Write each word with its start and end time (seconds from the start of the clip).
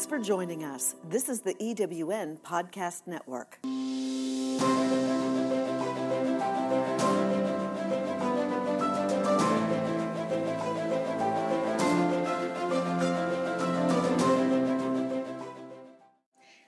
Thanks 0.00 0.08
for 0.08 0.18
joining 0.18 0.64
us. 0.64 0.94
This 1.10 1.28
is 1.28 1.42
the 1.42 1.52
EWN 1.56 2.38
Podcast 2.38 3.06
Network. 3.06 3.58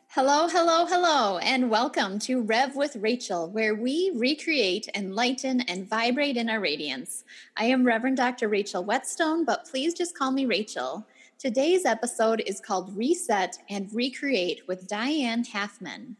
Hello, 0.09 0.47
hello, 0.47 0.85
hello, 0.85 1.39
and 1.39 1.71
welcome 1.71 2.19
to 2.19 2.43
Rev 2.43 2.77
with 2.77 2.97
Rachel, 2.97 3.49
where 3.49 3.75
we 3.75 4.13
recreate, 4.15 4.91
enlighten, 4.95 5.63
and 5.63 5.89
vibrate 5.89 6.37
in 6.37 6.51
our 6.51 6.61
radiance. 6.61 7.25
I 7.57 7.65
am 7.65 7.87
Reverend 7.87 8.19
Dr. 8.19 8.49
Rachel 8.49 8.85
Wetzsteon, 8.85 9.47
but 9.47 9.65
please 9.65 9.95
just 9.95 10.15
call 10.15 10.33
me 10.33 10.45
Rachel. 10.45 11.07
Today's 11.43 11.85
episode 11.85 12.41
is 12.47 12.61
called 12.61 12.97
Reset 12.97 13.59
and 13.69 13.93
Recreate 13.93 14.63
with 14.69 14.87
Diane 14.87 15.43
Halfman. 15.43 16.15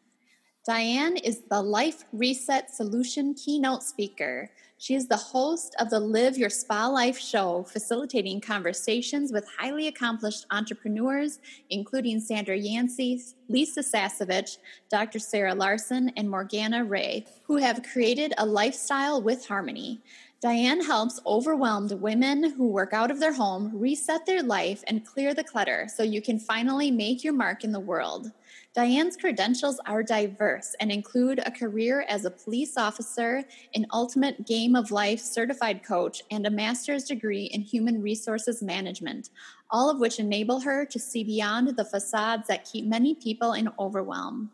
Diane 0.67 1.17
is 1.17 1.43
the 1.49 1.63
Life 1.63 2.03
Reset 2.13 2.75
Solution 2.75 3.33
keynote 3.35 3.85
speaker. 3.85 4.51
She 4.79 4.97
is 4.97 5.07
the 5.07 5.17
host 5.17 5.77
of 5.79 5.91
the 5.91 6.01
Live 6.01 6.37
Your 6.37 6.49
Spalife 6.49 7.19
show, 7.19 7.63
facilitating 7.63 8.41
conversations 8.41 9.33
with 9.33 9.47
highly 9.57 9.87
accomplished 9.87 10.45
entrepreneurs, 10.51 11.39
including 11.71 12.19
Sandra 12.19 12.57
Yancey, 12.57 13.23
Lisa 13.49 13.85
Sasevich, 13.85 14.59
Dr. 14.91 15.21
Sarah 15.21 15.55
Larson, 15.55 16.09
and 16.17 16.29
Morgana 16.29 16.83
Rae, 16.83 17.25
who 17.45 17.59
have 17.59 17.85
created 17.85 18.35
a 18.39 18.45
lifestyle 18.45 19.23
with 19.23 19.47
harmony. 19.47 20.03
Diane 20.43 20.85
helps 20.85 21.21
overwhelmed 21.25 21.93
women 21.93 22.43
who 22.43 22.67
work 22.67 22.93
out 22.93 23.13
of 23.13 23.21
their 23.21 23.33
home 23.33 23.71
reset 23.73 24.27
their 24.27 24.43
life 24.43 24.83
and 24.89 25.07
clear 25.07 25.35
the 25.35 25.45
clutter 25.45 25.87
so 25.87 26.03
you 26.03 26.21
can 26.21 26.37
finally 26.37 26.91
make 26.91 27.23
your 27.23 27.33
mark 27.33 27.63
in 27.63 27.71
the 27.71 27.79
world. 27.79 28.33
Diane's 28.75 29.17
credentials 29.17 29.79
are 29.87 30.03
diverse 30.03 30.75
and 30.81 30.91
include 30.91 31.39
a 31.39 31.53
career 31.53 32.05
as 32.09 32.25
a 32.25 32.31
police 32.33 32.77
officer, 32.77 33.45
an 33.77 33.87
ultimate 33.93 34.45
game 34.45 34.75
of 34.75 34.91
life 34.91 35.21
certified 35.21 35.85
coach, 35.85 36.25
and 36.33 36.45
a 36.45 36.51
master's 36.51 37.05
degree 37.05 37.45
in 37.45 37.61
human 37.61 38.03
resources 38.03 38.65
management, 38.65 39.31
all 39.71 39.89
of 39.89 40.01
which 40.01 40.19
enable 40.19 40.59
her 40.59 40.85
to 40.87 40.99
see 40.99 41.23
beyond 41.23 41.69
the 41.69 41.85
facades 41.85 42.49
that 42.49 42.65
keep 42.65 42.85
many 42.85 43.15
people 43.15 43.53
in 43.53 43.69
overwhelm. 43.79 44.51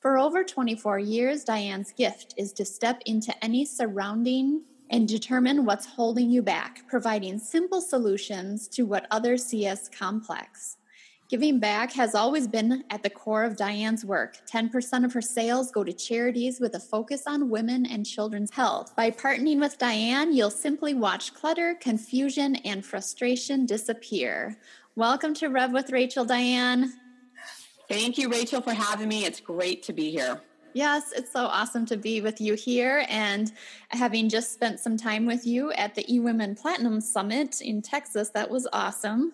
For 0.00 0.18
over 0.18 0.44
24 0.44 0.98
years, 0.98 1.44
Diane's 1.44 1.92
gift 1.92 2.34
is 2.36 2.52
to 2.54 2.66
step 2.66 3.00
into 3.06 3.32
any 3.42 3.64
surrounding 3.64 4.64
and 4.90 5.08
determine 5.08 5.64
what's 5.64 5.86
holding 5.86 6.28
you 6.30 6.42
back, 6.42 6.86
providing 6.88 7.38
simple 7.38 7.80
solutions 7.80 8.68
to 8.68 8.82
what 8.82 9.06
others 9.10 9.44
see 9.44 9.66
as 9.66 9.88
complex. 9.88 10.76
Giving 11.28 11.60
back 11.60 11.92
has 11.92 12.16
always 12.16 12.48
been 12.48 12.82
at 12.90 13.04
the 13.04 13.08
core 13.08 13.44
of 13.44 13.56
Diane's 13.56 14.04
work. 14.04 14.38
10% 14.52 15.04
of 15.04 15.12
her 15.12 15.22
sales 15.22 15.70
go 15.70 15.84
to 15.84 15.92
charities 15.92 16.58
with 16.58 16.74
a 16.74 16.80
focus 16.80 17.22
on 17.28 17.48
women 17.48 17.86
and 17.86 18.04
children's 18.04 18.50
health. 18.50 18.96
By 18.96 19.12
partnering 19.12 19.60
with 19.60 19.78
Diane, 19.78 20.34
you'll 20.34 20.50
simply 20.50 20.92
watch 20.92 21.32
clutter, 21.32 21.76
confusion, 21.80 22.56
and 22.56 22.84
frustration 22.84 23.64
disappear. 23.64 24.58
Welcome 24.96 25.32
to 25.34 25.46
Rev 25.46 25.70
with 25.70 25.92
Rachel, 25.92 26.24
Diane. 26.24 26.94
Thank 27.88 28.18
you, 28.18 28.28
Rachel, 28.28 28.60
for 28.60 28.74
having 28.74 29.08
me. 29.08 29.24
It's 29.24 29.40
great 29.40 29.84
to 29.84 29.92
be 29.92 30.10
here. 30.10 30.40
Yes, 30.72 31.12
it's 31.12 31.32
so 31.32 31.46
awesome 31.46 31.84
to 31.86 31.96
be 31.96 32.20
with 32.20 32.40
you 32.40 32.54
here 32.54 33.04
and 33.08 33.52
having 33.88 34.28
just 34.28 34.52
spent 34.52 34.78
some 34.78 34.96
time 34.96 35.26
with 35.26 35.46
you 35.46 35.72
at 35.72 35.94
the 35.94 36.04
eWomen 36.04 36.60
Platinum 36.60 37.00
Summit 37.00 37.60
in 37.60 37.82
Texas. 37.82 38.30
That 38.30 38.50
was 38.50 38.68
awesome. 38.72 39.32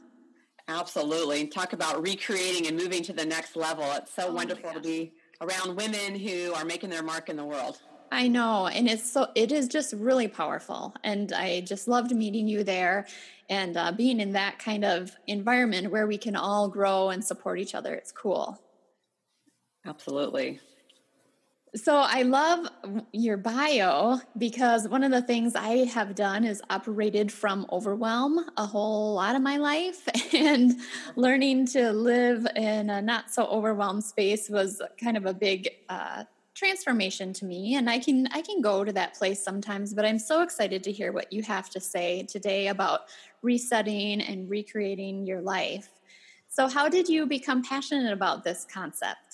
Absolutely. 0.69 1.47
Talk 1.47 1.73
about 1.73 2.03
recreating 2.03 2.67
and 2.67 2.77
moving 2.77 3.03
to 3.05 3.13
the 3.13 3.25
next 3.25 3.55
level. 3.55 3.85
It's 3.93 4.15
so 4.15 4.29
oh 4.29 4.33
wonderful 4.33 4.73
to 4.73 4.81
be 4.81 5.13
around 5.41 5.77
women 5.77 6.19
who 6.19 6.53
are 6.55 6.65
making 6.65 6.91
their 6.91 7.03
mark 7.03 7.29
in 7.29 7.37
the 7.37 7.45
world. 7.45 7.81
I 8.11 8.29
know, 8.29 8.69
and 8.69 8.89
it's 8.89 9.11
so 9.11 9.29
it 9.35 9.51
is 9.51 9.67
just 9.67 9.93
really 9.93 10.29
powerful, 10.29 10.95
and 11.03 11.33
I 11.33 11.63
just 11.63 11.89
loved 11.89 12.15
meeting 12.15 12.47
you 12.47 12.63
there, 12.63 13.07
and 13.51 13.77
uh, 13.77 13.91
being 13.91 14.21
in 14.21 14.33
that 14.33 14.61
kind 14.61 14.85
of 14.85 15.11
environment 15.27 15.91
where 15.91 16.07
we 16.07 16.17
can 16.17 16.37
all 16.37 16.69
grow 16.69 17.11
and 17.11 17.25
support 17.25 17.59
each 17.59 17.75
other. 17.75 17.95
It's 17.95 18.13
cool. 18.13 18.61
Absolutely. 19.85 20.61
So 21.77 21.97
I 21.99 22.23
love 22.23 22.67
your 23.13 23.37
bio 23.37 24.19
because 24.39 24.89
one 24.89 25.05
of 25.05 25.11
the 25.11 25.21
things 25.21 25.55
I 25.55 25.85
have 25.85 26.15
done 26.15 26.45
is 26.45 26.63
operated 26.71 27.31
from 27.31 27.67
overwhelm 27.71 28.43
a 28.57 28.65
whole 28.65 29.15
lot 29.15 29.37
of 29.37 29.43
my 29.43 29.59
life 29.59 30.09
and 30.35 30.81
learning 31.17 31.67
to 31.67 31.93
live 31.93 32.47
in 32.57 32.89
a 32.89 33.03
not 33.03 33.31
so 33.31 33.45
overwhelmed 33.45 34.05
space 34.05 34.49
was 34.49 34.81
kind 34.99 35.19
of 35.19 35.27
a 35.27 35.35
big 35.35 35.69
uh, 35.91 36.25
transformation 36.55 37.35
to 37.35 37.45
me 37.45 37.75
and 37.75 37.91
I 37.91 37.99
can 37.99 38.27
I 38.33 38.41
can 38.41 38.63
go 38.63 38.83
to 38.83 38.93
that 38.95 39.13
place 39.13 39.45
sometimes 39.45 39.93
but 39.93 40.07
I'm 40.07 40.19
so 40.19 40.41
excited 40.41 40.83
to 40.85 40.93
hear 40.93 41.13
what 41.13 41.31
you 41.31 41.43
have 41.43 41.69
to 41.71 41.81
say 41.81 42.23
today 42.23 42.69
about 42.69 43.01
resetting 43.43 44.23
and 44.23 44.49
recreating 44.49 45.27
your 45.27 45.43
life. 45.43 45.91
So 46.49 46.69
how 46.69 46.89
did 46.89 47.07
you 47.07 47.27
become 47.27 47.63
passionate 47.63 48.15
about 48.15 48.45
this 48.45 48.67
concept? 48.73 49.26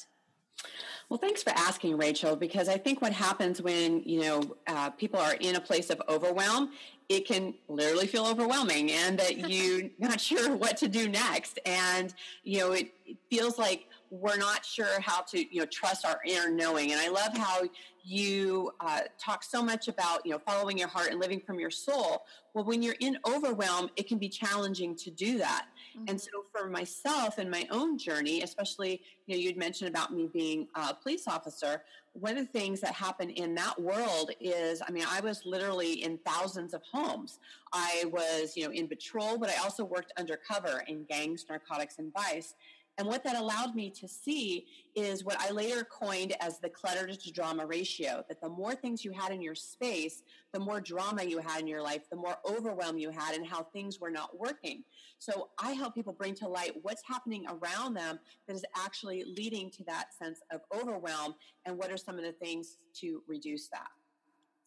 Well, 1.12 1.18
thanks 1.18 1.42
for 1.42 1.50
asking, 1.50 1.98
Rachel, 1.98 2.36
because 2.36 2.70
I 2.70 2.78
think 2.78 3.02
what 3.02 3.12
happens 3.12 3.60
when, 3.60 4.02
you 4.02 4.20
know, 4.20 4.56
uh, 4.66 4.88
people 4.88 5.20
are 5.20 5.34
in 5.34 5.56
a 5.56 5.60
place 5.60 5.90
of 5.90 6.00
overwhelm, 6.08 6.70
it 7.10 7.26
can 7.26 7.52
literally 7.68 8.06
feel 8.06 8.24
overwhelming 8.24 8.90
and 8.90 9.18
that 9.18 9.36
you're 9.50 9.90
not 9.98 10.22
sure 10.22 10.56
what 10.56 10.78
to 10.78 10.88
do 10.88 11.10
next. 11.10 11.58
And, 11.66 12.14
you 12.44 12.60
know, 12.60 12.72
it, 12.72 12.94
it 13.04 13.18
feels 13.28 13.58
like 13.58 13.88
we're 14.08 14.38
not 14.38 14.64
sure 14.64 15.02
how 15.02 15.20
to, 15.20 15.54
you 15.54 15.60
know, 15.60 15.66
trust 15.66 16.06
our 16.06 16.18
inner 16.24 16.50
knowing. 16.50 16.92
And 16.92 17.00
I 17.02 17.08
love 17.08 17.36
how 17.36 17.60
you 18.02 18.72
uh, 18.80 19.00
talk 19.18 19.42
so 19.42 19.62
much 19.62 19.88
about, 19.88 20.24
you 20.24 20.32
know, 20.32 20.38
following 20.38 20.78
your 20.78 20.88
heart 20.88 21.10
and 21.10 21.20
living 21.20 21.40
from 21.40 21.60
your 21.60 21.70
soul. 21.70 22.24
Well, 22.54 22.64
when 22.64 22.82
you're 22.82 22.96
in 23.00 23.18
overwhelm, 23.26 23.90
it 23.96 24.08
can 24.08 24.16
be 24.16 24.30
challenging 24.30 24.96
to 24.96 25.10
do 25.10 25.36
that. 25.36 25.66
Mm-hmm. 25.96 26.04
And 26.08 26.20
so 26.20 26.30
for 26.50 26.68
myself 26.68 27.38
and 27.38 27.50
my 27.50 27.66
own 27.70 27.98
journey, 27.98 28.42
especially, 28.42 29.00
you 29.26 29.36
know, 29.36 29.40
you'd 29.40 29.56
mentioned 29.56 29.90
about 29.90 30.12
me 30.12 30.28
being 30.32 30.68
a 30.74 30.94
police 30.94 31.28
officer. 31.28 31.82
One 32.14 32.36
of 32.36 32.46
the 32.46 32.58
things 32.58 32.80
that 32.80 32.94
happened 32.94 33.32
in 33.32 33.54
that 33.54 33.80
world 33.80 34.30
is, 34.40 34.82
I 34.86 34.90
mean, 34.90 35.04
I 35.08 35.20
was 35.20 35.42
literally 35.44 36.02
in 36.02 36.18
thousands 36.26 36.74
of 36.74 36.82
homes. 36.90 37.38
I 37.72 38.04
was, 38.12 38.56
you 38.56 38.64
know, 38.64 38.72
in 38.72 38.88
patrol, 38.88 39.38
but 39.38 39.50
I 39.50 39.56
also 39.62 39.84
worked 39.84 40.12
undercover 40.18 40.84
in 40.88 41.04
gangs, 41.04 41.46
narcotics, 41.48 41.98
and 41.98 42.12
vice. 42.12 42.54
And 42.98 43.08
what 43.08 43.24
that 43.24 43.36
allowed 43.36 43.74
me 43.74 43.90
to 43.90 44.06
see 44.06 44.66
is 44.94 45.24
what 45.24 45.40
I 45.40 45.50
later 45.50 45.82
coined 45.82 46.34
as 46.40 46.58
the 46.58 46.68
clutter 46.68 47.06
to 47.08 47.32
drama 47.32 47.64
ratio 47.64 48.22
that 48.28 48.40
the 48.40 48.48
more 48.50 48.74
things 48.74 49.02
you 49.04 49.12
had 49.12 49.32
in 49.32 49.40
your 49.40 49.54
space, 49.54 50.22
the 50.52 50.60
more 50.60 50.80
drama 50.80 51.24
you 51.24 51.38
had 51.38 51.60
in 51.60 51.66
your 51.66 51.80
life, 51.82 52.02
the 52.10 52.16
more 52.16 52.36
overwhelm 52.48 52.98
you 52.98 53.10
had, 53.10 53.34
and 53.34 53.46
how 53.46 53.62
things 53.62 53.98
were 53.98 54.10
not 54.10 54.38
working. 54.38 54.84
So 55.18 55.48
I 55.58 55.72
help 55.72 55.94
people 55.94 56.12
bring 56.12 56.34
to 56.36 56.48
light 56.48 56.72
what's 56.82 57.02
happening 57.06 57.46
around 57.48 57.94
them 57.94 58.18
that 58.46 58.54
is 58.54 58.64
actually 58.76 59.24
leading 59.24 59.70
to 59.70 59.84
that 59.84 60.12
sense 60.12 60.40
of 60.52 60.60
overwhelm, 60.78 61.34
and 61.64 61.78
what 61.78 61.90
are 61.90 61.96
some 61.96 62.18
of 62.18 62.24
the 62.24 62.32
things 62.32 62.76
to 63.00 63.22
reduce 63.26 63.68
that. 63.68 63.88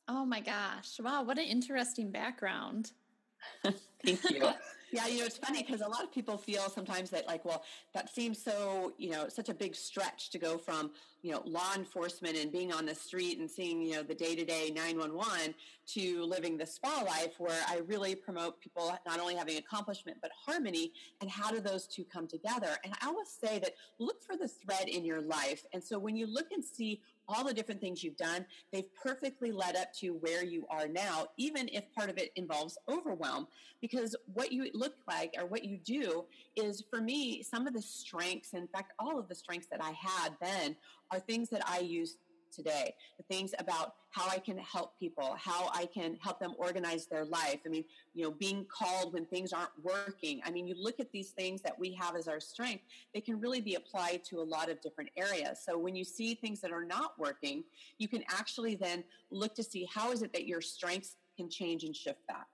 Oh 0.08 0.25
my 0.25 0.40
gosh. 0.40 1.00
Wow, 1.00 1.24
what 1.24 1.38
an 1.38 1.46
interesting 1.46 2.12
background. 2.12 2.91
Thank 4.03 4.30
you. 4.31 4.50
Yeah, 4.95 5.07
you 5.07 5.19
know, 5.19 5.25
it's 5.25 5.35
funny 5.35 5.61
because 5.61 5.81
a 5.81 5.88
lot 5.89 6.03
of 6.06 6.11
people 6.13 6.38
feel 6.38 6.69
sometimes 6.69 7.09
that 7.09 7.28
like, 7.28 7.44
well, 7.44 7.66
that 7.94 8.16
seems 8.16 8.41
so, 8.41 8.94
you 8.97 9.09
know, 9.09 9.28
such 9.28 9.50
a 9.50 9.53
big 9.53 9.75
stretch 9.75 10.29
to 10.29 10.39
go 10.39 10.57
from, 10.57 10.89
you 11.22 11.33
know, 11.33 11.41
law 11.45 11.73
enforcement 11.75 12.38
and 12.38 12.50
being 12.50 12.72
on 12.72 12.85
the 12.85 12.95
street 12.95 13.38
and 13.38 13.51
seeing, 13.51 13.81
you 13.81 13.95
know, 13.95 14.03
the 14.03 14.16
day-to-day 14.16 14.72
911 14.73 15.53
to 15.88 16.23
living 16.23 16.57
the 16.57 16.66
spa 16.66 17.03
life 17.05 17.34
where 17.39 17.61
I 17.67 17.79
really 17.88 18.16
promote 18.16 18.61
people 18.61 18.97
not 19.05 19.19
only 19.19 19.35
having 19.35 19.57
accomplishment 19.57 20.19
but 20.22 20.31
harmony 20.45 20.94
and 21.19 21.29
how 21.29 21.51
do 21.51 21.59
those 21.59 21.88
two 21.88 22.05
come 22.05 22.25
together? 22.25 22.78
And 22.85 22.93
I 23.02 23.08
always 23.08 23.28
say 23.28 23.59
that 23.59 23.72
look 23.99 24.23
for 24.23 24.37
the 24.37 24.47
thread 24.47 24.87
in 24.87 25.03
your 25.03 25.22
life. 25.22 25.66
And 25.73 25.84
so 25.84 25.99
when 25.99 26.16
you 26.16 26.25
look 26.25 26.53
and 26.53 26.64
see 26.64 27.02
all 27.27 27.43
the 27.43 27.53
different 27.53 27.81
things 27.81 28.03
you've 28.03 28.17
done, 28.17 28.45
they've 28.72 28.93
perfectly 28.95 29.51
led 29.51 29.75
up 29.75 29.93
to 29.99 30.11
where 30.11 30.43
you 30.43 30.66
are 30.69 30.87
now, 30.87 31.27
even 31.37 31.69
if 31.72 31.83
part 31.93 32.09
of 32.09 32.17
it 32.17 32.31
involves 32.35 32.77
overwhelm. 32.89 33.47
Because 33.81 34.16
what 34.33 34.51
you 34.51 34.69
look 34.73 34.95
like 35.07 35.33
or 35.37 35.45
what 35.45 35.63
you 35.63 35.77
do 35.77 36.25
is, 36.55 36.83
for 36.89 37.01
me, 37.01 37.43
some 37.43 37.67
of 37.67 37.73
the 37.73 37.81
strengths, 37.81 38.53
in 38.53 38.67
fact, 38.67 38.93
all 38.99 39.19
of 39.19 39.27
the 39.27 39.35
strengths 39.35 39.67
that 39.67 39.83
I 39.83 39.91
had 39.91 40.35
then 40.41 40.75
are 41.11 41.19
things 41.19 41.49
that 41.49 41.61
I 41.67 41.79
use 41.79 42.17
today, 42.52 42.94
the 43.18 43.24
things 43.24 43.53
about 43.59 43.96
how 44.12 44.30
I 44.30 44.40
can 44.40 44.58
help 44.58 44.97
people, 44.97 45.36
how 45.38 45.70
I 45.74 45.86
can 45.86 46.18
help 46.22 46.40
them 46.40 46.53
organize 46.58 47.06
their 47.06 47.26
life. 47.26 47.59
I 47.66 47.70
mean, 47.70 47.84
you 48.14 48.24
know, 48.24 48.32
being 48.32 48.66
called 48.66 49.14
when 49.14 49.26
things 49.26 49.52
aren't 49.52 49.72
working. 49.84 50.42
I 50.46 50.52
mean, 50.52 50.68
you 50.68 50.76
look 50.78 51.00
at 51.00 51.12
these 51.12 51.32
things 51.32 51.62
that 51.62 51.78
we 51.78 51.94
have 51.94 52.16
as 52.16 52.28
our 52.28 52.40
strength, 52.40 52.84
they 53.14 53.22
can 53.22 53.40
really 53.40 53.62
be 53.62 53.76
applied 53.76 54.24
to 54.26 54.40
a 54.40 54.44
lot 54.44 54.70
of 54.70 54.82
different 54.82 55.09
areas. 55.18 55.59
So 55.66 55.78
when 55.78 55.96
you 55.96 56.03
see 56.03 56.36
things 56.36 56.62
that 56.62 56.72
are 56.72 56.86
not 56.86 57.20
working, 57.20 57.64
you 57.97 58.08
can 58.08 58.24
actually 58.30 58.76
then 58.76 59.03
look 59.32 59.53
to 59.56 59.64
see 59.64 59.88
how 59.94 60.12
is 60.12 60.22
it 60.22 60.32
that 60.34 60.47
your 60.47 60.62
strengths 60.62 61.18
can 61.36 61.50
change 61.50 61.84
and 61.84 61.96
shift 61.96 62.22
that. 62.30 62.46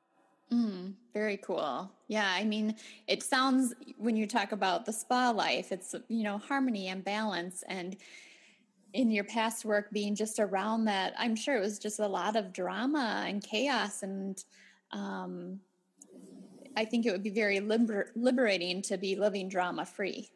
Mm, 0.51 0.95
very 1.13 1.37
cool. 1.37 1.89
Yeah, 2.07 2.29
I 2.29 2.43
mean, 2.43 2.75
it 3.07 3.23
sounds 3.23 3.73
when 3.97 4.17
you 4.17 4.27
talk 4.27 4.51
about 4.51 4.85
the 4.85 4.91
spa 4.91 5.29
life, 5.29 5.71
it's 5.71 5.95
you 6.09 6.23
know 6.23 6.37
harmony 6.37 6.89
and 6.89 7.03
balance, 7.03 7.63
and 7.69 7.95
in 8.93 9.11
your 9.11 9.23
past 9.23 9.65
work 9.65 9.91
being 9.91 10.15
just 10.15 10.39
around 10.39 10.85
that, 10.85 11.13
I'm 11.17 11.35
sure 11.35 11.55
it 11.55 11.61
was 11.61 11.79
just 11.79 11.99
a 11.99 12.07
lot 12.07 12.35
of 12.35 12.53
drama 12.53 13.25
and 13.27 13.41
chaos, 13.43 14.03
and 14.03 14.43
um, 14.91 15.59
I 16.75 16.85
think 16.85 17.05
it 17.05 17.11
would 17.11 17.23
be 17.23 17.29
very 17.29 17.59
liber- 17.59 18.11
liberating 18.15 18.81
to 18.83 18.97
be 18.97 19.15
living 19.15 19.49
drama 19.49 19.85
free. 19.85 20.29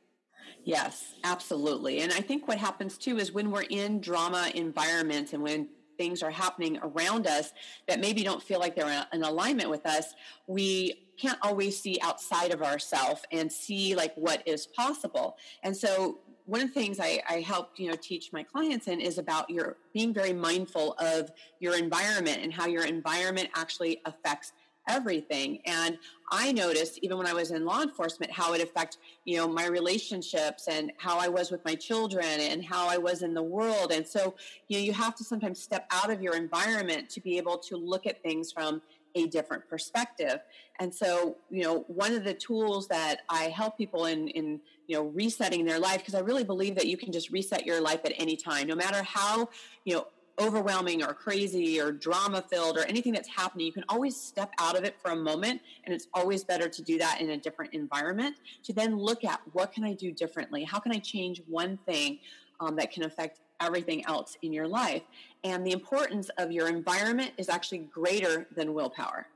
Yes, 0.63 1.13
absolutely. 1.23 1.99
And 1.99 2.11
I 2.11 2.21
think 2.21 2.47
what 2.47 2.57
happens 2.57 2.97
too 2.97 3.17
is 3.17 3.31
when 3.31 3.51
we're 3.51 3.63
in 3.63 3.99
drama 3.99 4.51
environments 4.53 5.33
and 5.33 5.43
when 5.43 5.69
things 5.97 6.21
are 6.23 6.31
happening 6.31 6.77
around 6.81 7.27
us 7.27 7.53
that 7.87 7.99
maybe 7.99 8.23
don't 8.23 8.41
feel 8.41 8.59
like 8.59 8.75
they're 8.75 9.05
in 9.13 9.23
alignment 9.23 9.69
with 9.69 9.85
us, 9.85 10.13
we 10.47 11.07
can't 11.17 11.39
always 11.41 11.79
see 11.79 11.97
outside 12.01 12.51
of 12.51 12.61
ourselves 12.61 13.21
and 13.31 13.51
see 13.51 13.95
like 13.95 14.13
what 14.15 14.45
is 14.47 14.67
possible. 14.67 15.37
And 15.63 15.75
so 15.75 16.19
one 16.45 16.61
of 16.61 16.67
the 16.67 16.73
things 16.73 16.99
I, 16.99 17.21
I 17.27 17.41
help 17.41 17.71
you 17.77 17.89
know 17.89 17.95
teach 17.95 18.31
my 18.31 18.43
clients 18.43 18.87
in 18.87 19.01
is 19.01 19.17
about 19.17 19.49
your 19.49 19.77
being 19.93 20.13
very 20.13 20.33
mindful 20.33 20.93
of 20.99 21.31
your 21.59 21.75
environment 21.77 22.39
and 22.41 22.53
how 22.53 22.67
your 22.67 22.85
environment 22.85 23.49
actually 23.55 24.01
affects 24.05 24.53
everything. 24.87 25.59
And 25.65 25.97
I 26.31 26.51
noticed 26.51 26.99
even 27.01 27.17
when 27.17 27.27
I 27.27 27.33
was 27.33 27.51
in 27.51 27.65
law 27.65 27.81
enforcement 27.81 28.31
how 28.31 28.53
it 28.53 28.61
affected, 28.61 28.99
you 29.23 29.37
know, 29.37 29.47
my 29.47 29.67
relationships 29.67 30.67
and 30.67 30.91
how 30.97 31.17
I 31.17 31.27
was 31.27 31.51
with 31.51 31.63
my 31.65 31.75
children 31.75 32.25
and 32.25 32.63
how 32.63 32.87
I 32.87 32.97
was 32.97 33.21
in 33.21 33.33
the 33.33 33.43
world. 33.43 33.91
And 33.91 34.07
so, 34.07 34.35
you 34.67 34.77
know, 34.77 34.83
you 34.83 34.93
have 34.93 35.15
to 35.15 35.23
sometimes 35.23 35.59
step 35.59 35.87
out 35.91 36.11
of 36.11 36.21
your 36.21 36.35
environment 36.35 37.09
to 37.11 37.21
be 37.21 37.37
able 37.37 37.57
to 37.59 37.77
look 37.77 38.05
at 38.05 38.21
things 38.21 38.51
from 38.51 38.81
a 39.15 39.27
different 39.27 39.67
perspective. 39.69 40.39
And 40.79 40.93
so, 40.93 41.37
you 41.49 41.63
know, 41.63 41.85
one 41.87 42.13
of 42.13 42.23
the 42.23 42.33
tools 42.33 42.87
that 42.89 43.21
I 43.29 43.45
help 43.45 43.77
people 43.77 44.05
in 44.05 44.27
in 44.29 44.59
you 44.87 44.97
know 44.97 45.03
resetting 45.03 45.65
their 45.65 45.79
life 45.79 45.99
because 45.99 46.15
I 46.15 46.19
really 46.19 46.43
believe 46.43 46.75
that 46.75 46.87
you 46.87 46.97
can 46.97 47.11
just 47.11 47.31
reset 47.31 47.65
your 47.65 47.81
life 47.81 48.01
at 48.05 48.13
any 48.17 48.35
time, 48.35 48.67
no 48.67 48.75
matter 48.75 49.01
how 49.03 49.49
you 49.85 49.95
know 49.95 50.07
overwhelming 50.39 51.03
or 51.03 51.13
crazy 51.13 51.79
or 51.79 51.91
drama 51.91 52.43
filled 52.49 52.77
or 52.77 52.85
anything 52.85 53.13
that's 53.13 53.29
happening, 53.29 53.65
you 53.65 53.71
can 53.71 53.85
always 53.89 54.15
step 54.15 54.51
out 54.59 54.77
of 54.77 54.83
it 54.83 54.99
for 54.99 55.11
a 55.11 55.15
moment. 55.15 55.61
And 55.85 55.93
it's 55.93 56.07
always 56.13 56.43
better 56.43 56.67
to 56.67 56.81
do 56.81 56.97
that 56.97 57.21
in 57.21 57.29
a 57.31 57.37
different 57.37 57.73
environment 57.73 58.35
to 58.63 58.73
then 58.73 58.97
look 58.97 59.23
at 59.23 59.41
what 59.53 59.71
can 59.71 59.83
I 59.83 59.93
do 59.93 60.11
differently? 60.11 60.63
How 60.63 60.79
can 60.79 60.91
I 60.91 60.99
change 60.99 61.41
one 61.47 61.77
thing 61.85 62.19
um, 62.59 62.75
that 62.75 62.91
can 62.91 63.03
affect 63.03 63.39
everything 63.61 64.05
else 64.05 64.37
in 64.41 64.51
your 64.51 64.67
life? 64.67 65.03
And 65.45 65.65
the 65.65 65.71
importance 65.71 66.29
of 66.39 66.51
your 66.51 66.67
environment 66.67 67.31
is 67.37 67.49
actually 67.49 67.77
greater 67.77 68.47
than 68.55 68.73
willpower. 68.73 69.27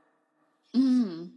Mm, 0.74 1.30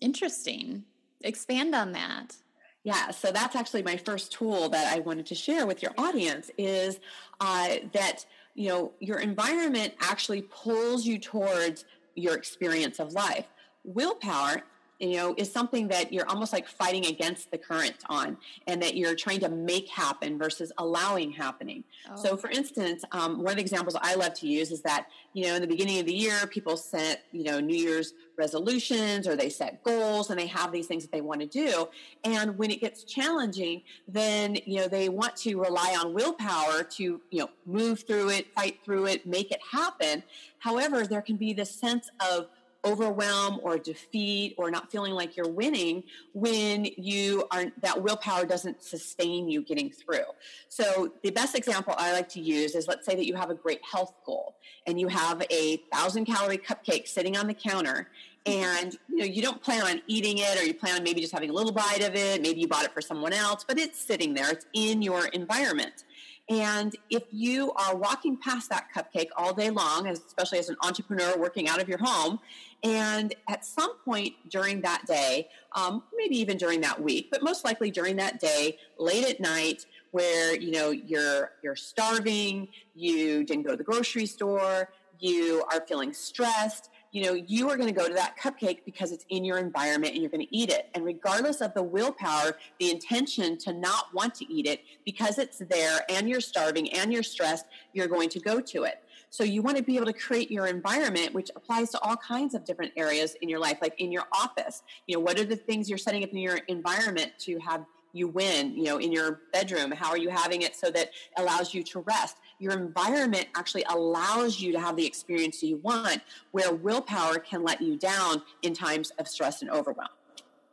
interesting. 0.00 0.84
Expand 1.22 1.74
on 1.74 1.90
that. 1.92 2.36
Yeah, 2.84 3.10
so 3.10 3.32
that's 3.32 3.56
actually 3.56 3.82
my 3.82 3.96
first 3.96 4.30
tool 4.32 4.68
that 4.68 4.94
I 4.96 5.00
wanted 5.00 5.26
to 5.26 5.34
share 5.34 5.66
with 5.66 5.82
your 5.82 5.92
audience 5.98 6.48
is 6.56 7.00
uh, 7.40 7.78
that 7.92 8.24
you 8.54 8.68
know, 8.68 8.92
your 9.00 9.18
environment 9.18 9.94
actually 10.00 10.42
pulls 10.42 11.04
you 11.04 11.18
towards 11.18 11.84
your 12.14 12.34
experience 12.34 13.00
of 13.00 13.12
life. 13.12 13.46
Willpower 13.84 14.62
you 15.00 15.16
know 15.16 15.34
is 15.36 15.50
something 15.50 15.88
that 15.88 16.12
you're 16.12 16.28
almost 16.28 16.52
like 16.52 16.68
fighting 16.68 17.06
against 17.06 17.50
the 17.50 17.58
current 17.58 17.96
on 18.08 18.36
and 18.66 18.82
that 18.82 18.96
you're 18.96 19.14
trying 19.14 19.40
to 19.40 19.48
make 19.48 19.88
happen 19.88 20.38
versus 20.38 20.70
allowing 20.78 21.32
happening. 21.32 21.82
Oh. 22.08 22.16
so 22.16 22.36
for 22.36 22.50
instance 22.50 23.04
um, 23.12 23.38
one 23.38 23.48
of 23.52 23.56
the 23.56 23.62
examples 23.62 23.96
i 24.00 24.14
love 24.14 24.34
to 24.34 24.46
use 24.46 24.70
is 24.70 24.82
that 24.82 25.06
you 25.32 25.46
know 25.46 25.54
in 25.54 25.62
the 25.62 25.68
beginning 25.68 25.98
of 25.98 26.06
the 26.06 26.14
year 26.14 26.46
people 26.46 26.76
set 26.76 27.24
you 27.32 27.44
know 27.44 27.60
new 27.60 27.76
year's 27.76 28.14
resolutions 28.40 29.28
or 29.28 29.36
they 29.36 29.50
set 29.50 29.84
goals 29.84 30.30
and 30.30 30.40
they 30.40 30.46
have 30.46 30.72
these 30.72 30.86
things 30.86 31.04
that 31.04 31.12
they 31.12 31.20
want 31.20 31.40
to 31.40 31.46
do. 31.46 31.86
And 32.24 32.58
when 32.58 32.70
it 32.70 32.80
gets 32.80 33.04
challenging 33.04 33.82
then 34.08 34.56
you 34.64 34.78
know 34.78 34.88
they 34.88 35.08
want 35.08 35.36
to 35.36 35.60
rely 35.60 35.96
on 36.00 36.14
willpower 36.14 36.82
to 36.82 37.02
you 37.30 37.38
know 37.38 37.50
move 37.66 38.04
through 38.06 38.30
it 38.30 38.52
fight 38.54 38.78
through 38.84 39.06
it 39.06 39.26
make 39.26 39.52
it 39.52 39.60
happen. 39.70 40.24
However 40.58 41.06
there 41.06 41.22
can 41.22 41.36
be 41.36 41.52
this 41.52 41.70
sense 41.70 42.10
of 42.20 42.48
overwhelm 42.84 43.60
or 43.62 43.78
defeat 43.78 44.54
or 44.56 44.70
not 44.70 44.90
feeling 44.90 45.12
like 45.12 45.36
you're 45.36 45.48
winning 45.48 46.02
when 46.32 46.86
you 46.96 47.46
are 47.50 47.66
that 47.82 48.02
willpower 48.02 48.46
doesn't 48.46 48.82
sustain 48.82 49.48
you 49.48 49.62
getting 49.62 49.90
through. 49.90 50.24
So 50.68 51.12
the 51.22 51.30
best 51.30 51.56
example 51.56 51.94
I 51.96 52.12
like 52.12 52.28
to 52.30 52.40
use 52.40 52.74
is 52.74 52.88
let's 52.88 53.04
say 53.04 53.14
that 53.14 53.26
you 53.26 53.34
have 53.34 53.50
a 53.50 53.54
great 53.54 53.80
health 53.84 54.14
goal 54.24 54.56
and 54.86 54.98
you 54.98 55.08
have 55.08 55.44
a 55.50 55.78
thousand 55.92 56.24
calorie 56.24 56.58
cupcake 56.58 57.06
sitting 57.06 57.36
on 57.36 57.46
the 57.46 57.54
counter 57.54 58.08
and 58.46 58.96
you 59.08 59.18
know 59.18 59.24
you 59.24 59.42
don't 59.42 59.62
plan 59.62 59.82
on 59.82 60.00
eating 60.06 60.38
it 60.38 60.58
or 60.58 60.64
you 60.64 60.72
plan 60.72 60.96
on 60.96 61.02
maybe 61.02 61.20
just 61.20 61.32
having 61.32 61.50
a 61.50 61.52
little 61.52 61.72
bite 61.72 62.02
of 62.02 62.14
it. 62.14 62.40
Maybe 62.40 62.60
you 62.60 62.68
bought 62.68 62.84
it 62.84 62.92
for 62.92 63.02
someone 63.02 63.34
else 63.34 63.64
but 63.66 63.78
it's 63.78 64.00
sitting 64.00 64.32
there. 64.32 64.50
It's 64.50 64.66
in 64.72 65.02
your 65.02 65.26
environment 65.26 66.04
and 66.50 66.96
if 67.10 67.22
you 67.30 67.72
are 67.74 67.94
walking 67.94 68.36
past 68.36 68.70
that 68.70 68.88
cupcake 68.94 69.28
all 69.36 69.54
day 69.54 69.70
long, 69.70 70.08
especially 70.08 70.58
as 70.58 70.68
an 70.68 70.76
entrepreneur 70.82 71.38
working 71.38 71.68
out 71.68 71.80
of 71.80 71.88
your 71.88 71.98
home, 71.98 72.40
and 72.82 73.34
at 73.48 73.64
some 73.64 73.96
point 74.04 74.34
during 74.48 74.80
that 74.80 75.06
day, 75.06 75.48
um, 75.76 76.02
maybe 76.16 76.36
even 76.36 76.58
during 76.58 76.80
that 76.80 77.00
week, 77.00 77.28
but 77.30 77.44
most 77.44 77.64
likely 77.64 77.92
during 77.92 78.16
that 78.16 78.40
day, 78.40 78.76
late 78.98 79.24
at 79.28 79.38
night, 79.38 79.86
where 80.10 80.56
you 80.56 80.72
know 80.72 80.90
you're 80.90 81.52
you're 81.62 81.76
starving, 81.76 82.66
you 82.96 83.44
didn't 83.44 83.62
go 83.62 83.70
to 83.70 83.76
the 83.76 83.84
grocery 83.84 84.26
store, 84.26 84.90
you 85.20 85.62
are 85.72 85.84
feeling 85.86 86.12
stressed, 86.12 86.90
you 87.12 87.24
know, 87.24 87.34
you 87.34 87.68
are 87.68 87.76
going 87.76 87.92
to 87.92 87.98
go 87.98 88.06
to 88.06 88.14
that 88.14 88.36
cupcake 88.38 88.84
because 88.84 89.10
it's 89.10 89.24
in 89.30 89.44
your 89.44 89.58
environment 89.58 90.12
and 90.14 90.22
you're 90.22 90.30
going 90.30 90.46
to 90.46 90.56
eat 90.56 90.70
it. 90.70 90.88
And 90.94 91.04
regardless 91.04 91.60
of 91.60 91.74
the 91.74 91.82
willpower, 91.82 92.56
the 92.78 92.90
intention 92.90 93.58
to 93.58 93.72
not 93.72 94.14
want 94.14 94.34
to 94.36 94.52
eat 94.52 94.66
it, 94.66 94.82
because 95.04 95.38
it's 95.38 95.58
there 95.58 96.00
and 96.08 96.28
you're 96.28 96.40
starving 96.40 96.92
and 96.92 97.12
you're 97.12 97.24
stressed, 97.24 97.66
you're 97.92 98.06
going 98.06 98.28
to 98.30 98.40
go 98.40 98.60
to 98.60 98.84
it. 98.84 99.02
So 99.28 99.44
you 99.44 99.62
want 99.62 99.76
to 99.76 99.82
be 99.82 99.96
able 99.96 100.06
to 100.06 100.12
create 100.12 100.50
your 100.50 100.66
environment, 100.66 101.34
which 101.34 101.50
applies 101.54 101.90
to 101.90 102.00
all 102.00 102.16
kinds 102.16 102.54
of 102.54 102.64
different 102.64 102.92
areas 102.96 103.36
in 103.42 103.48
your 103.48 103.60
life, 103.60 103.78
like 103.80 103.94
in 104.00 104.10
your 104.10 104.24
office. 104.32 104.82
You 105.06 105.16
know, 105.16 105.20
what 105.20 105.38
are 105.38 105.44
the 105.44 105.56
things 105.56 105.88
you're 105.88 105.98
setting 105.98 106.24
up 106.24 106.30
in 106.30 106.38
your 106.38 106.58
environment 106.68 107.32
to 107.40 107.58
have 107.58 107.84
you 108.12 108.28
win 108.28 108.76
you 108.76 108.84
know 108.84 108.98
in 108.98 109.12
your 109.12 109.42
bedroom 109.52 109.90
how 109.90 110.10
are 110.10 110.18
you 110.18 110.30
having 110.30 110.62
it 110.62 110.74
so 110.74 110.90
that 110.90 111.10
allows 111.36 111.72
you 111.72 111.82
to 111.82 112.00
rest 112.00 112.38
your 112.60 112.72
environment 112.72 113.46
actually 113.56 113.84
allows 113.88 114.60
you 114.60 114.72
to 114.72 114.78
have 114.78 114.96
the 114.96 115.06
experience 115.06 115.62
you 115.62 115.78
want 115.78 116.20
where 116.52 116.72
willpower 116.72 117.38
can 117.38 117.64
let 117.64 117.80
you 117.80 117.96
down 117.96 118.42
in 118.62 118.72
times 118.72 119.10
of 119.18 119.26
stress 119.26 119.62
and 119.62 119.70
overwhelm 119.70 120.08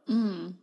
mm. 0.08 0.54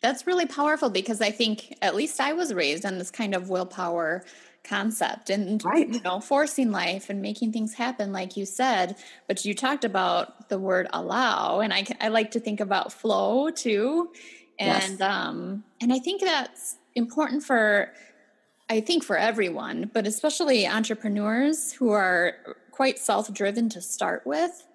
that's 0.00 0.26
really 0.26 0.46
powerful 0.46 0.90
because 0.90 1.20
i 1.20 1.30
think 1.30 1.76
at 1.82 1.96
least 1.96 2.20
i 2.20 2.32
was 2.32 2.54
raised 2.54 2.84
on 2.84 2.98
this 2.98 3.10
kind 3.10 3.34
of 3.34 3.48
willpower 3.48 4.22
concept 4.66 5.30
and 5.30 5.64
right. 5.64 5.88
you 5.88 6.00
know 6.02 6.20
forcing 6.20 6.72
life 6.72 7.08
and 7.08 7.22
making 7.22 7.52
things 7.52 7.74
happen 7.74 8.12
like 8.12 8.36
you 8.36 8.44
said 8.44 8.96
but 9.28 9.44
you 9.44 9.54
talked 9.54 9.84
about 9.84 10.48
the 10.48 10.58
word 10.58 10.88
allow 10.92 11.60
and 11.60 11.72
i, 11.72 11.84
I 12.00 12.08
like 12.08 12.32
to 12.32 12.40
think 12.40 12.60
about 12.60 12.92
flow 12.92 13.50
too 13.50 14.10
and 14.58 14.98
yes. 14.98 15.00
um 15.00 15.62
and 15.80 15.92
i 15.92 15.98
think 15.98 16.20
that's 16.20 16.78
important 16.96 17.44
for 17.44 17.92
i 18.68 18.80
think 18.80 19.02
for 19.02 19.16
everyone 19.16 19.90
but 19.92 20.06
especially 20.06 20.66
entrepreneurs 20.66 21.72
who 21.72 21.90
are 21.90 22.34
quite 22.70 22.98
self-driven 22.98 23.68
to 23.68 23.80
start 23.80 24.26
with 24.26 24.66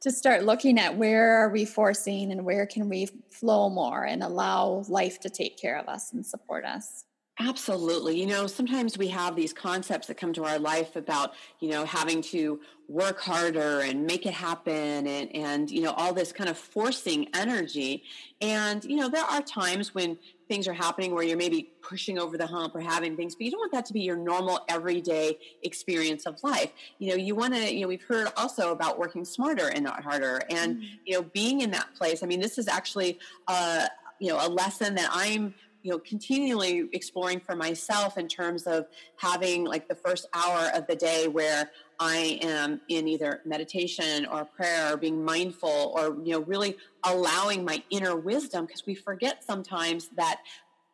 to 0.00 0.10
start 0.12 0.44
looking 0.44 0.78
at 0.78 0.96
where 0.96 1.42
are 1.42 1.48
we 1.48 1.64
forcing 1.64 2.30
and 2.30 2.44
where 2.44 2.66
can 2.66 2.88
we 2.88 3.08
flow 3.30 3.68
more 3.68 4.04
and 4.04 4.22
allow 4.22 4.84
life 4.88 5.18
to 5.20 5.28
take 5.28 5.58
care 5.58 5.76
of 5.78 5.88
us 5.88 6.12
and 6.12 6.24
support 6.24 6.64
us 6.64 7.04
Absolutely. 7.40 8.18
You 8.20 8.26
know, 8.26 8.48
sometimes 8.48 8.98
we 8.98 9.06
have 9.08 9.36
these 9.36 9.52
concepts 9.52 10.08
that 10.08 10.16
come 10.16 10.32
to 10.32 10.44
our 10.44 10.58
life 10.58 10.96
about, 10.96 11.34
you 11.60 11.70
know, 11.70 11.84
having 11.84 12.20
to 12.22 12.60
work 12.88 13.20
harder 13.20 13.80
and 13.80 14.04
make 14.04 14.26
it 14.26 14.32
happen 14.32 15.06
and, 15.06 15.36
and, 15.36 15.70
you 15.70 15.82
know, 15.82 15.92
all 15.92 16.12
this 16.12 16.32
kind 16.32 16.50
of 16.50 16.58
forcing 16.58 17.28
energy. 17.34 18.02
And, 18.40 18.82
you 18.84 18.96
know, 18.96 19.08
there 19.08 19.24
are 19.24 19.40
times 19.40 19.94
when 19.94 20.18
things 20.48 20.66
are 20.66 20.72
happening 20.72 21.14
where 21.14 21.22
you're 21.22 21.36
maybe 21.36 21.70
pushing 21.80 22.18
over 22.18 22.36
the 22.36 22.46
hump 22.46 22.74
or 22.74 22.80
having 22.80 23.16
things, 23.16 23.36
but 23.36 23.44
you 23.44 23.52
don't 23.52 23.60
want 23.60 23.72
that 23.72 23.86
to 23.86 23.92
be 23.92 24.00
your 24.00 24.16
normal 24.16 24.64
everyday 24.68 25.38
experience 25.62 26.26
of 26.26 26.42
life. 26.42 26.72
You 26.98 27.10
know, 27.10 27.16
you 27.16 27.36
want 27.36 27.54
to, 27.54 27.72
you 27.72 27.82
know, 27.82 27.88
we've 27.88 28.02
heard 28.02 28.28
also 28.36 28.72
about 28.72 28.98
working 28.98 29.24
smarter 29.24 29.68
and 29.68 29.84
not 29.84 30.02
harder 30.02 30.40
and, 30.50 30.78
mm-hmm. 30.78 30.86
you 31.04 31.14
know, 31.14 31.22
being 31.22 31.60
in 31.60 31.70
that 31.70 31.94
place. 31.94 32.24
I 32.24 32.26
mean, 32.26 32.40
this 32.40 32.58
is 32.58 32.66
actually, 32.66 33.20
uh, 33.46 33.86
you 34.18 34.28
know, 34.28 34.44
a 34.44 34.48
lesson 34.48 34.96
that 34.96 35.10
I'm 35.12 35.54
you 35.82 35.90
know 35.90 35.98
continually 35.98 36.88
exploring 36.92 37.40
for 37.40 37.54
myself 37.54 38.18
in 38.18 38.28
terms 38.28 38.66
of 38.66 38.86
having 39.16 39.64
like 39.64 39.88
the 39.88 39.94
first 39.94 40.26
hour 40.34 40.70
of 40.74 40.86
the 40.86 40.96
day 40.96 41.28
where 41.28 41.70
i 42.00 42.38
am 42.42 42.80
in 42.88 43.06
either 43.06 43.40
meditation 43.44 44.26
or 44.26 44.44
prayer 44.44 44.94
or 44.94 44.96
being 44.96 45.24
mindful 45.24 45.92
or 45.96 46.16
you 46.24 46.32
know 46.32 46.40
really 46.40 46.76
allowing 47.04 47.64
my 47.64 47.82
inner 47.90 48.16
wisdom 48.16 48.66
because 48.66 48.84
we 48.86 48.94
forget 48.94 49.44
sometimes 49.44 50.08
that 50.16 50.40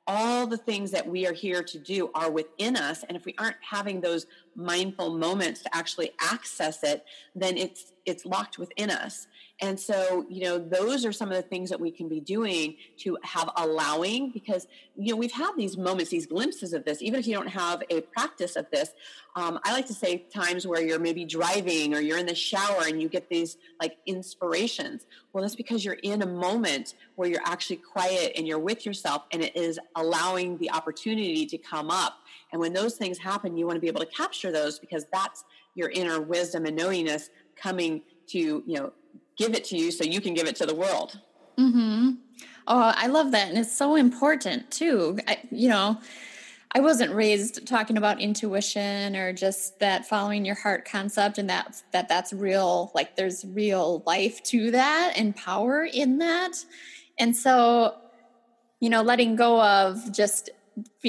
all 0.07 0.47
the 0.47 0.57
things 0.57 0.91
that 0.91 1.09
we 1.09 1.27
are 1.27 1.33
here 1.33 1.63
to 1.63 1.79
do 1.79 2.11
are 2.15 2.31
within 2.31 2.77
us 2.77 3.05
and 3.09 3.17
if 3.17 3.25
we 3.25 3.35
aren't 3.39 3.57
having 3.63 4.01
those 4.01 4.27
mindful 4.55 5.17
moments 5.17 5.63
to 5.63 5.75
actually 5.75 6.11
access 6.21 6.83
it, 6.83 7.05
then 7.35 7.57
it's 7.57 7.93
it's 8.05 8.27
locked 8.27 8.59
within 8.59 8.91
us. 8.91 9.27
And 9.61 9.79
so, 9.79 10.27
you 10.29 10.43
know, 10.43 10.59
those 10.59 11.05
are 11.05 11.13
some 11.13 11.31
of 11.31 11.37
the 11.37 11.43
things 11.43 11.71
that 11.71 11.81
we 11.81 11.93
can 11.93 12.09
be 12.09 12.19
doing 12.19 12.75
to 12.99 13.17
have 13.23 13.51
allowing 13.57 14.33
because, 14.33 14.67
you 14.97 15.13
know, 15.13 15.17
we've 15.17 15.33
had 15.33 15.53
these 15.57 15.77
moments, 15.77 16.11
these 16.11 16.27
glimpses 16.27 16.73
of 16.73 16.85
this, 16.85 17.01
even 17.01 17.21
if 17.21 17.27
you 17.27 17.35
don't 17.35 17.49
have 17.49 17.83
a 17.89 18.01
practice 18.01 18.57
of 18.57 18.67
this. 18.73 18.91
Um, 19.37 19.61
I 19.65 19.73
like 19.73 19.87
to 19.87 19.95
say 19.95 20.27
times 20.33 20.67
where 20.67 20.83
you're 20.83 20.99
maybe 20.99 21.25
driving 21.25 21.95
or 21.95 22.01
you're 22.01 22.19
in 22.19 22.27
the 22.27 22.35
shower 22.35 22.83
and 22.89 23.01
you 23.01 23.09
get 23.09 23.29
these 23.29 23.57
like 23.81 23.97
inspirations. 24.07 25.07
Well, 25.33 25.43
that's 25.43 25.57
because 25.57 25.85
you're 25.85 25.99
in 26.03 26.23
a 26.23 26.27
moment 26.27 26.95
where 27.15 27.29
you're 27.29 27.43
actually 27.45 27.77
quiet 27.77 28.33
and 28.37 28.49
you're 28.49 28.59
with 28.59 28.85
yourself 28.85 29.23
and 29.31 29.41
it 29.41 29.57
is 29.57 29.79
allowing 29.95 30.59
the 30.59 30.73
opportunity 30.73 31.47
to 31.47 31.59
come 31.59 31.91
up. 31.91 32.19
And 32.51 32.61
when 32.61 32.73
those 32.73 32.97
things 32.97 33.19
happen, 33.19 33.57
you 33.57 33.67
want 33.67 33.77
to 33.77 33.81
be 33.81 33.89
able 33.89 34.01
to 34.01 34.07
capture 34.07 34.51
those 34.51 34.81
because 34.81 35.07
that's 35.13 35.45
your 35.77 35.91
inner 35.91 36.21
wisdom 36.21 36.67
and 36.67 36.77
knowingness 36.77 37.31
coming 37.57 38.03
to, 38.27 38.39
you 38.39 38.65
know, 38.67 38.93
give 39.37 39.55
it 39.55 39.65
to 39.65 39.77
you 39.77 39.91
so 39.91 40.05
you 40.05 40.21
can 40.21 40.35
give 40.35 40.47
it 40.47 40.57
to 40.57 40.67
the 40.67 40.75
world. 40.75 41.19
Hmm. 41.59 42.13
Oh, 42.67 42.93
I 42.97 43.09
love 43.09 43.33
that, 43.33 43.49
and 43.49 43.59
it's 43.59 43.77
so 43.77 43.95
important 43.95 44.71
too. 44.71 45.19
I, 45.29 45.39
you 45.51 45.69
know, 45.69 45.99
I 46.73 46.81
wasn't 46.81 47.13
raised 47.15 47.67
talking 47.67 47.99
about 47.99 48.21
intuition 48.21 49.15
or 49.17 49.33
just 49.33 49.79
that 49.81 50.07
following 50.07 50.45
your 50.45 50.55
heart 50.55 50.87
concept, 50.87 51.39
and 51.39 51.51
that 51.51 51.83
that 51.93 52.09
that's 52.09 52.33
real. 52.33 52.91
Like 52.95 53.17
there's 53.17 53.45
real 53.45 54.03
life 54.07 54.43
to 54.45 54.71
that 54.71 55.13
and 55.17 55.37
power 55.37 55.85
in 55.85 56.19
that, 56.19 56.53
and 57.19 57.37
so 57.37 57.97
you 58.81 58.91
know, 58.91 59.03
letting 59.03 59.35
go 59.35 59.63
of 59.63 60.13
just 60.13 60.51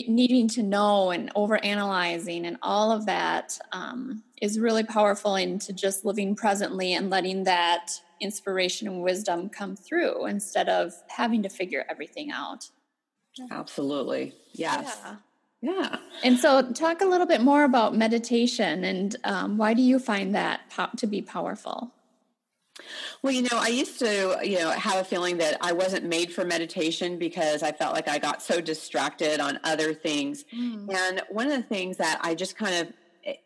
needing 0.07 0.47
to 0.47 0.63
know 0.63 1.11
and 1.11 1.31
over 1.35 1.61
analyzing 1.63 2.45
and 2.45 2.57
all 2.61 2.91
of 2.91 3.05
that 3.05 3.59
um, 3.71 4.23
is 4.41 4.59
really 4.59 4.83
powerful 4.83 5.35
into 5.35 5.73
just 5.73 6.05
living 6.05 6.35
presently 6.35 6.93
and 6.93 7.09
letting 7.09 7.43
that 7.43 7.91
inspiration 8.19 8.87
and 8.87 9.01
wisdom 9.01 9.49
come 9.49 9.75
through 9.75 10.25
instead 10.25 10.69
of 10.69 10.93
having 11.07 11.43
to 11.43 11.49
figure 11.49 11.85
everything 11.89 12.31
out. 12.31 12.69
Absolutely. 13.51 14.33
Yes. 14.53 14.97
Yeah. 15.03 15.15
Yeah. 15.61 15.97
And 16.23 16.37
so, 16.37 16.71
talk 16.73 17.01
a 17.01 17.05
little 17.05 17.25
bit 17.25 17.41
more 17.41 17.63
about 17.63 17.95
meditation 17.95 18.83
and 18.83 19.15
um, 19.23 19.57
why 19.57 19.73
do 19.73 19.81
you 19.81 19.97
find 19.97 20.35
that 20.35 20.69
po- 20.69 20.89
to 20.97 21.07
be 21.07 21.21
powerful? 21.21 21.91
Well, 23.21 23.33
you 23.33 23.43
know, 23.43 23.49
I 23.53 23.67
used 23.67 23.99
to, 23.99 24.37
you 24.43 24.59
know, 24.59 24.69
have 24.71 24.97
a 24.97 25.03
feeling 25.03 25.37
that 25.37 25.57
I 25.61 25.71
wasn't 25.71 26.05
made 26.05 26.31
for 26.31 26.45
meditation 26.45 27.17
because 27.17 27.63
I 27.63 27.71
felt 27.71 27.95
like 27.95 28.07
I 28.07 28.19
got 28.19 28.41
so 28.41 28.59
distracted 28.61 29.39
on 29.39 29.59
other 29.63 29.93
things. 29.93 30.43
Mm. 30.53 30.93
And 30.93 31.21
one 31.29 31.47
of 31.47 31.53
the 31.53 31.63
things 31.63 31.97
that 31.97 32.19
I 32.21 32.35
just 32.35 32.57
kind 32.57 32.75
of 32.75 32.93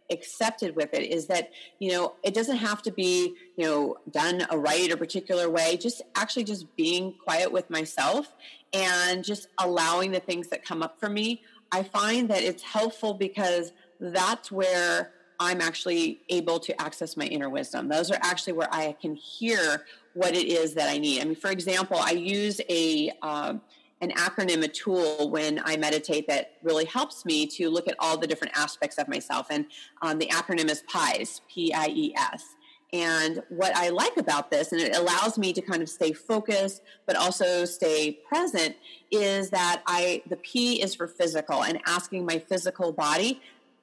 accepted 0.09 0.75
with 0.75 0.93
it 0.93 1.03
is 1.03 1.27
that 1.27 1.51
you 1.79 1.91
know 1.91 2.13
it 2.24 2.33
doesn't 2.33 2.57
have 2.57 2.81
to 2.81 2.91
be 2.91 3.33
you 3.55 3.65
know 3.65 3.95
done 4.12 4.45
a 4.50 4.57
right 4.57 4.91
or 4.91 4.98
particular 4.98 5.50
way 5.50 5.77
just 5.77 6.01
actually 6.15 6.43
just 6.43 6.75
being 6.75 7.13
quiet 7.24 7.51
with 7.51 7.69
myself 7.69 8.36
and 8.74 9.24
just 9.24 9.48
allowing 9.57 10.12
the 10.12 10.19
things 10.19 10.48
that 10.50 10.63
come 10.63 10.83
up 10.83 11.00
for 11.00 11.09
me. 11.09 11.41
I 11.71 11.83
find 11.83 12.29
that 12.29 12.43
it's 12.43 12.63
helpful 12.63 13.13
because 13.13 13.71
that's 14.00 14.51
where 14.51 15.12
i'm 15.39 15.62
actually 15.62 16.19
able 16.29 16.59
to 16.59 16.79
access 16.81 17.15
my 17.15 17.25
inner 17.25 17.50
wisdom. 17.50 17.88
Those 17.88 18.12
are 18.12 18.19
actually 18.21 18.53
where 18.53 18.74
i 18.74 18.95
can 19.01 19.15
hear 19.15 19.86
what 20.13 20.36
it 20.36 20.48
is 20.48 20.74
that 20.74 20.89
i 20.89 20.98
need. 20.98 21.21
I 21.21 21.25
mean 21.25 21.36
for 21.36 21.51
example 21.51 21.98
i 21.98 22.12
use 22.12 22.59
a 22.69 23.12
um, 23.21 23.62
an 24.01 24.12
acronym, 24.12 24.63
a 24.63 24.68
tool 24.68 25.29
when 25.29 25.62
I 25.63 25.77
meditate 25.77 26.27
that 26.27 26.53
really 26.63 26.86
helps 26.86 27.25
me 27.25 27.46
to 27.48 27.70
look 27.70 27.88
at 27.88 27.96
all 28.00 28.18
the 28.18 28.27
different 28.27 28.58
aspects 28.58 28.98
of 28.98 29.08
myself. 29.08 29.48
And 29.50 29.65
um, 30.01 30.20
the 30.20 30.27
acronym 30.27 30.70
is 30.70 30.84
PIES, 30.84 31.41
P 31.50 31.74
I 31.74 31.88
E 31.88 32.13
S. 32.18 32.44
And 32.91 33.44
what 33.50 33.75
I 33.75 33.89
like 33.89 34.18
about 34.18 34.50
this, 34.50 34.72
and 34.72 34.82
it 34.82 34.96
allows 34.96 35.38
me 35.38 35.53
to 35.53 35.62
kind 35.62 35.84
of 35.84 35.89
stay 35.89 36.12
focused, 36.12 36.82
but 37.06 37.15
also 37.15 37.63
stay 37.65 38.20
present, 38.27 38.75
is 39.12 39.51
that 39.51 39.84
I 39.86 40.24
the 40.27 40.38
P 40.38 40.82
is 40.82 40.96
for 40.96 41.08
physical 41.08 41.63
and 41.63 41.79
asking 41.86 42.25
my 42.25 42.39
physical 42.39 42.91
body 42.91 43.41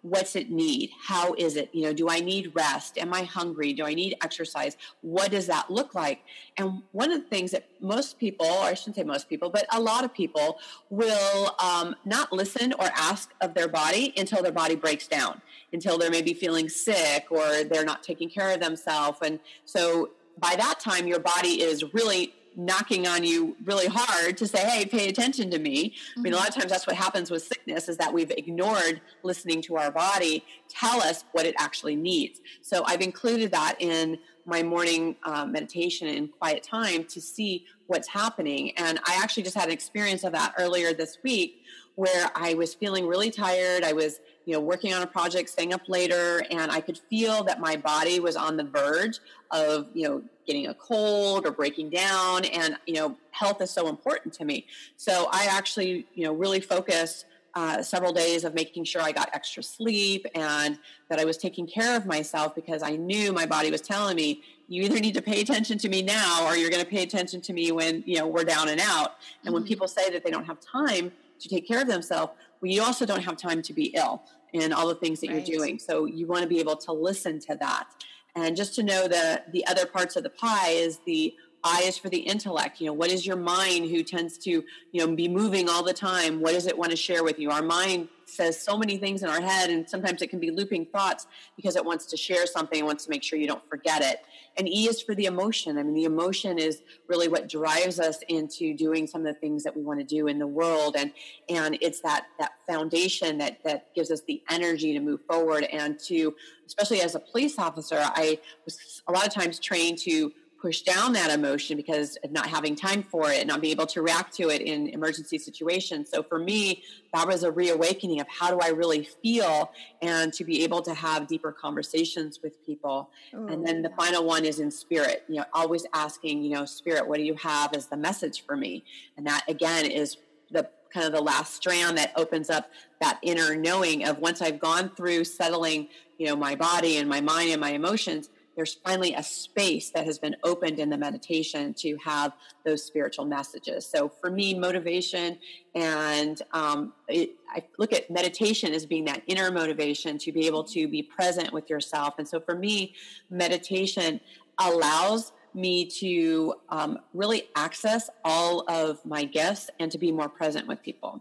what's 0.09 0.37
it 0.37 0.51
need? 0.51 0.91
How 1.03 1.35
is 1.35 1.57
it? 1.57 1.71
You 1.73 1.83
know 1.83 1.93
do 1.93 2.09
i 2.09 2.21
need 2.21 2.53
rest? 2.55 2.99
Am 2.99 3.13
i 3.13 3.23
hungry? 3.23 3.73
Do 3.73 3.85
i 3.85 3.95
need 3.95 4.17
exercise? 4.23 4.77
What 5.01 5.31
does 5.31 5.47
that 5.47 5.71
look 5.71 5.95
like? 5.95 6.21
And 6.57 6.83
one 6.93 7.11
of 7.13 7.23
the 7.23 7.29
things 7.29 7.51
that 7.51 7.69
most 7.81 8.19
people 8.19 8.47
or 8.47 8.65
i 8.65 8.75
shouldn't 8.75 8.97
say 8.97 9.05
most 9.05 9.29
people 9.29 9.51
but 9.51 9.67
a 9.73 9.81
lot 9.81 10.05
of 10.05 10.13
people 10.15 10.59
will 10.91 11.55
um, 11.59 11.95
not 12.05 12.33
listen 12.33 12.73
or 12.79 12.89
ask 12.97 13.33
of 13.41 13.55
their 13.55 13.69
body 13.69 14.15
until 14.17 14.43
their 14.43 14.53
body 14.53 14.75
breaks 14.75 15.07
down 15.07 15.41
until 15.73 15.99
they're 15.99 16.11
maybe 16.11 16.35
feeling 16.35 16.69
sick 16.69 17.27
or 17.31 17.65
they're 17.65 17.85
not 17.85 18.03
taking 18.03 18.29
care 18.29 18.53
of 18.53 18.61
themselves. 18.61 19.19
And 19.23 19.41
so 19.65 20.11
by 20.39 20.55
that 20.57 20.81
time 20.81 21.07
your 21.07 21.21
body 21.21 21.63
is 21.63 21.85
really 21.95 22.35
knocking 22.57 23.07
on 23.07 23.23
you 23.23 23.57
really 23.65 23.87
hard 23.87 24.37
to 24.39 24.47
say, 24.47 24.59
hey, 24.59 24.87
pay 24.87 25.09
attention 25.09 25.51
to 25.51 25.59
me. 25.59 25.91
Mm-hmm. 25.91 26.21
I 26.21 26.23
mean, 26.23 26.33
a 26.33 26.37
lot 26.37 26.49
of 26.49 26.55
times 26.55 26.71
that's 26.71 26.87
what 26.87 26.97
happens 26.97 27.31
with 27.31 27.43
sickness 27.43 27.89
is 27.89 27.97
that 27.99 28.13
we've 28.13 28.31
ignored 28.31 29.01
listening 29.23 29.61
to 29.63 29.77
our 29.77 29.91
body 29.91 30.45
tell 30.69 31.01
us 31.03 31.25
what 31.33 31.47
it 31.47 31.55
actually 31.59 31.97
needs. 31.97 32.41
So 32.63 32.83
I've 32.87 33.03
included 33.03 33.51
that 33.53 33.77
in 33.79 34.19
my 34.47 34.63
morning 34.63 35.17
uh, 35.25 35.45
meditation 35.45 36.09
and 36.09 36.31
quiet 36.39 36.63
time 36.63 37.05
to 37.05 37.21
see 37.21 37.67
what's 37.89 38.09
happening. 38.09 38.73
And 38.79 38.99
I 39.07 39.19
actually 39.23 39.43
just 39.43 39.57
had 39.57 39.67
an 39.67 39.73
experience 39.73 40.25
of 40.25 40.33
that 40.33 40.55
earlier 40.59 40.93
this 40.93 41.19
week 41.23 41.63
where 41.97 42.31
I 42.35 42.55
was 42.55 42.75
feeling 42.75 43.07
really 43.07 43.31
tired. 43.31 43.83
I 43.83 43.93
was, 43.93 44.21
you 44.45 44.53
know, 44.53 44.61
working 44.61 44.95
on 44.95 45.03
a 45.03 45.07
project, 45.07 45.49
staying 45.49 45.75
up 45.75 45.89
later, 45.89 46.45
and 46.51 46.71
I 46.71 46.81
could 46.81 46.99
feel 46.99 47.43
that 47.45 47.59
my 47.59 47.77
body 47.77 48.21
was 48.21 48.37
on 48.37 48.57
the 48.57 48.65
verge 48.65 49.19
of, 49.51 49.89
you 49.95 50.07
know, 50.07 50.23
getting 50.47 50.69
a 50.69 50.75
cold 50.75 51.47
or 51.47 51.51
breaking 51.51 51.91
down. 51.91 52.45
And, 52.45 52.77
you 52.87 52.95
know, 52.95 53.17
health 53.31 53.61
is 53.61 53.71
so 53.71 53.89
important 53.89 54.35
to 54.35 54.45
me. 54.45 54.67
So 54.97 55.29
I 55.33 55.47
actually, 55.51 56.07
you 56.15 56.25
know, 56.25 56.35
really 56.35 56.61
focused 56.61 57.25
uh, 57.55 57.83
several 57.83 58.13
days 58.13 58.45
of 58.45 58.53
making 58.53 58.85
sure 58.85 59.01
I 59.01 59.13
got 59.13 59.31
extra 59.33 59.63
sleep 59.63 60.27
and 60.35 60.79
that 61.09 61.19
I 61.19 61.25
was 61.25 61.39
taking 61.39 61.67
care 61.67 61.97
of 61.97 62.05
myself 62.05 62.55
because 62.55 62.83
I 62.83 62.97
knew 62.97 63.33
my 63.33 63.47
body 63.47 63.71
was 63.71 63.81
telling 63.81 64.15
me, 64.15 64.43
you 64.69 64.83
either 64.83 65.01
need 65.01 65.15
to 65.15 65.23
pay 65.23 65.41
attention 65.41 65.79
to 65.79 65.89
me 65.89 66.03
now 66.03 66.45
or 66.47 66.57
you're 66.57 66.69
going 66.69 66.85
to 66.85 66.91
pay 66.91 67.03
attention 67.03 67.41
to 67.41 67.55
me 67.55 67.73
when, 67.73 68.05
you 68.07 68.19
know, 68.19 68.27
we're 68.27 68.45
down 68.45 68.69
and 68.69 68.81
out. 68.81 69.15
And 69.41 69.47
mm-hmm. 69.47 69.55
when 69.55 69.65
people 69.65 69.89
say 69.89 70.11
that 70.11 70.23
they 70.23 70.31
don't 70.31 70.45
have 70.45 70.61
time 70.61 71.11
to 71.41 71.49
take 71.49 71.67
care 71.67 71.81
of 71.81 71.87
themselves, 71.87 72.33
well, 72.61 72.71
you 72.71 72.83
also 72.83 73.07
don't 73.07 73.23
have 73.23 73.37
time 73.37 73.63
to 73.63 73.73
be 73.73 73.87
ill 73.95 74.23
and 74.55 74.73
all 74.73 74.89
the 74.89 74.95
things 74.95 75.21
that 75.21 75.31
right. 75.31 75.47
you're 75.47 75.59
doing. 75.59 75.79
So 75.79 76.07
you 76.07 76.27
want 76.27 76.43
to 76.43 76.49
be 76.49 76.61
able 76.61 76.77
to 76.77 76.93
listen 76.93 77.39
to 77.41 77.57
that. 77.57 77.89
And 78.35 78.57
just 78.57 78.75
to 78.77 78.83
know 78.83 79.09
that 79.09 79.53
the 79.53 79.67
other 79.67 79.87
parts 79.87 80.17
of 80.17 80.23
the 80.23 80.31
pie 80.31 80.71
is 80.71 80.99
the 81.07 81.35
I 81.65 81.83
is 81.85 81.99
for 81.99 82.09
the 82.09 82.19
intellect. 82.19 82.81
You 82.81 82.87
know, 82.87 82.93
what 82.93 83.11
is 83.11 83.27
your 83.27 83.37
mind 83.37 83.91
who 83.91 84.03
tends 84.03 84.39
to, 84.39 84.51
you 84.51 84.65
know, 84.95 85.15
be 85.15 85.27
moving 85.27 85.69
all 85.69 85.83
the 85.83 85.93
time? 85.93 86.41
What 86.41 86.53
does 86.53 86.67
it 86.67 86.79
want 86.79 86.91
to 86.91 86.97
share 86.97 87.25
with 87.25 87.39
you? 87.39 87.51
Our 87.51 87.63
mind 87.63 88.09
says 88.27 88.61
so 88.61 88.77
many 88.77 88.97
things 88.99 89.23
in 89.23 89.29
our 89.29 89.41
head, 89.41 89.71
and 89.71 89.89
sometimes 89.89 90.21
it 90.21 90.29
can 90.29 90.41
be 90.41 90.51
looping 90.51 90.85
thoughts 90.87 91.27
because 91.57 91.77
it 91.77 91.85
wants 91.85 92.07
to 92.07 92.17
share 92.17 92.47
something, 92.47 92.81
it 92.81 92.85
wants 92.85 93.05
to 93.05 93.11
make 93.11 93.23
sure 93.23 93.39
you 93.39 93.47
don't 93.47 93.67
forget 93.69 94.03
it. 94.03 94.19
And 94.59 94.69
E 94.69 94.89
is 94.89 95.01
for 95.01 95.15
the 95.15 95.27
emotion. 95.27 95.79
I 95.79 95.83
mean, 95.83 95.95
the 95.95 96.05
emotion 96.05 96.59
is 96.59 96.83
really 97.09 97.29
what 97.29 97.49
drives 97.49 98.01
us 98.01 98.19
into 98.29 98.75
doing 98.75 99.07
some 99.07 99.21
of 99.21 99.27
the 99.27 99.39
things 99.39 99.63
that 99.65 99.77
we 99.77 99.83
want 99.83 100.01
to 100.01 100.05
do 100.05 100.27
in 100.27 100.39
the 100.39 100.47
world. 100.47 100.97
And 100.99 101.13
and 101.49 101.79
it's 101.81 102.01
that 102.01 102.27
that 102.39 102.53
foundation 102.67 103.39
that 103.39 103.63
that 103.65 103.95
gives 103.95 104.11
us 104.11 104.23
the 104.23 104.43
energy 104.51 104.93
to 104.93 105.01
move 105.01 105.21
forward 105.29 105.65
and 105.65 105.99
to, 106.01 106.35
especially 106.67 107.03
as 107.03 107.15
a 107.15 107.21
police 107.21 107.59
officer, 107.59 107.99
I 108.01 108.39
was 108.65 109.03
a 109.07 109.13
lot 109.13 109.27
of 109.27 109.33
times 109.33 109.59
trained 109.59 109.99
to 109.99 110.33
push 110.67 110.83
down 110.83 111.13
that 111.13 111.31
emotion 111.31 111.77
because 111.77 112.17
of 112.25 112.33
not 112.33 112.49
having 112.49 112.75
time 112.75 113.01
for 113.01 113.31
it 113.31 113.39
and 113.39 113.47
not 113.47 113.61
being 113.61 113.71
able 113.71 113.87
to 113.87 114.03
react 114.03 114.35
to 114.35 114.49
it 114.49 114.61
in 114.61 114.89
emergency 114.89 115.39
situations. 115.39 116.11
So 116.11 116.25
for 116.25 116.41
me, 116.41 116.83
that 117.15 117.25
was 117.29 117.45
a 117.45 117.53
reawakening 117.53 118.21
of 118.21 118.27
how 118.27 118.51
do 118.51 118.59
I 118.61 118.71
really 118.71 119.09
feel 119.23 119.71
and 120.03 120.33
to 120.33 120.43
be 120.43 120.65
able 120.65 120.83
to 120.83 120.93
have 120.93 121.29
deeper 121.29 121.53
conversations 121.53 122.41
with 122.43 122.67
people. 122.67 123.11
And 123.33 123.65
then 123.65 123.81
the 123.81 123.91
final 123.91 124.25
one 124.25 124.45
is 124.45 124.59
in 124.59 124.73
spirit, 124.73 125.23
you 125.29 125.37
know, 125.37 125.45
always 125.53 125.87
asking, 125.93 126.43
you 126.43 126.51
know, 126.51 126.65
spirit, 126.65 127.07
what 127.07 127.19
do 127.19 127.23
you 127.23 127.35
have 127.35 127.73
as 127.73 127.87
the 127.87 127.97
message 127.97 128.45
for 128.45 128.57
me? 128.57 128.83
And 129.17 129.25
that 129.29 129.45
again 129.47 129.87
is 129.87 130.17
the 130.51 130.69
kind 130.93 131.07
of 131.07 131.13
the 131.13 131.21
last 131.21 131.55
strand 131.55 131.97
that 131.99 132.13
opens 132.17 132.51
up 132.51 132.71
that 133.01 133.21
inner 133.23 133.55
knowing 133.55 134.05
of 134.05 134.19
once 134.19 134.43
I've 134.43 134.59
gone 134.59 134.91
through 134.97 135.25
settling, 135.25 135.89
you 136.19 136.27
know, 136.27 136.35
my 136.35 136.57
body 136.57 136.97
and 136.97 137.09
my 137.09 137.21
mind 137.21 137.51
and 137.51 137.61
my 137.61 137.71
emotions, 137.71 138.31
there's 138.57 138.75
finally 138.75 139.15
a 139.15 139.23
space 139.23 139.91
that 139.91 140.05
has 140.07 140.19
been 140.19 140.35
opened 140.43 140.79
in 140.79 140.89
the 140.89 140.97
meditation 140.97 141.75
to 141.75 141.97
have 142.05 142.33
those 142.65 142.83
spiritual 142.83 143.27
messages. 143.27 143.87
So 143.87 144.09
for 144.09 144.31
me, 144.31 144.55
motivation 144.55 145.39
and 145.75 146.41
um, 146.53 146.95
it, 147.07 147.33
I 147.51 147.63
look 147.79 147.93
at 147.93 148.11
meditation 148.11 148.73
as 148.73 148.87
being 148.87 149.05
that 149.05 149.23
inner 149.27 149.51
motivation 149.51 150.19
to 150.19 150.33
be 150.33 150.47
able 150.47 150.65
to 150.65 150.89
be 150.89 151.03
present 151.03 151.53
with 151.53 151.69
yourself. 151.69 152.15
And 152.19 152.27
so 152.27 152.41
for 152.41 152.55
me, 152.55 152.95
meditation 153.31 154.21
allows 154.59 155.33
me 155.53 155.87
to 155.87 156.55
um, 156.71 156.99
really 157.15 157.45
access 157.57 158.11
all 158.25 158.65
of 158.69 159.05
my 159.05 159.25
gifts 159.25 159.71
and 159.79 159.91
to 159.93 159.99
be 159.99 160.13
more 160.13 160.29
present 160.29 160.67
with 160.67 160.83
people. 160.83 161.21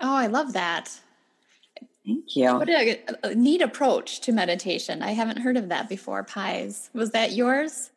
Oh, 0.00 0.14
I 0.14 0.26
love 0.26 0.52
that 0.54 1.00
Thank 2.06 2.36
you. 2.36 2.54
What 2.54 2.68
a, 2.68 3.00
a, 3.22 3.34
neat 3.34 3.62
approach 3.62 4.20
to 4.22 4.32
meditation. 4.32 5.02
I 5.02 5.12
haven't 5.12 5.38
heard 5.38 5.56
of 5.56 5.70
that 5.70 5.88
before. 5.88 6.22
Pies. 6.22 6.90
Was 6.92 7.10
that 7.12 7.32
yours? 7.32 7.90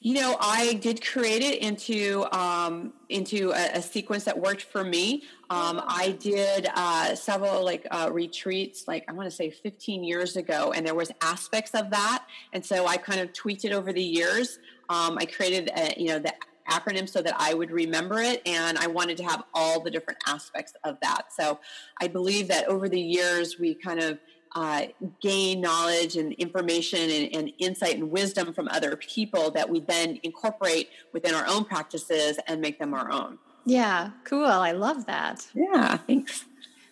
You 0.00 0.14
know, 0.14 0.36
I 0.40 0.74
did 0.74 1.04
create 1.04 1.42
it 1.42 1.62
into 1.62 2.26
um, 2.36 2.92
into 3.08 3.52
a, 3.52 3.78
a, 3.78 3.82
sequence 3.82 4.24
that 4.24 4.36
worked 4.36 4.62
for 4.62 4.82
me. 4.82 5.22
Um, 5.48 5.80
I 5.86 6.16
did 6.18 6.68
uh, 6.74 7.14
several 7.14 7.64
like 7.64 7.86
uh, 7.92 8.10
retreats, 8.12 8.88
like 8.88 9.04
I 9.06 9.12
want 9.12 9.30
to 9.30 9.36
say 9.36 9.50
15 9.50 10.02
years 10.02 10.36
ago, 10.36 10.72
and 10.72 10.84
there 10.84 10.96
was 10.96 11.12
aspects 11.20 11.70
of 11.74 11.90
that, 11.90 12.24
and 12.52 12.66
so 12.66 12.88
I 12.88 12.96
kind 12.96 13.20
of 13.20 13.32
tweaked 13.32 13.64
it 13.64 13.70
over 13.70 13.92
the 13.92 14.02
years. 14.02 14.58
Um, 14.88 15.16
I 15.18 15.24
created, 15.24 15.70
a, 15.76 15.94
you 15.96 16.08
know, 16.08 16.18
the 16.18 16.34
acronym 16.70 17.08
so 17.08 17.22
that 17.22 17.34
I 17.38 17.54
would 17.54 17.70
remember 17.70 18.20
it. 18.20 18.42
And 18.46 18.78
I 18.78 18.86
wanted 18.86 19.16
to 19.18 19.24
have 19.24 19.44
all 19.54 19.80
the 19.80 19.90
different 19.90 20.18
aspects 20.26 20.74
of 20.84 20.98
that. 21.02 21.32
So 21.32 21.58
I 22.00 22.08
believe 22.08 22.48
that 22.48 22.66
over 22.66 22.88
the 22.88 23.00
years, 23.00 23.58
we 23.58 23.74
kind 23.74 24.00
of 24.00 24.18
uh, 24.54 24.86
gain 25.20 25.60
knowledge 25.60 26.16
and 26.16 26.32
information 26.34 27.10
and, 27.10 27.34
and, 27.34 27.52
insight 27.58 27.94
and 27.94 28.10
wisdom 28.10 28.52
from 28.52 28.68
other 28.68 28.96
people 28.96 29.50
that 29.50 29.68
we 29.68 29.80
then 29.80 30.20
incorporate 30.24 30.90
within 31.14 31.34
our 31.34 31.46
own 31.46 31.64
practices 31.64 32.38
and 32.46 32.60
make 32.60 32.78
them 32.78 32.92
our 32.92 33.10
own. 33.10 33.38
Yeah, 33.64 34.10
cool. 34.24 34.44
I 34.44 34.72
love 34.72 35.06
that. 35.06 35.46
Yeah, 35.54 35.96
thanks. 35.96 36.44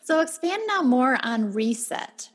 So 0.03 0.21
expand 0.21 0.63
now 0.67 0.83
more 0.83 1.19
on 1.23 1.53
reset. 1.53 2.31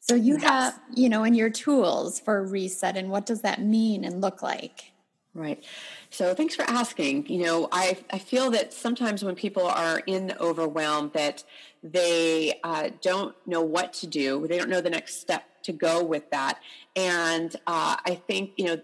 So 0.00 0.14
you 0.14 0.34
yes. 0.34 0.44
have, 0.44 0.80
you 0.94 1.08
know, 1.08 1.24
in 1.24 1.34
your 1.34 1.50
tools 1.50 2.20
for 2.20 2.46
reset 2.46 2.96
and 2.96 3.10
what 3.10 3.26
does 3.26 3.42
that 3.42 3.60
mean 3.60 4.04
and 4.04 4.20
look 4.20 4.40
like? 4.40 4.92
Right. 5.36 5.62
So 6.08 6.34
thanks 6.34 6.56
for 6.56 6.62
asking. 6.62 7.26
You 7.26 7.44
know, 7.44 7.68
I, 7.70 7.98
I 8.10 8.18
feel 8.18 8.50
that 8.52 8.72
sometimes 8.72 9.22
when 9.22 9.34
people 9.34 9.66
are 9.66 10.00
in 10.06 10.32
overwhelm 10.40 11.10
that 11.12 11.44
they 11.82 12.58
uh, 12.64 12.88
don't 13.02 13.34
know 13.46 13.60
what 13.60 13.92
to 13.94 14.06
do. 14.06 14.46
They 14.46 14.56
don't 14.56 14.70
know 14.70 14.80
the 14.80 14.90
next 14.90 15.20
step 15.20 15.44
to 15.64 15.72
go 15.72 16.02
with 16.02 16.30
that. 16.30 16.58
And 16.96 17.54
uh, 17.66 17.96
I 18.04 18.14
think, 18.26 18.52
you 18.56 18.64
know, 18.64 18.80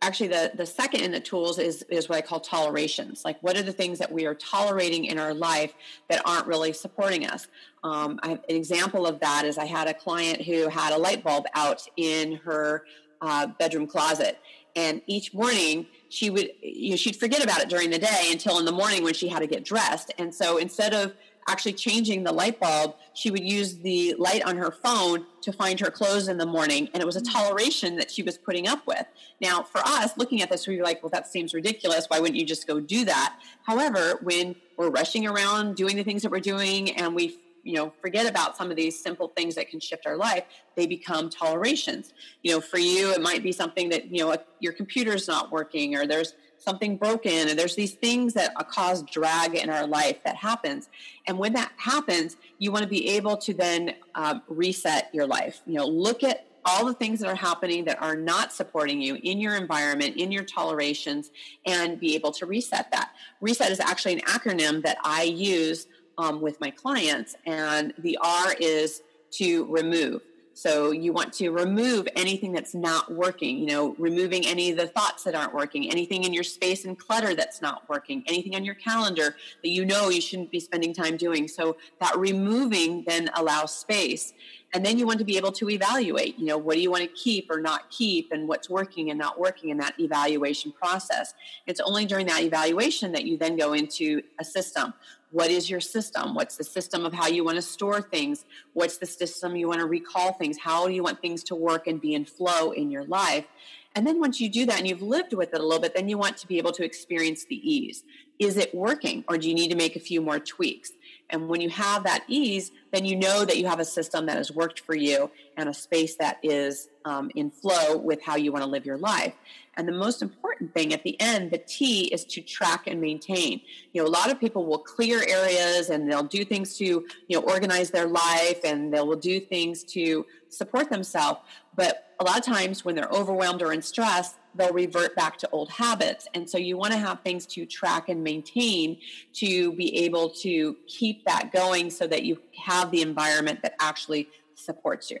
actually 0.00 0.28
the, 0.28 0.52
the 0.54 0.64
second 0.64 1.00
in 1.00 1.10
the 1.10 1.18
tools 1.18 1.58
is, 1.58 1.82
is 1.88 2.08
what 2.08 2.18
I 2.18 2.20
call 2.20 2.38
tolerations. 2.38 3.24
Like 3.24 3.42
what 3.42 3.56
are 3.56 3.62
the 3.62 3.72
things 3.72 3.98
that 3.98 4.12
we 4.12 4.26
are 4.26 4.34
tolerating 4.34 5.06
in 5.06 5.18
our 5.18 5.34
life 5.34 5.74
that 6.08 6.22
aren't 6.24 6.46
really 6.46 6.72
supporting 6.72 7.26
us? 7.26 7.48
Um, 7.82 8.20
I, 8.22 8.32
an 8.32 8.40
example 8.48 9.08
of 9.08 9.18
that 9.20 9.44
is 9.44 9.58
I 9.58 9.64
had 9.64 9.88
a 9.88 9.94
client 9.94 10.42
who 10.42 10.68
had 10.68 10.92
a 10.92 10.98
light 10.98 11.24
bulb 11.24 11.46
out 11.54 11.82
in 11.96 12.36
her 12.36 12.84
uh, 13.20 13.48
bedroom 13.58 13.86
closet 13.88 14.38
and 14.76 15.00
each 15.06 15.34
morning 15.34 15.86
she 16.08 16.30
would 16.30 16.50
you 16.62 16.90
know 16.90 16.96
she'd 16.96 17.16
forget 17.16 17.42
about 17.42 17.60
it 17.60 17.68
during 17.68 17.90
the 17.90 17.98
day 17.98 18.28
until 18.30 18.58
in 18.58 18.64
the 18.64 18.72
morning 18.72 19.02
when 19.02 19.14
she 19.14 19.26
had 19.26 19.40
to 19.40 19.46
get 19.46 19.64
dressed. 19.64 20.12
And 20.18 20.32
so 20.32 20.58
instead 20.58 20.94
of 20.94 21.14
actually 21.48 21.72
changing 21.72 22.24
the 22.24 22.32
light 22.32 22.60
bulb 22.60 22.94
she 23.14 23.30
would 23.30 23.42
use 23.42 23.78
the 23.78 24.14
light 24.18 24.44
on 24.44 24.56
her 24.56 24.70
phone 24.70 25.24
to 25.40 25.52
find 25.52 25.78
her 25.78 25.90
clothes 25.90 26.28
in 26.28 26.38
the 26.38 26.46
morning 26.46 26.88
and 26.92 27.00
it 27.00 27.06
was 27.06 27.16
a 27.16 27.20
mm-hmm. 27.20 27.38
toleration 27.38 27.96
that 27.96 28.10
she 28.10 28.22
was 28.22 28.36
putting 28.36 28.68
up 28.68 28.86
with. 28.86 29.06
Now 29.40 29.62
for 29.62 29.80
us 29.84 30.16
looking 30.16 30.42
at 30.42 30.50
this 30.50 30.66
we 30.66 30.76
were 30.76 30.84
like 30.84 31.02
well 31.02 31.10
that 31.10 31.26
seems 31.26 31.54
ridiculous. 31.54 32.06
Why 32.08 32.20
wouldn't 32.20 32.38
you 32.38 32.46
just 32.46 32.66
go 32.66 32.78
do 32.78 33.04
that? 33.06 33.36
However 33.64 34.18
when 34.22 34.54
we're 34.76 34.90
rushing 34.90 35.26
around 35.26 35.76
doing 35.76 35.96
the 35.96 36.04
things 36.04 36.22
that 36.22 36.30
we're 36.30 36.40
doing 36.40 36.90
and 36.96 37.14
we 37.14 37.38
you 37.66 37.74
know 37.74 37.92
forget 38.00 38.26
about 38.26 38.56
some 38.56 38.70
of 38.70 38.76
these 38.76 38.98
simple 38.98 39.28
things 39.36 39.56
that 39.56 39.68
can 39.68 39.80
shift 39.80 40.06
our 40.06 40.16
life 40.16 40.44
they 40.76 40.86
become 40.86 41.28
tolerations. 41.28 42.12
You 42.42 42.52
know 42.52 42.60
for 42.60 42.78
you 42.78 43.10
it 43.10 43.20
might 43.20 43.42
be 43.42 43.52
something 43.52 43.88
that 43.88 44.10
you 44.10 44.24
know 44.24 44.36
your 44.60 44.72
computer's 44.72 45.26
not 45.26 45.50
working 45.50 45.96
or 45.96 46.06
there's 46.06 46.34
something 46.58 46.96
broken 46.96 47.48
and 47.48 47.58
there's 47.58 47.74
these 47.74 47.92
things 47.92 48.34
that 48.34 48.54
cause 48.68 49.02
drag 49.02 49.54
in 49.54 49.68
our 49.70 49.86
life 49.86 50.18
that 50.24 50.36
happens. 50.36 50.88
And 51.26 51.38
when 51.38 51.52
that 51.54 51.72
happens 51.76 52.36
you 52.58 52.70
want 52.70 52.84
to 52.84 52.88
be 52.88 53.08
able 53.10 53.36
to 53.38 53.54
then 53.54 53.94
um, 54.14 54.42
reset 54.48 55.10
your 55.12 55.26
life. 55.26 55.62
You 55.66 55.74
know 55.74 55.86
look 55.86 56.22
at 56.22 56.46
all 56.66 56.84
the 56.84 56.94
things 56.94 57.20
that 57.20 57.28
are 57.28 57.36
happening 57.36 57.84
that 57.84 58.02
are 58.02 58.16
not 58.16 58.52
supporting 58.52 59.00
you 59.00 59.16
in 59.22 59.38
your 59.38 59.54
environment, 59.54 60.16
in 60.16 60.32
your 60.32 60.42
tolerations, 60.42 61.30
and 61.64 61.98
be 62.00 62.16
able 62.16 62.32
to 62.32 62.44
reset 62.44 62.90
that. 62.90 63.12
Reset 63.40 63.70
is 63.70 63.78
actually 63.78 64.14
an 64.14 64.20
acronym 64.22 64.82
that 64.82 64.98
I 65.04 65.22
use 65.22 65.86
um, 66.18 66.40
with 66.40 66.60
my 66.60 66.70
clients. 66.70 67.36
And 67.46 67.92
the 67.98 68.18
R 68.22 68.54
is 68.58 69.02
to 69.32 69.66
remove. 69.66 70.22
So 70.56 70.90
you 70.90 71.12
want 71.12 71.34
to 71.34 71.50
remove 71.50 72.08
anything 72.16 72.50
that's 72.50 72.74
not 72.74 73.12
working, 73.12 73.58
you 73.58 73.66
know, 73.66 73.94
removing 73.98 74.46
any 74.46 74.70
of 74.70 74.78
the 74.78 74.86
thoughts 74.86 75.22
that 75.24 75.34
aren't 75.34 75.52
working, 75.52 75.90
anything 75.90 76.24
in 76.24 76.32
your 76.32 76.44
space 76.44 76.86
and 76.86 76.98
clutter 76.98 77.34
that's 77.34 77.60
not 77.60 77.86
working, 77.90 78.24
anything 78.26 78.56
on 78.56 78.64
your 78.64 78.74
calendar 78.74 79.36
that 79.62 79.68
you 79.68 79.84
know 79.84 80.08
you 80.08 80.22
shouldn't 80.22 80.50
be 80.50 80.58
spending 80.58 80.94
time 80.94 81.18
doing. 81.18 81.46
So 81.46 81.76
that 82.00 82.16
removing 82.16 83.04
then 83.06 83.28
allows 83.36 83.76
space. 83.76 84.32
And 84.72 84.84
then 84.84 84.98
you 84.98 85.06
want 85.06 85.18
to 85.18 85.26
be 85.26 85.36
able 85.36 85.52
to 85.52 85.68
evaluate, 85.68 86.38
you 86.38 86.46
know, 86.46 86.56
what 86.56 86.76
do 86.76 86.80
you 86.80 86.90
want 86.90 87.02
to 87.02 87.08
keep 87.08 87.50
or 87.50 87.60
not 87.60 87.90
keep 87.90 88.32
and 88.32 88.48
what's 88.48 88.70
working 88.70 89.10
and 89.10 89.18
not 89.18 89.38
working 89.38 89.68
in 89.68 89.76
that 89.76 90.00
evaluation 90.00 90.72
process. 90.72 91.34
It's 91.66 91.80
only 91.80 92.06
during 92.06 92.26
that 92.28 92.42
evaluation 92.42 93.12
that 93.12 93.26
you 93.26 93.36
then 93.36 93.58
go 93.58 93.74
into 93.74 94.22
a 94.40 94.44
system 94.44 94.94
what 95.30 95.50
is 95.50 95.68
your 95.68 95.80
system? 95.80 96.34
What's 96.34 96.56
the 96.56 96.64
system 96.64 97.04
of 97.04 97.12
how 97.12 97.26
you 97.26 97.44
want 97.44 97.56
to 97.56 97.62
store 97.62 98.00
things? 98.00 98.44
What's 98.72 98.98
the 98.98 99.06
system 99.06 99.56
you 99.56 99.68
want 99.68 99.80
to 99.80 99.86
recall 99.86 100.32
things? 100.32 100.58
How 100.58 100.86
do 100.86 100.94
you 100.94 101.02
want 101.02 101.20
things 101.20 101.42
to 101.44 101.54
work 101.54 101.86
and 101.86 102.00
be 102.00 102.14
in 102.14 102.24
flow 102.24 102.70
in 102.70 102.90
your 102.90 103.04
life? 103.04 103.46
And 103.94 104.06
then 104.06 104.20
once 104.20 104.40
you 104.40 104.50
do 104.50 104.66
that 104.66 104.78
and 104.78 104.86
you've 104.86 105.02
lived 105.02 105.32
with 105.32 105.54
it 105.54 105.60
a 105.60 105.62
little 105.62 105.80
bit 105.80 105.94
then 105.94 106.08
you 106.08 106.18
want 106.18 106.36
to 106.38 106.46
be 106.46 106.58
able 106.58 106.72
to 106.72 106.84
experience 106.84 107.46
the 107.46 107.56
ease. 107.56 108.04
Is 108.38 108.56
it 108.58 108.74
working 108.74 109.24
or 109.26 109.38
do 109.38 109.48
you 109.48 109.54
need 109.54 109.70
to 109.70 109.76
make 109.76 109.96
a 109.96 110.00
few 110.00 110.20
more 110.20 110.38
tweaks 110.38 110.92
and 111.30 111.48
when 111.48 111.60
you 111.60 111.70
have 111.70 112.04
that 112.04 112.24
ease 112.28 112.70
then 112.92 113.04
you 113.04 113.16
know 113.16 113.44
that 113.44 113.56
you 113.56 113.66
have 113.66 113.80
a 113.80 113.84
system 113.84 114.26
that 114.26 114.36
has 114.36 114.50
worked 114.50 114.80
for 114.80 114.94
you 114.94 115.30
and 115.56 115.68
a 115.68 115.74
space 115.74 116.16
that 116.16 116.38
is 116.42 116.88
um, 117.04 117.30
in 117.34 117.50
flow 117.50 117.96
with 117.96 118.22
how 118.22 118.36
you 118.36 118.52
want 118.52 118.64
to 118.64 118.70
live 118.70 118.86
your 118.86 118.98
life 118.98 119.34
and 119.76 119.86
the 119.86 119.92
most 119.92 120.22
important 120.22 120.72
thing 120.72 120.94
at 120.94 121.02
the 121.02 121.20
end, 121.20 121.50
the 121.50 121.58
T 121.58 122.06
is 122.06 122.24
to 122.26 122.40
track 122.40 122.86
and 122.86 123.00
maintain. 123.00 123.60
You 123.92 124.02
know, 124.02 124.08
a 124.08 124.10
lot 124.10 124.30
of 124.30 124.40
people 124.40 124.64
will 124.64 124.78
clear 124.78 125.22
areas 125.28 125.90
and 125.90 126.10
they'll 126.10 126.22
do 126.22 126.44
things 126.44 126.78
to, 126.78 126.84
you 126.84 127.06
know, 127.30 127.40
organize 127.40 127.90
their 127.90 128.06
life 128.06 128.60
and 128.64 128.92
they 128.92 129.00
will 129.00 129.16
do 129.16 129.38
things 129.38 129.84
to 129.84 130.24
support 130.48 130.88
themselves. 130.88 131.40
But 131.74 132.14
a 132.18 132.24
lot 132.24 132.38
of 132.38 132.44
times 132.44 132.86
when 132.86 132.94
they're 132.94 133.10
overwhelmed 133.12 133.60
or 133.60 133.72
in 133.72 133.82
stress, 133.82 134.34
they'll 134.56 134.72
revert 134.72 135.14
back 135.16 135.38
to 135.38 135.50
old 135.50 135.70
habits. 135.70 136.26
And 136.34 136.48
so 136.48 136.58
you 136.58 136.76
want 136.76 136.92
to 136.92 136.98
have 136.98 137.20
things 137.20 137.46
to 137.46 137.66
track 137.66 138.08
and 138.08 138.22
maintain 138.22 138.98
to 139.34 139.72
be 139.72 139.96
able 140.04 140.30
to 140.30 140.76
keep 140.86 141.24
that 141.26 141.52
going 141.52 141.90
so 141.90 142.06
that 142.06 142.24
you 142.24 142.40
have 142.58 142.90
the 142.90 143.02
environment 143.02 143.62
that 143.62 143.74
actually 143.80 144.28
supports 144.54 145.10
you. 145.10 145.18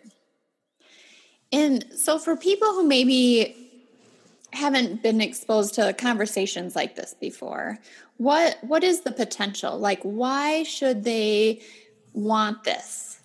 And 1.52 1.84
so 1.96 2.18
for 2.18 2.36
people 2.36 2.68
who 2.72 2.86
maybe 2.86 3.66
haven't 4.52 5.02
been 5.02 5.20
exposed 5.20 5.74
to 5.74 5.92
conversations 5.92 6.74
like 6.74 6.94
this 6.94 7.14
before 7.14 7.78
what 8.16 8.56
what 8.62 8.82
is 8.82 9.00
the 9.00 9.12
potential 9.12 9.78
like 9.78 10.00
why 10.02 10.62
should 10.62 11.04
they 11.04 11.60
want 12.14 12.64
this 12.64 13.20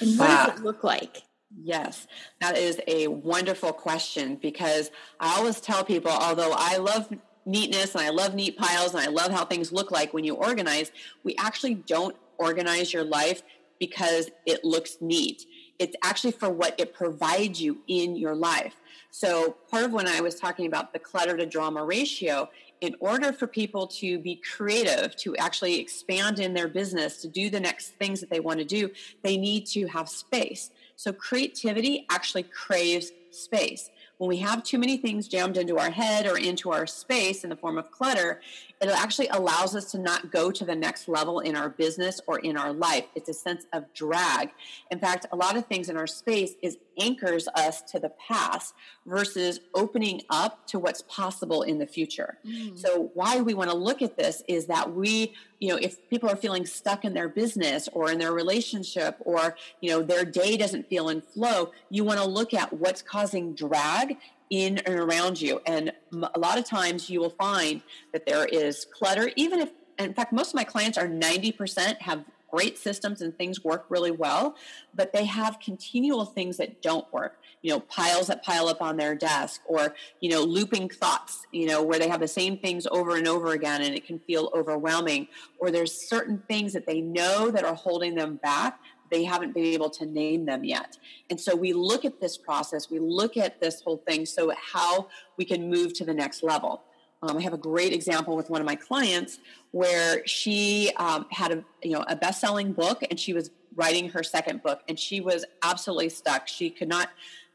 and 0.00 0.18
what 0.18 0.28
does 0.28 0.48
uh, 0.48 0.52
it 0.52 0.62
look 0.62 0.82
like 0.82 1.22
yes 1.60 2.06
that 2.40 2.56
is 2.56 2.80
a 2.86 3.06
wonderful 3.08 3.72
question 3.72 4.36
because 4.36 4.90
i 5.20 5.36
always 5.36 5.60
tell 5.60 5.84
people 5.84 6.10
although 6.10 6.52
i 6.56 6.76
love 6.76 7.12
neatness 7.44 7.94
and 7.94 8.04
i 8.04 8.10
love 8.10 8.34
neat 8.34 8.56
piles 8.56 8.94
and 8.94 9.02
i 9.02 9.08
love 9.08 9.30
how 9.32 9.44
things 9.44 9.72
look 9.72 9.90
like 9.90 10.14
when 10.14 10.24
you 10.24 10.34
organize 10.34 10.92
we 11.24 11.34
actually 11.38 11.74
don't 11.74 12.16
organize 12.38 12.92
your 12.92 13.04
life 13.04 13.42
because 13.78 14.30
it 14.46 14.64
looks 14.64 14.96
neat 15.00 15.44
it's 15.78 15.96
actually 16.02 16.32
for 16.32 16.48
what 16.48 16.78
it 16.78 16.94
provides 16.94 17.60
you 17.60 17.78
in 17.88 18.16
your 18.16 18.34
life 18.34 18.76
so, 19.14 19.56
part 19.70 19.84
of 19.84 19.92
when 19.92 20.08
I 20.08 20.22
was 20.22 20.36
talking 20.36 20.66
about 20.66 20.94
the 20.94 20.98
clutter 20.98 21.36
to 21.36 21.44
drama 21.44 21.84
ratio, 21.84 22.48
in 22.80 22.96
order 22.98 23.30
for 23.30 23.46
people 23.46 23.86
to 23.88 24.18
be 24.18 24.36
creative, 24.36 25.14
to 25.16 25.36
actually 25.36 25.78
expand 25.78 26.40
in 26.40 26.54
their 26.54 26.66
business, 26.66 27.20
to 27.20 27.28
do 27.28 27.50
the 27.50 27.60
next 27.60 27.90
things 27.90 28.20
that 28.20 28.30
they 28.30 28.40
want 28.40 28.60
to 28.60 28.64
do, 28.64 28.90
they 29.22 29.36
need 29.36 29.66
to 29.66 29.86
have 29.88 30.08
space. 30.08 30.70
So, 31.02 31.12
creativity 31.12 32.06
actually 32.10 32.44
craves 32.44 33.10
space. 33.32 33.90
When 34.18 34.28
we 34.28 34.36
have 34.36 34.62
too 34.62 34.78
many 34.78 34.96
things 34.96 35.26
jammed 35.26 35.56
into 35.56 35.76
our 35.76 35.90
head 35.90 36.28
or 36.28 36.38
into 36.38 36.70
our 36.70 36.86
space 36.86 37.42
in 37.42 37.50
the 37.50 37.56
form 37.56 37.76
of 37.76 37.90
clutter, 37.90 38.40
it 38.90 38.98
actually 38.98 39.28
allows 39.28 39.76
us 39.76 39.92
to 39.92 39.98
not 39.98 40.32
go 40.32 40.50
to 40.50 40.64
the 40.64 40.74
next 40.74 41.08
level 41.08 41.40
in 41.40 41.54
our 41.54 41.68
business 41.68 42.20
or 42.26 42.40
in 42.40 42.56
our 42.56 42.72
life. 42.72 43.04
It's 43.14 43.28
a 43.28 43.34
sense 43.34 43.64
of 43.72 43.92
drag. 43.94 44.50
In 44.90 44.98
fact, 44.98 45.26
a 45.30 45.36
lot 45.36 45.56
of 45.56 45.66
things 45.66 45.88
in 45.88 45.96
our 45.96 46.06
space 46.08 46.54
is 46.62 46.78
anchors 47.00 47.48
us 47.54 47.80
to 47.82 48.00
the 48.00 48.10
past 48.10 48.74
versus 49.06 49.60
opening 49.74 50.22
up 50.30 50.66
to 50.66 50.78
what's 50.78 51.02
possible 51.02 51.62
in 51.62 51.78
the 51.78 51.86
future. 51.86 52.38
Mm. 52.46 52.78
So 52.78 53.10
why 53.14 53.40
we 53.40 53.54
want 53.54 53.70
to 53.70 53.76
look 53.76 54.02
at 54.02 54.16
this 54.16 54.42
is 54.48 54.66
that 54.66 54.92
we, 54.92 55.32
you 55.60 55.68
know, 55.68 55.76
if 55.76 56.08
people 56.10 56.28
are 56.28 56.36
feeling 56.36 56.66
stuck 56.66 57.04
in 57.04 57.14
their 57.14 57.28
business 57.28 57.88
or 57.92 58.10
in 58.10 58.18
their 58.18 58.32
relationship 58.32 59.16
or, 59.20 59.56
you 59.80 59.90
know, 59.90 60.02
their 60.02 60.24
day 60.24 60.56
doesn't 60.56 60.88
feel 60.88 61.08
in 61.08 61.20
flow, 61.20 61.70
you 61.88 62.04
want 62.04 62.18
to 62.18 62.26
look 62.26 62.52
at 62.52 62.72
what's 62.72 63.00
causing 63.00 63.54
drag 63.54 64.16
in 64.52 64.76
and 64.78 65.00
around 65.00 65.40
you. 65.40 65.60
And 65.66 65.92
a 66.12 66.38
lot 66.38 66.58
of 66.58 66.66
times 66.66 67.08
you 67.08 67.20
will 67.20 67.30
find 67.30 67.80
that 68.12 68.26
there 68.26 68.44
is 68.44 68.84
clutter, 68.84 69.30
even 69.34 69.60
if, 69.60 69.70
in 69.98 70.12
fact, 70.12 70.30
most 70.30 70.48
of 70.48 70.54
my 70.54 70.64
clients 70.64 70.98
are 70.98 71.08
90% 71.08 72.02
have 72.02 72.22
great 72.50 72.76
systems 72.76 73.22
and 73.22 73.36
things 73.38 73.64
work 73.64 73.86
really 73.88 74.10
well, 74.10 74.54
but 74.94 75.10
they 75.14 75.24
have 75.24 75.58
continual 75.58 76.26
things 76.26 76.58
that 76.58 76.82
don't 76.82 77.10
work. 77.10 77.38
You 77.62 77.70
know, 77.70 77.80
piles 77.80 78.26
that 78.26 78.44
pile 78.44 78.68
up 78.68 78.82
on 78.82 78.96
their 78.96 79.14
desk, 79.14 79.62
or 79.66 79.94
you 80.20 80.28
know, 80.28 80.42
looping 80.42 80.88
thoughts. 80.90 81.46
You 81.52 81.66
know, 81.68 81.82
where 81.82 81.98
they 81.98 82.08
have 82.08 82.20
the 82.20 82.28
same 82.28 82.58
things 82.58 82.86
over 82.90 83.16
and 83.16 83.26
over 83.26 83.52
again, 83.52 83.80
and 83.82 83.94
it 83.94 84.04
can 84.04 84.18
feel 84.18 84.50
overwhelming. 84.54 85.28
Or 85.60 85.70
there's 85.70 85.94
certain 85.94 86.42
things 86.48 86.72
that 86.72 86.86
they 86.86 87.00
know 87.00 87.50
that 87.52 87.64
are 87.64 87.74
holding 87.74 88.16
them 88.16 88.36
back 88.42 88.80
they 89.12 89.22
haven't 89.24 89.52
been 89.52 89.66
able 89.66 89.90
to 89.90 90.06
name 90.06 90.46
them 90.46 90.64
yet. 90.64 90.98
And 91.30 91.38
so 91.38 91.54
we 91.54 91.72
look 91.72 92.04
at 92.04 92.20
this 92.20 92.36
process, 92.36 92.90
we 92.90 92.98
look 92.98 93.36
at 93.36 93.60
this 93.60 93.82
whole 93.82 93.98
thing, 93.98 94.24
so 94.26 94.52
how 94.72 95.08
we 95.36 95.44
can 95.44 95.68
move 95.70 95.92
to 95.94 96.04
the 96.04 96.14
next 96.14 96.42
level. 96.42 96.82
Um, 97.22 97.36
I 97.36 97.42
have 97.42 97.52
a 97.52 97.58
great 97.58 97.92
example 97.92 98.34
with 98.34 98.50
one 98.50 98.60
of 98.60 98.66
my 98.66 98.74
clients 98.74 99.38
where 99.70 100.26
she 100.26 100.90
um, 100.96 101.26
had 101.30 101.52
a 101.52 101.64
you 101.82 101.92
know 101.92 102.04
a 102.08 102.16
best-selling 102.16 102.72
book 102.72 103.04
and 103.08 103.20
she 103.20 103.32
was 103.32 103.50
writing 103.76 104.08
her 104.08 104.22
second 104.22 104.62
book 104.62 104.80
and 104.88 104.98
she 104.98 105.20
was 105.20 105.44
absolutely 105.62 106.08
stuck. 106.08 106.48
She 106.48 106.68
could 106.68 106.88
not 106.88 107.10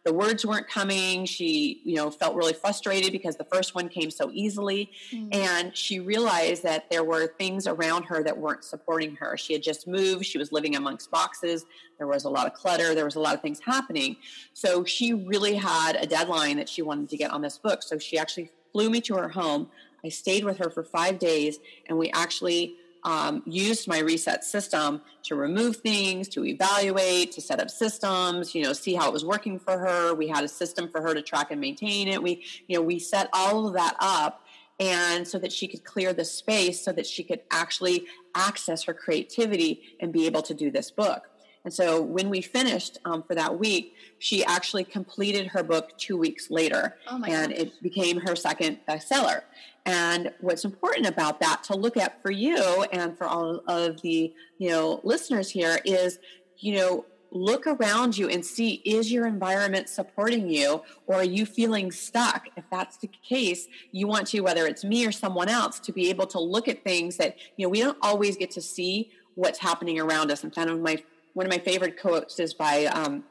the 0.08 0.14
words 0.14 0.46
weren't 0.46 0.70
coming. 0.70 1.26
She 1.26 1.82
you 1.84 1.96
know 1.96 2.10
felt 2.10 2.34
really 2.34 2.54
frustrated 2.54 3.12
because 3.12 3.36
the 3.36 3.44
first 3.44 3.76
one 3.76 3.90
came 3.90 4.10
so 4.10 4.32
easily. 4.34 4.90
Mm. 5.12 5.36
and 5.36 5.76
she 5.76 6.00
realized 6.00 6.64
that 6.64 6.90
there 6.90 7.04
were 7.04 7.28
things 7.38 7.68
around 7.68 8.04
her 8.04 8.24
that 8.24 8.38
weren't 8.38 8.64
supporting 8.64 9.18
her. 9.18 9.36
She 9.36 9.52
had 9.52 9.62
just 9.62 9.86
moved. 9.86 10.26
She 10.26 10.38
was 10.38 10.54
living 10.54 10.78
amongst 10.78 11.12
boxes. 11.12 11.66
There 11.98 12.08
was 12.08 12.24
a 12.24 12.30
lot 12.30 12.48
of 12.48 12.54
clutter. 12.54 12.96
There 12.96 13.04
was 13.04 13.16
a 13.16 13.20
lot 13.20 13.36
of 13.36 13.42
things 13.42 13.60
happening. 13.60 14.16
So 14.54 14.86
she 14.86 15.12
really 15.14 15.56
had 15.56 15.98
a 15.98 16.06
deadline 16.06 16.56
that 16.56 16.70
she 16.70 16.82
wanted 16.82 17.10
to 17.10 17.18
get 17.18 17.32
on 17.32 17.42
this 17.42 17.58
book. 17.58 17.84
So 17.84 17.98
she 17.98 18.18
actually 18.18 18.50
flew 18.72 18.90
me 18.90 19.02
to 19.02 19.16
her 19.16 19.28
home. 19.28 19.70
I 20.06 20.10
stayed 20.10 20.46
with 20.46 20.58
her 20.60 20.70
for 20.70 20.86
five 20.86 21.20
days 21.20 21.60
and 21.88 21.98
we 21.98 22.10
actually 22.12 22.78
um, 23.08 23.42
used 23.46 23.88
my 23.88 24.00
reset 24.00 24.44
system 24.44 25.02
to 25.24 25.36
remove 25.36 25.78
things, 25.78 26.28
to 26.28 26.44
evaluate, 26.44 27.32
to 27.32 27.42
set 27.42 27.62
up 27.62 27.70
systems, 27.70 28.54
you 28.54 28.62
know, 28.62 28.74
see 28.74 28.96
how 28.96 29.08
it 29.08 29.14
was 29.14 29.24
working 29.24 29.58
for 29.58 29.78
her. 29.78 30.14
We 30.14 30.28
had 30.28 30.44
a 30.44 30.48
system 30.50 30.90
for 30.90 31.02
her 31.02 31.14
to 31.14 31.22
track 31.22 31.50
and 31.50 31.62
maintain 31.62 32.10
it. 32.10 32.22
We, 32.22 32.44
you 32.68 32.78
know, 32.78 32.82
we 32.82 33.00
set 33.00 33.30
all 33.32 33.66
of 33.66 33.76
that 33.76 33.96
up 34.02 34.44
and 34.78 35.26
so 35.26 35.40
that 35.40 35.54
she 35.54 35.70
could 35.70 35.86
clear 35.86 36.12
the 36.12 36.26
space 36.26 36.84
so 36.84 36.92
that 36.92 37.08
she 37.08 37.24
could 37.24 37.40
actually 37.50 38.08
access 38.36 38.84
her 38.84 38.94
creativity 38.94 39.84
and 40.02 40.12
be 40.12 40.26
able 40.26 40.42
to 40.42 40.54
do 40.54 40.70
this 40.70 40.92
book. 40.92 41.30
And 41.64 41.74
so 41.74 42.02
when 42.02 42.30
we 42.30 42.42
finished 42.42 42.98
um, 43.06 43.24
for 43.24 43.36
that 43.36 43.58
week, 43.58 43.94
she 44.20 44.44
actually 44.46 44.84
completed 44.84 45.48
her 45.48 45.64
book 45.64 45.98
two 45.98 46.18
weeks 46.18 46.50
later, 46.50 46.96
oh 47.08 47.22
and 47.24 47.52
gosh. 47.52 47.60
it 47.60 47.84
became 47.84 48.20
her 48.22 48.36
second 48.36 48.80
bestseller. 48.88 49.42
And 49.88 50.34
what's 50.42 50.66
important 50.66 51.08
about 51.08 51.40
that 51.40 51.64
to 51.64 51.76
look 51.76 51.96
at 51.96 52.22
for 52.22 52.30
you 52.30 52.84
and 52.92 53.18
for 53.18 53.26
all 53.26 53.62
of 53.68 54.02
the 54.02 54.34
you 54.58 54.70
know 54.70 55.00
listeners 55.04 55.50
here 55.50 55.80
is 55.86 56.20
you 56.60 56.76
know 56.76 57.06
look 57.32 57.68
around 57.68 58.18
you 58.18 58.30
and 58.30 58.46
see 58.46 58.82
is 58.86 59.12
your 59.12 59.26
environment 59.26 59.88
supporting 59.88 60.50
you? 60.50 60.82
Or 61.08 61.16
are 61.16 61.24
you 61.24 61.46
feeling 61.46 61.92
stuck? 61.92 62.48
If 62.58 62.66
that's 62.70 62.98
the 62.98 63.10
case 63.24 63.68
you 63.94 64.08
want 64.08 64.28
to 64.28 64.42
whether 64.42 64.68
it's 64.68 64.84
me 64.84 65.08
or 65.08 65.14
someone 65.14 65.48
else 65.48 65.80
to 65.80 65.94
be 65.94 66.10
able 66.10 66.28
to 66.28 66.40
look 66.40 66.68
at 66.68 66.84
things 66.84 67.16
that 67.18 67.38
you 67.56 67.66
know 67.66 67.70
we 67.70 67.80
don't 67.80 67.98
always 68.02 68.36
get 68.36 68.52
to 68.52 68.62
see 68.62 69.10
what's 69.36 69.60
happening 69.60 70.02
around 70.02 70.32
us. 70.32 70.44
And 70.44 70.54
kind 70.54 70.70
of 70.70 70.82
my 70.82 71.02
one 71.34 71.46
of 71.46 71.52
my 71.52 71.60
favorite 71.60 71.98
quotes 71.98 72.40
is 72.40 72.54
by 72.54 72.86
um, 72.88 73.24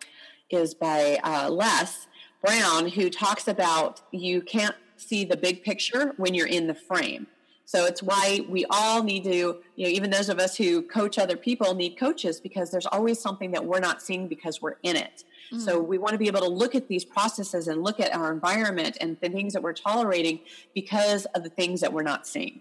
is 0.49 0.73
by 0.73 1.19
uh, 1.23 1.51
Les 1.51 2.07
Brown, 2.43 2.89
who 2.89 3.11
talks 3.11 3.47
about 3.47 4.01
you 4.11 4.41
can't 4.41 4.75
see 4.97 5.25
the 5.25 5.37
big 5.37 5.63
picture 5.63 6.13
when 6.17 6.35
you're 6.35 6.47
in 6.47 6.67
the 6.67 6.75
frame. 6.75 7.27
So 7.67 7.85
it's 7.85 8.01
why 8.01 8.47
we 8.49 8.65
all 8.71 9.03
need 9.03 9.25
to, 9.25 9.57
you 9.75 9.85
know, 9.85 9.89
even 9.89 10.11
those 10.11 10.29
of 10.29 10.39
us 10.39 10.57
who 10.57 10.83
coach 10.83 11.19
other 11.19 11.37
people 11.37 11.75
need 11.75 11.99
coaches 11.99 12.41
because 12.41 12.71
there's 12.71 12.87
always 12.87 13.21
something 13.21 13.51
that 13.51 13.65
we're 13.65 13.81
not 13.81 14.01
seeing 14.01 14.29
because 14.29 14.63
we're 14.63 14.77
in 14.85 14.95
it. 14.95 15.25
Mm. 15.53 15.61
So 15.61 15.81
we 15.81 15.99
want 15.99 16.13
to 16.13 16.19
be 16.19 16.29
able 16.29 16.41
to 16.41 16.49
look 16.49 16.77
at 16.77 16.87
these 16.87 17.05
processes 17.05 17.67
and 17.67 17.83
look 17.83 17.99
at 17.99 18.15
our 18.15 18.33
environment 18.33 18.99
and 19.01 19.19
the 19.21 19.29
things 19.29 19.53
that 19.53 19.63
we're 19.65 19.73
tolerating 19.73 20.39
because 20.75 21.25
of 21.27 21.43
the 21.43 21.51
things 21.51 21.81
that 21.81 21.93
we're 21.93 22.03
not 22.03 22.25
seeing. 22.25 22.61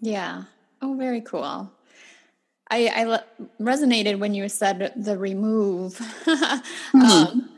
Yeah. 0.00 0.44
Oh, 0.80 0.94
very 0.94 1.22
cool. 1.22 1.72
I, 2.70 2.88
I 2.88 3.20
resonated 3.60 4.18
when 4.20 4.32
you 4.34 4.48
said 4.48 4.92
the 4.96 5.18
remove. 5.18 5.94
mm-hmm. 6.24 7.00
um, 7.00 7.50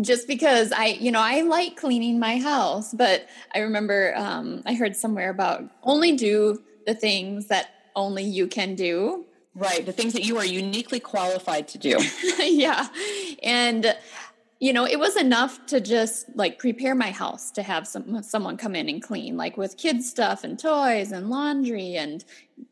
just 0.00 0.26
because 0.26 0.72
I, 0.72 0.86
you 0.86 1.10
know, 1.10 1.20
I 1.20 1.42
like 1.42 1.76
cleaning 1.76 2.18
my 2.18 2.38
house, 2.38 2.94
but 2.94 3.26
I 3.54 3.60
remember 3.60 4.14
um, 4.16 4.62
I 4.66 4.74
heard 4.74 4.96
somewhere 4.96 5.30
about 5.30 5.64
only 5.82 6.12
do 6.12 6.62
the 6.86 6.94
things 6.94 7.46
that 7.48 7.68
only 7.94 8.24
you 8.24 8.46
can 8.46 8.74
do. 8.74 9.24
Right. 9.54 9.84
The 9.84 9.92
things 9.92 10.12
that 10.12 10.24
you 10.24 10.36
are 10.36 10.44
uniquely 10.44 11.00
qualified 11.00 11.68
to 11.68 11.78
do. 11.78 11.98
yeah. 12.38 12.88
And 13.42 13.96
you 14.58 14.72
know, 14.72 14.86
it 14.86 14.98
was 14.98 15.16
enough 15.16 15.66
to 15.66 15.80
just 15.80 16.34
like 16.34 16.58
prepare 16.58 16.94
my 16.94 17.10
house 17.10 17.50
to 17.52 17.62
have 17.62 17.86
some 17.86 18.22
someone 18.22 18.56
come 18.56 18.74
in 18.74 18.88
and 18.88 19.02
clean, 19.02 19.36
like 19.36 19.56
with 19.56 19.76
kids 19.76 20.08
stuff 20.08 20.44
and 20.44 20.58
toys 20.58 21.12
and 21.12 21.28
laundry 21.28 21.96
and 21.96 22.24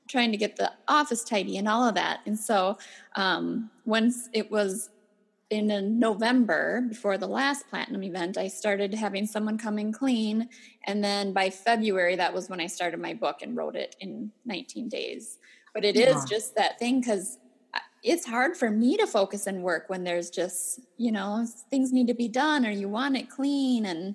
trying 0.08 0.30
to 0.30 0.38
get 0.38 0.56
the 0.56 0.72
office 0.88 1.24
tidy 1.24 1.58
and 1.58 1.68
all 1.68 1.86
of 1.86 1.94
that. 1.94 2.20
And 2.24 2.38
so, 2.38 2.78
um, 3.16 3.70
once 3.84 4.30
it 4.32 4.50
was 4.50 4.88
in 5.50 5.98
November 5.98 6.82
before 6.88 7.18
the 7.18 7.26
last 7.26 7.68
platinum 7.68 8.02
event, 8.02 8.38
I 8.38 8.48
started 8.48 8.94
having 8.94 9.26
someone 9.26 9.58
come 9.58 9.78
and 9.78 9.92
clean, 9.92 10.48
and 10.86 11.02
then 11.02 11.32
by 11.32 11.50
February, 11.50 12.16
that 12.16 12.32
was 12.32 12.48
when 12.48 12.60
I 12.60 12.66
started 12.66 13.00
my 13.00 13.14
book 13.14 13.42
and 13.42 13.56
wrote 13.56 13.76
it 13.76 13.96
in 14.00 14.30
19 14.46 14.88
days. 14.88 15.38
But 15.72 15.84
it 15.84 15.96
yeah. 15.96 16.16
is 16.16 16.24
just 16.24 16.54
that 16.56 16.78
thing 16.78 17.00
because 17.00 17.38
uh, 17.74 17.78
it's 18.02 18.26
hard 18.26 18.56
for 18.56 18.70
me 18.70 18.96
to 18.96 19.06
focus 19.06 19.46
and 19.46 19.62
work 19.62 19.88
when 19.88 20.04
there's 20.04 20.30
just 20.30 20.80
you 20.96 21.10
know 21.10 21.46
things 21.68 21.92
need 21.92 22.06
to 22.06 22.14
be 22.14 22.28
done 22.28 22.64
or 22.64 22.70
you 22.70 22.88
want 22.88 23.16
it 23.16 23.28
clean 23.28 23.86
and 23.86 24.14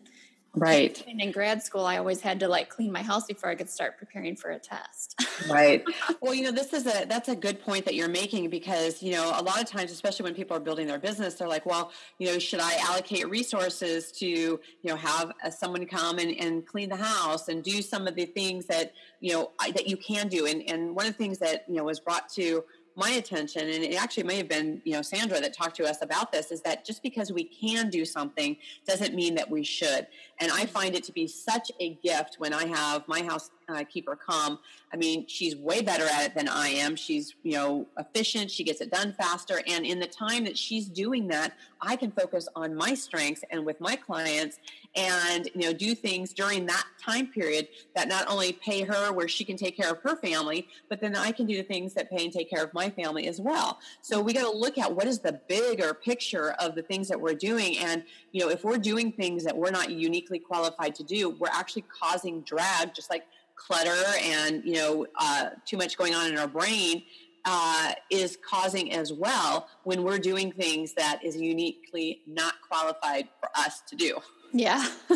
right. 0.55 1.03
And 1.09 1.21
in 1.21 1.31
grad 1.31 1.63
school 1.63 1.85
i 1.85 1.97
always 1.97 2.21
had 2.21 2.39
to 2.41 2.47
like 2.47 2.69
clean 2.69 2.91
my 2.91 3.01
house 3.01 3.25
before 3.25 3.49
i 3.49 3.55
could 3.55 3.69
start 3.69 3.97
preparing 3.97 4.35
for 4.35 4.51
a 4.51 4.59
test. 4.59 5.15
Right. 5.49 5.83
Well 6.21 6.33
you 6.33 6.43
know 6.43 6.51
this 6.51 6.73
is 6.73 6.85
a 6.85 7.05
that's 7.05 7.29
a 7.29 7.35
good 7.35 7.61
point 7.61 7.85
that 7.85 7.95
you're 7.95 8.09
making 8.09 8.49
because 8.49 9.01
you 9.01 9.13
know 9.13 9.31
a 9.35 9.43
lot 9.43 9.61
of 9.61 9.67
times 9.67 9.91
especially 9.91 10.23
when 10.25 10.33
people 10.33 10.55
are 10.55 10.59
building 10.59 10.87
their 10.87 10.99
business 10.99 11.35
they're 11.35 11.47
like 11.47 11.65
well 11.65 11.91
you 12.17 12.27
know 12.27 12.39
should 12.39 12.59
i 12.59 12.75
allocate 12.81 13.29
resources 13.29 14.11
to 14.11 14.27
you 14.27 14.59
know 14.83 14.95
have 14.95 15.31
uh, 15.43 15.49
someone 15.49 15.85
come 15.85 16.19
and, 16.19 16.31
and 16.39 16.65
clean 16.65 16.89
the 16.89 16.95
house 16.95 17.47
and 17.47 17.63
do 17.63 17.81
some 17.81 18.07
of 18.07 18.15
the 18.15 18.25
things 18.25 18.65
that 18.65 18.93
you 19.19 19.33
know 19.33 19.51
I, 19.59 19.71
that 19.71 19.87
you 19.87 19.97
can 19.97 20.27
do? 20.27 20.45
And 20.45 20.63
and 20.69 20.95
one 20.95 21.05
of 21.05 21.13
the 21.13 21.17
things 21.17 21.39
that 21.39 21.65
you 21.67 21.75
know 21.75 21.83
was 21.83 21.99
brought 21.99 22.29
to 22.29 22.63
my 22.95 23.11
attention, 23.11 23.61
and 23.61 23.83
it 23.83 23.95
actually 23.95 24.23
may 24.23 24.35
have 24.35 24.49
been, 24.49 24.81
you 24.83 24.91
know, 24.91 25.01
Sandra 25.01 25.39
that 25.39 25.53
talked 25.55 25.77
to 25.77 25.85
us 25.85 26.01
about 26.01 26.33
this, 26.33 26.51
is 26.51 26.61
that 26.63 26.83
just 26.83 27.01
because 27.01 27.31
we 27.31 27.45
can 27.45 27.89
do 27.89 28.03
something 28.03 28.57
doesn't 28.85 29.15
mean 29.15 29.35
that 29.35 29.49
we 29.49 29.63
should. 29.63 30.07
And 30.39 30.51
I 30.51 30.65
find 30.65 30.95
it 30.95 31.03
to 31.05 31.11
be 31.11 31.27
such 31.27 31.71
a 31.79 31.95
gift 31.95 32.35
when 32.37 32.53
I 32.53 32.65
have 32.67 33.07
my 33.07 33.21
housekeeper 33.21 34.13
uh, 34.13 34.31
come. 34.31 34.59
I 34.93 34.97
mean, 34.97 35.27
she's 35.27 35.55
way 35.55 35.81
better 35.81 36.05
at 36.05 36.25
it 36.25 36.35
than 36.35 36.47
I 36.47 36.69
am. 36.69 36.95
She's, 36.95 37.35
you 37.43 37.53
know, 37.53 37.87
efficient. 37.97 38.49
She 38.49 38.63
gets 38.63 38.81
it 38.81 38.91
done 38.91 39.13
faster. 39.13 39.61
And 39.67 39.85
in 39.85 39.99
the 39.99 40.07
time 40.07 40.45
that 40.45 40.57
she's 40.57 40.87
doing 40.87 41.27
that, 41.27 41.53
I 41.81 41.95
can 41.95 42.11
focus 42.11 42.47
on 42.55 42.75
my 42.75 42.93
strengths 42.93 43.43
and 43.51 43.65
with 43.65 43.79
my 43.79 43.95
clients 43.95 44.59
and, 44.95 45.49
you 45.53 45.61
know, 45.61 45.73
do 45.73 45.93
things 45.93 46.33
during 46.33 46.65
that 46.65 46.85
time 47.01 47.27
period 47.27 47.67
that 47.95 48.07
not 48.07 48.29
only 48.29 48.53
pay 48.53 48.83
her 48.83 49.13
where 49.13 49.27
she 49.27 49.43
can 49.43 49.55
take 49.55 49.77
care 49.77 49.91
of 49.91 49.99
her 49.99 50.15
family, 50.17 50.67
but 50.89 50.99
then 50.99 51.15
I 51.15 51.31
can 51.31 51.45
do 51.45 51.55
the 51.55 51.63
things 51.63 51.93
that 51.93 52.09
pay 52.09 52.23
and 52.23 52.33
take 52.33 52.49
care 52.49 52.63
of 52.63 52.73
my 52.73 52.89
family 52.89 53.27
as 53.27 53.39
well. 53.39 53.79
So 54.01 54.21
we 54.21 54.33
got 54.33 54.51
to 54.51 54.57
look 54.57 54.77
at 54.77 54.93
what 54.93 55.05
is 55.05 55.19
the 55.19 55.39
bigger 55.47 55.93
picture 55.93 56.51
of 56.59 56.75
the 56.75 56.81
things 56.81 57.07
that 57.09 57.19
we're 57.19 57.35
doing. 57.35 57.77
And, 57.77 58.03
you 58.31 58.41
know, 58.41 58.49
if 58.49 58.63
we're 58.63 58.77
doing 58.77 59.11
things 59.11 59.43
that 59.43 59.55
we're 59.55 59.71
not 59.71 59.91
uniquely 59.91 60.28
qualified 60.37 60.93
to 60.95 61.03
do, 61.03 61.31
we're 61.31 61.47
actually 61.51 61.85
causing 61.99 62.41
drag, 62.41 62.93
just 62.93 63.09
like 63.09 63.23
clutter 63.55 64.03
and 64.23 64.63
you 64.63 64.75
know 64.75 65.07
uh, 65.19 65.49
too 65.65 65.77
much 65.77 65.97
going 65.97 66.13
on 66.13 66.27
in 66.27 66.37
our 66.37 66.47
brain 66.47 67.01
uh, 67.45 67.93
is 68.09 68.37
causing 68.47 68.91
as 68.93 69.11
well 69.11 69.67
when 69.83 70.03
we're 70.03 70.19
doing 70.19 70.51
things 70.51 70.93
that 70.93 71.23
is 71.23 71.35
uniquely 71.35 72.21
not 72.27 72.53
qualified 72.67 73.27
for 73.39 73.49
us 73.55 73.81
to 73.87 73.95
do. 73.95 74.17
Yeah, 74.51 74.83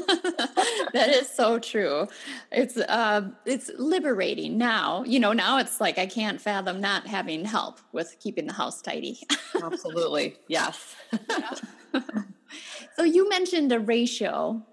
that 0.93 1.09
is 1.09 1.27
so 1.27 1.57
true. 1.57 2.07
It's 2.51 2.77
uh, 2.77 3.29
it's 3.45 3.71
liberating 3.77 4.59
now. 4.59 5.03
You 5.05 5.19
know, 5.19 5.33
now 5.33 5.57
it's 5.57 5.81
like 5.81 5.97
I 5.97 6.05
can't 6.05 6.39
fathom 6.39 6.79
not 6.79 7.07
having 7.07 7.43
help 7.43 7.79
with 7.91 8.15
keeping 8.19 8.45
the 8.45 8.53
house 8.53 8.81
tidy. 8.81 9.21
Absolutely, 9.63 10.37
yes. 10.47 10.95
so 12.95 13.03
you 13.03 13.27
mentioned 13.27 13.71
a 13.71 13.79
ratio 13.79 14.63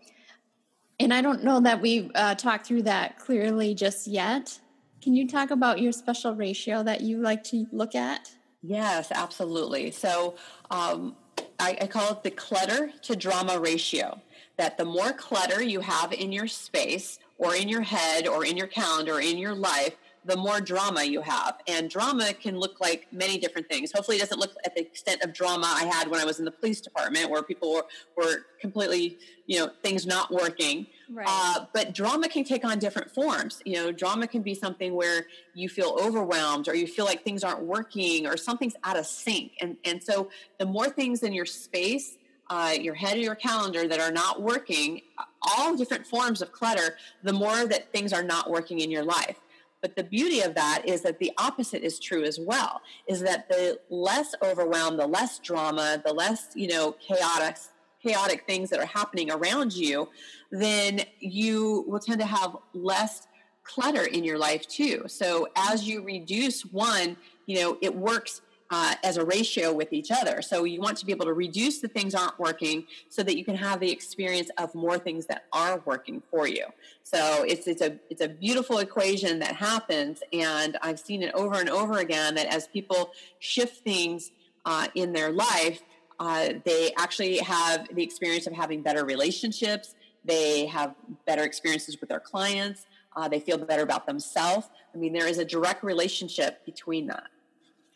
and 1.01 1.15
I 1.15 1.23
don't 1.23 1.43
know 1.43 1.61
that 1.61 1.81
we've 1.81 2.11
uh, 2.15 2.35
talked 2.35 2.67
through 2.67 2.83
that 2.83 3.19
clearly 3.19 3.75
just 3.75 4.07
yet. 4.07 4.61
Can 5.03 5.15
you 5.15 5.27
talk 5.27 5.51
about 5.51 5.81
your 5.81 5.93
special 5.93 6.35
ratio 6.35 6.83
that 6.83 7.01
you 7.01 7.17
like 7.17 7.43
to 7.45 7.67
look 7.73 7.95
at? 7.95 8.31
Yes, 8.63 9.11
absolutely. 9.11 9.91
So 9.93 10.37
um, 10.71 11.17
I, 11.59 11.79
I 11.81 11.87
call 11.87 12.13
it 12.13 12.23
the 12.23 12.31
clutter 12.31 12.93
to 13.03 13.17
drama 13.17 13.59
ratio. 13.59 14.21
That 14.59 14.77
the 14.77 14.85
more 14.85 15.15
clutter 15.15 15.63
you 15.63 15.81
have 15.81 16.13
in 16.13 16.33
your 16.33 16.47
space 16.47 17.19
or 17.39 17.57
in 17.57 17.71
your 17.71 17.81
head 17.81 18.29
or 18.29 18.45
in 18.45 18.59
your 18.59 18.67
calendar 18.67 19.15
or 19.15 19.21
in 19.23 19.39
your 19.39 19.55
life, 19.55 19.97
the 20.25 20.37
more 20.37 20.61
drama 20.61 21.03
you 21.03 21.23
have. 21.23 21.57
And 21.67 21.89
drama 21.89 22.33
can 22.35 22.59
look 22.59 22.81
like 22.81 23.07
many 23.13 23.39
different 23.39 23.69
things. 23.69 23.93
Hopefully, 23.93 24.19
it 24.19 24.21
doesn't 24.21 24.39
look 24.39 24.53
at 24.65 24.75
the 24.75 24.83
extent 24.83 25.23
of 25.23 25.33
drama 25.33 25.67
I 25.67 25.85
had 25.85 26.09
when 26.09 26.21
I 26.21 26.25
was 26.25 26.39
in 26.39 26.45
the 26.45 26.51
police 26.51 26.81
department, 26.81 27.31
where 27.31 27.43
people 27.43 27.73
were, 27.73 27.87
were 28.17 28.47
completely, 28.61 29.19
you 29.47 29.59
know, 29.59 29.71
things 29.83 30.07
not 30.07 30.31
working. 30.31 30.87
Right. 31.11 31.27
Uh, 31.29 31.67
but 31.73 31.95
drama 31.95 32.29
can 32.29 32.45
take 32.45 32.65
on 32.65 32.79
different 32.79 33.11
forms. 33.11 33.63
You 33.65 33.75
know, 33.75 33.93
drama 33.93 34.27
can 34.27 34.43
be 34.43 34.55
something 34.55 34.95
where 34.95 35.27
you 35.55 35.69
feel 35.69 35.97
overwhelmed 36.01 36.69
or 36.69 36.75
you 36.75 36.87
feel 36.87 37.05
like 37.05 37.25
things 37.25 37.43
aren't 37.43 37.63
working 37.63 38.27
or 38.27 38.37
something's 38.37 38.75
out 38.85 38.99
of 38.99 39.07
sync. 39.07 39.53
And, 39.61 39.77
and 39.85 40.03
so 40.03 40.31
the 40.59 40.67
more 40.67 40.89
things 40.89 41.23
in 41.23 41.33
your 41.33 41.47
space, 41.47 42.17
uh, 42.51 42.75
your 42.79 42.95
head 42.95 43.17
or 43.17 43.21
your 43.21 43.37
calendar 43.37 43.89
that 43.89 44.01
are 44.01 44.11
not 44.11 44.43
working, 44.43 45.03
all 45.41 45.77
different 45.77 46.07
forms 46.07 46.43
of 46.43 46.53
clutter, 46.53 46.97
the 47.23 47.33
more 47.33 47.65
that 47.67 47.93
things 47.93 48.13
are 48.13 48.25
not 48.25 48.51
working 48.51 48.81
in 48.81 48.91
your 48.91 49.05
life. 49.05 49.41
But 49.81 49.97
the 49.97 50.05
beauty 50.05 50.41
of 50.41 50.55
that 50.55 50.83
is 50.87 51.03
that 51.03 51.19
the 51.19 51.33
opposite 51.39 51.83
is 51.83 51.99
true 51.99 52.25
as 52.25 52.39
well, 52.39 52.83
is 53.09 53.21
that 53.21 53.49
the 53.49 53.79
less 53.89 54.35
overwhelmed, 54.43 54.99
the 54.99 55.07
less 55.07 55.39
drama, 55.39 56.03
the 56.05 56.13
less, 56.13 56.49
you 56.55 56.69
know, 56.69 56.93
chaotic 56.93 57.57
chaotic 58.03 58.47
things 58.47 58.71
that 58.71 58.81
are 58.81 58.87
happening 58.87 59.31
around 59.31 59.75
you, 59.75 60.09
then 60.51 61.03
you 61.19 61.85
will 61.87 61.99
tend 61.99 62.19
to 62.19 62.27
have 62.27 62.57
less 62.73 63.29
clutter 63.63 64.05
in 64.05 64.25
your 64.25 64.39
life 64.39 64.67
too. 64.67 65.05
So 65.07 65.49
as 65.55 65.87
you 65.87 66.03
reduce 66.03 66.63
one, 66.63 67.17
you 67.47 67.61
know, 67.61 67.79
it 67.83 67.95
works 67.95 68.41
uh, 68.71 68.95
as 69.03 69.17
a 69.17 69.25
ratio 69.25 69.73
with 69.73 69.93
each 69.93 70.11
other. 70.11 70.43
So 70.43 70.65
you 70.65 70.81
want 70.81 70.97
to 70.99 71.07
be 71.07 71.13
able 71.13 71.27
to 71.27 71.33
reduce 71.33 71.81
the 71.81 71.89
things 71.89 72.15
aren't 72.15 72.39
working 72.39 72.85
so 73.09 73.23
that 73.23 73.37
you 73.37 73.45
can 73.45 73.57
have 73.57 73.81
the 73.81 73.91
experience 73.91 74.51
of 74.59 74.75
more 74.75 74.99
things 74.99 75.27
that 75.27 75.45
are 75.53 75.83
working 75.85 76.23
for 76.31 76.47
you. 76.47 76.67
So 77.03 77.45
it's 77.47 77.67
it's 77.67 77.83
a 77.83 77.99
it's 78.09 78.21
a 78.21 78.29
beautiful 78.29 78.79
equation 78.79 79.41
that 79.41 79.57
happens, 79.57 80.23
and 80.33 80.79
I've 80.83 81.01
seen 81.01 81.23
it 81.23 81.35
over 81.35 81.57
and 81.57 81.69
over 81.69 81.99
again 81.99 82.35
that 82.37 82.47
as 82.47 82.69
people 82.69 83.11
shift 83.41 83.83
things 83.83 84.31
uh, 84.65 84.87
in 84.95 85.13
their 85.13 85.33
life, 85.33 85.83
uh, 86.21 86.51
they 86.65 86.93
actually 86.99 87.39
have 87.39 87.89
the 87.95 88.03
experience 88.03 88.47
of 88.47 88.53
having 88.53 88.83
better 88.83 89.05
relationships. 89.05 89.95
They 90.25 90.67
have 90.67 90.95
better 91.27 91.43
experiences 91.43 91.99
with 92.01 92.11
their 92.11 92.21
clients. 92.21 92.87
Uh, 93.17 93.27
they 93.27 93.41
feel 93.41 93.59
better 93.59 93.83
about 93.83 94.07
themselves. 94.07 94.69
I 94.95 94.99
mean, 94.99 95.13
there 95.13 95.27
is 95.27 95.39
a 95.39 95.45
direct 95.45 95.83
relationship 95.83 96.65
between 96.65 97.07
that. 97.09 97.25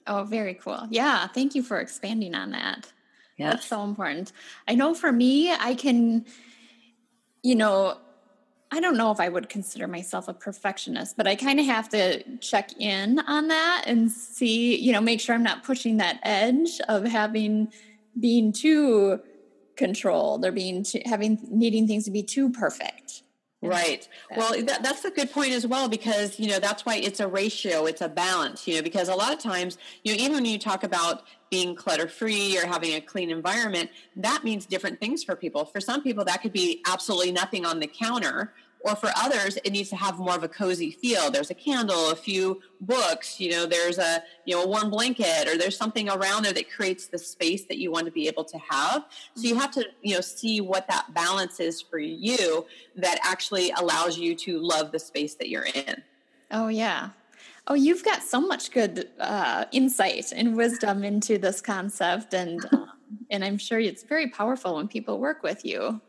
Oh, 0.06 0.24
very 0.24 0.54
cool. 0.54 0.86
Yeah. 0.90 1.26
Thank 1.28 1.54
you 1.54 1.62
for 1.62 1.78
expanding 1.80 2.34
on 2.34 2.50
that. 2.50 2.92
Yeah. 3.36 3.50
That's 3.50 3.66
so 3.66 3.82
important. 3.82 4.32
I 4.68 4.74
know 4.74 4.94
for 4.94 5.10
me, 5.10 5.52
I 5.52 5.74
can, 5.74 6.24
you 7.42 7.54
know, 7.54 7.98
I 8.70 8.80
don't 8.80 8.96
know 8.96 9.10
if 9.12 9.20
I 9.20 9.28
would 9.28 9.48
consider 9.48 9.86
myself 9.86 10.28
a 10.28 10.34
perfectionist, 10.34 11.16
but 11.16 11.26
I 11.26 11.36
kind 11.36 11.60
of 11.60 11.66
have 11.66 11.88
to 11.90 12.38
check 12.38 12.70
in 12.80 13.18
on 13.20 13.48
that 13.48 13.84
and 13.86 14.10
see, 14.10 14.76
you 14.76 14.92
know, 14.92 15.00
make 15.00 15.20
sure 15.20 15.34
I'm 15.34 15.42
not 15.42 15.64
pushing 15.64 15.98
that 15.98 16.18
edge 16.22 16.80
of 16.88 17.04
having 17.04 17.72
being 18.18 18.52
too 18.52 19.20
controlled 19.76 20.44
or 20.44 20.52
being 20.52 20.84
too, 20.84 21.00
having 21.04 21.38
needing 21.50 21.86
things 21.86 22.04
to 22.04 22.10
be 22.10 22.22
too 22.22 22.50
perfect. 22.50 23.23
Right. 23.68 24.08
Well, 24.36 24.62
that, 24.64 24.82
that's 24.82 25.04
a 25.04 25.10
good 25.10 25.30
point 25.32 25.52
as 25.52 25.66
well 25.66 25.88
because 25.88 26.38
you 26.38 26.48
know 26.48 26.58
that's 26.58 26.84
why 26.84 26.96
it's 26.96 27.20
a 27.20 27.28
ratio, 27.28 27.86
it's 27.86 28.00
a 28.00 28.08
balance. 28.08 28.66
You 28.66 28.76
know, 28.76 28.82
because 28.82 29.08
a 29.08 29.14
lot 29.14 29.32
of 29.32 29.38
times, 29.38 29.78
you 30.02 30.14
know, 30.14 30.22
even 30.22 30.34
when 30.34 30.44
you 30.44 30.58
talk 30.58 30.84
about 30.84 31.24
being 31.50 31.74
clutter 31.74 32.08
free 32.08 32.58
or 32.58 32.66
having 32.66 32.94
a 32.94 33.00
clean 33.00 33.30
environment, 33.30 33.90
that 34.16 34.44
means 34.44 34.66
different 34.66 34.98
things 35.00 35.22
for 35.22 35.36
people. 35.36 35.64
For 35.64 35.80
some 35.80 36.02
people, 36.02 36.24
that 36.24 36.42
could 36.42 36.52
be 36.52 36.82
absolutely 36.86 37.32
nothing 37.32 37.64
on 37.64 37.80
the 37.80 37.86
counter 37.86 38.52
or 38.84 38.94
for 38.94 39.10
others 39.16 39.56
it 39.64 39.70
needs 39.70 39.88
to 39.88 39.96
have 39.96 40.18
more 40.18 40.34
of 40.36 40.44
a 40.44 40.48
cozy 40.48 40.90
feel. 40.90 41.30
There's 41.30 41.50
a 41.50 41.54
candle 41.54 42.10
a 42.10 42.16
few 42.16 42.60
books 42.80 43.40
you 43.40 43.50
know 43.50 43.64
there's 43.64 43.98
a 43.98 44.22
you 44.44 44.54
know 44.54 44.62
a 44.62 44.68
warm 44.68 44.90
blanket 44.90 45.48
or 45.48 45.56
there's 45.56 45.76
something 45.76 46.08
around 46.10 46.44
there 46.44 46.52
that 46.52 46.70
creates 46.70 47.06
the 47.06 47.18
space 47.18 47.64
that 47.64 47.78
you 47.78 47.90
want 47.90 48.06
to 48.06 48.12
be 48.12 48.28
able 48.28 48.44
to 48.44 48.58
have. 48.58 49.06
So 49.34 49.48
you 49.48 49.56
have 49.56 49.70
to 49.72 49.84
you 50.02 50.14
know 50.14 50.20
see 50.20 50.60
what 50.60 50.86
that 50.88 51.12
balance 51.14 51.60
is 51.60 51.80
for 51.80 51.98
you 51.98 52.66
that 52.96 53.18
actually 53.24 53.70
allows 53.72 54.18
you 54.18 54.34
to 54.36 54.60
love 54.60 54.92
the 54.92 54.98
space 54.98 55.34
that 55.36 55.48
you're 55.48 55.66
in. 55.66 56.02
Oh 56.50 56.68
yeah. 56.68 57.10
Oh, 57.66 57.74
you've 57.74 58.04
got 58.04 58.22
so 58.22 58.40
much 58.40 58.70
good 58.70 59.08
uh, 59.18 59.64
insight 59.72 60.32
and 60.32 60.54
wisdom 60.54 61.02
into 61.02 61.38
this 61.38 61.62
concept, 61.62 62.34
and 62.34 62.62
um, 62.72 62.90
and 63.30 63.44
I'm 63.44 63.58
sure 63.58 63.80
it's 63.80 64.02
very 64.02 64.28
powerful 64.28 64.76
when 64.76 64.88
people 64.88 65.18
work 65.18 65.42
with 65.42 65.64
you. 65.64 66.00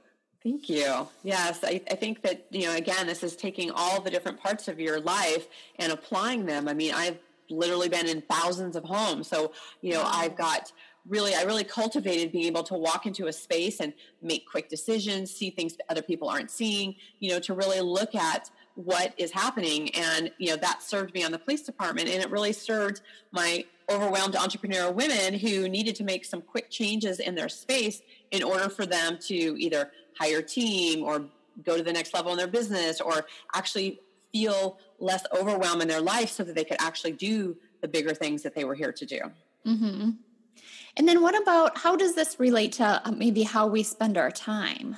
Thank 0.45 0.69
you. 0.69 1.08
Yes, 1.23 1.63
I, 1.63 1.81
I, 1.89 1.95
think 1.95 2.21
that, 2.21 2.45
you 2.51 2.67
know, 2.67 2.75
again, 2.75 3.08
this 3.08 3.23
is 3.23 3.36
taking 3.36 3.71
all 3.71 3.99
the 3.99 4.12
different 4.12 4.39
parts 4.39 4.67
of 4.67 4.79
your 4.79 4.99
life 4.99 5.47
and 5.79 5.91
applying 5.91 6.45
them. 6.45 6.67
I 6.67 6.75
mean, 6.75 6.93
I've 6.93 7.17
literally 7.49 7.89
been 7.89 8.08
in 8.08 8.21
thousands 8.21 8.75
of 8.75 8.84
homes. 8.84 9.27
So, 9.27 9.53
you 9.81 9.93
know, 9.93 10.03
I've 10.05 10.38
got 10.38 10.71
really, 11.08 11.34
I 11.34 11.41
really 11.45 11.63
cultivated 11.63 12.31
being 12.31 12.45
able 12.45 12.62
to 12.62 12.75
walk 12.75 13.08
into 13.08 13.25
a 13.25 13.34
space 13.34 13.79
and 13.79 13.91
make 14.21 14.47
quick 14.47 14.69
decisions, 14.69 15.31
see 15.31 15.49
things 15.49 15.77
that 15.77 15.86
other 15.89 16.03
people 16.03 16.29
aren't 16.29 16.51
seeing, 16.51 16.93
you 17.17 17.31
know, 17.31 17.39
to 17.39 17.55
really 17.55 17.81
look 17.81 18.13
at 18.13 18.51
what 18.75 19.15
is 19.17 19.31
happening. 19.31 19.89
And, 19.95 20.31
you 20.38 20.49
know, 20.49 20.58
that 20.58 20.84
served 20.84 21.15
me 21.15 21.23
on 21.23 21.31
the 21.31 21.39
police 21.39 21.63
department 21.63 22.08
and 22.08 22.21
it 22.21 22.29
really 22.29 22.53
served 22.53 23.01
my 23.31 23.65
overwhelmed 23.89 24.36
entrepreneurial 24.36 24.93
women 24.93 25.34
who 25.39 25.67
needed 25.67 25.95
to 25.95 26.03
make 26.03 26.23
some 26.23 26.41
quick 26.41 26.69
changes 26.69 27.19
in 27.19 27.34
their 27.34 27.49
space 27.49 28.03
in 28.31 28.43
order 28.43 28.69
for 28.69 28.86
them 28.86 29.17
to 29.21 29.36
either 29.60 29.91
hire 30.17 30.39
a 30.39 30.43
team 30.43 31.04
or 31.04 31.25
go 31.63 31.78
to 31.78 31.84
the 31.84 31.93
next 31.93 32.13
level 32.13 32.32
in 32.32 32.38
their 32.38 32.47
business 32.47 32.99
or 32.99 33.25
actually 33.54 33.99
feel 34.32 34.78
less 34.99 35.23
overwhelmed 35.38 35.82
in 35.82 35.88
their 35.88 36.01
life 36.01 36.30
so 36.30 36.43
that 36.43 36.56
they 36.56 36.63
could 36.63 36.78
actually 36.80 37.12
do 37.12 37.56
the 37.82 37.88
bigger 37.88 38.13
things 38.13 38.43
that 38.43 38.54
they 38.56 38.65
were 38.65 38.75
here 38.75 38.91
to 38.91 39.06
do. 39.06 39.19
Mm-hmm. 39.65 40.12
And 40.97 41.08
then 41.08 41.21
what 41.21 41.39
about 41.41 41.78
how 41.78 41.95
does 41.95 42.15
this 42.15 42.39
relate 42.39 42.73
to 42.73 43.01
uh, 43.06 43.12
maybe 43.12 43.43
how 43.43 43.67
we 43.67 43.84
spend 43.84 44.17
our 44.17 44.32
time? 44.32 44.95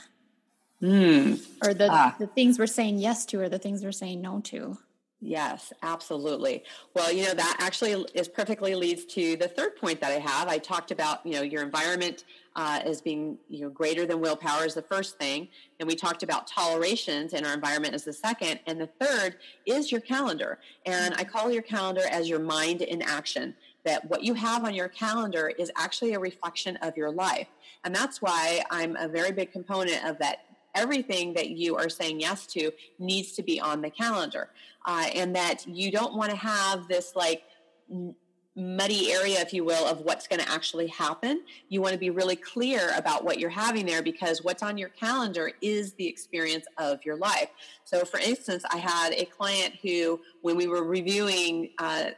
Mm. 0.82 1.44
Or 1.64 1.74
the, 1.74 1.88
ah. 1.90 2.16
the 2.20 2.28
things 2.28 2.60
we're 2.60 2.68
saying 2.68 3.00
yes 3.00 3.26
to 3.28 3.40
or 3.40 3.50
the 3.50 3.58
things 3.58 3.84
we're 3.84 3.92
saying 3.92 4.22
no 4.22 4.42
to? 4.42 4.78
Yes, 5.20 5.74
absolutely. 5.82 6.64
Well, 6.94 7.12
you 7.12 7.24
know, 7.24 7.34
that 7.34 7.58
actually 7.60 8.06
is 8.14 8.28
perfectly 8.28 8.76
leads 8.76 9.04
to 9.06 9.36
the 9.36 9.48
third 9.48 9.76
point 9.76 10.00
that 10.02 10.12
I 10.12 10.20
have. 10.20 10.48
I 10.48 10.60
talked 10.60 10.92
about, 10.92 11.26
you 11.26 11.34
know, 11.34 11.42
your 11.42 11.64
environment 11.64 12.26
uh, 12.56 12.82
as 12.86 13.02
being, 13.02 13.38
you 13.50 13.62
know, 13.62 13.70
greater 13.70 14.06
than 14.06 14.22
willpower 14.22 14.66
is 14.66 14.76
the 14.76 14.82
first 14.84 15.18
thing. 15.18 15.48
And 15.80 15.88
we 15.88 15.96
talked 15.96 16.22
about 16.22 16.46
tolerations 16.46 17.34
and 17.34 17.48
our 17.48 17.54
environment 17.54 17.96
is 17.96 18.04
the 18.04 18.14
second. 18.14 18.60
And 18.68 18.80
the 18.80 18.90
third 19.00 19.38
is 19.66 19.92
your 19.92 20.02
calendar. 20.02 20.60
And 20.86 21.16
I 21.16 21.24
call 21.24 21.52
your 21.52 21.64
calendar 21.64 22.04
as 22.12 22.30
your 22.30 22.40
mind 22.40 22.84
in 22.84 23.02
action 23.02 23.56
that 23.86 24.08
what 24.10 24.24
you 24.24 24.36
have 24.36 24.66
on 24.66 24.76
your 24.76 24.90
calendar 24.90 25.52
is 25.58 25.72
actually 25.78 26.14
a 26.14 26.20
reflection 26.20 26.78
of 26.78 26.96
your 26.96 27.10
life. 27.10 27.48
And 27.84 27.96
that's 27.96 28.22
why 28.22 28.62
I'm 28.70 28.96
a 28.98 29.08
very 29.08 29.32
big 29.32 29.52
component 29.52 30.04
of 30.04 30.20
that 30.20 30.47
everything 30.78 31.34
that 31.34 31.50
you 31.50 31.76
are 31.76 31.90
saying 31.90 32.20
yes 32.20 32.46
to 32.48 32.72
needs 33.00 33.32
to 33.34 33.44
be 33.44 33.60
on 33.60 33.82
the 33.82 33.90
calendar 33.90 34.50
uh, 34.86 35.08
and 35.14 35.36
that 35.36 35.68
you 35.68 35.92
don't 35.92 36.16
want 36.16 36.30
to 36.30 36.38
have 36.38 36.88
this 36.88 37.16
like 37.16 37.44
muddy 38.58 39.12
area, 39.12 39.40
if 39.40 39.54
you 39.54 39.64
will, 39.64 39.86
of 39.86 40.02
what's 40.02 40.28
going 40.28 40.42
to 40.42 40.52
actually 40.52 40.88
happen. 40.88 41.44
You 41.70 41.80
want 41.80 41.94
to 41.94 42.00
be 42.00 42.10
really 42.10 42.36
clear 42.36 42.92
about 42.98 43.24
what 43.24 43.40
you're 43.40 43.52
having 43.52 43.86
there 43.86 44.02
because 44.02 44.44
what's 44.44 44.64
on 44.64 44.80
your 44.80 44.90
calendar 44.90 45.52
is 45.62 45.94
the 45.94 46.08
experience 46.08 46.66
of 46.80 47.06
your 47.06 47.18
life. 47.18 47.50
So, 47.84 48.04
for 48.04 48.20
instance, 48.20 48.64
I 48.72 48.78
had 48.78 49.14
a 49.14 49.26
client 49.26 49.76
who, 49.84 50.20
when 50.42 50.58
we 50.58 50.66
were 50.68 50.84
reviewing 50.84 51.70
uh, 51.78 52.12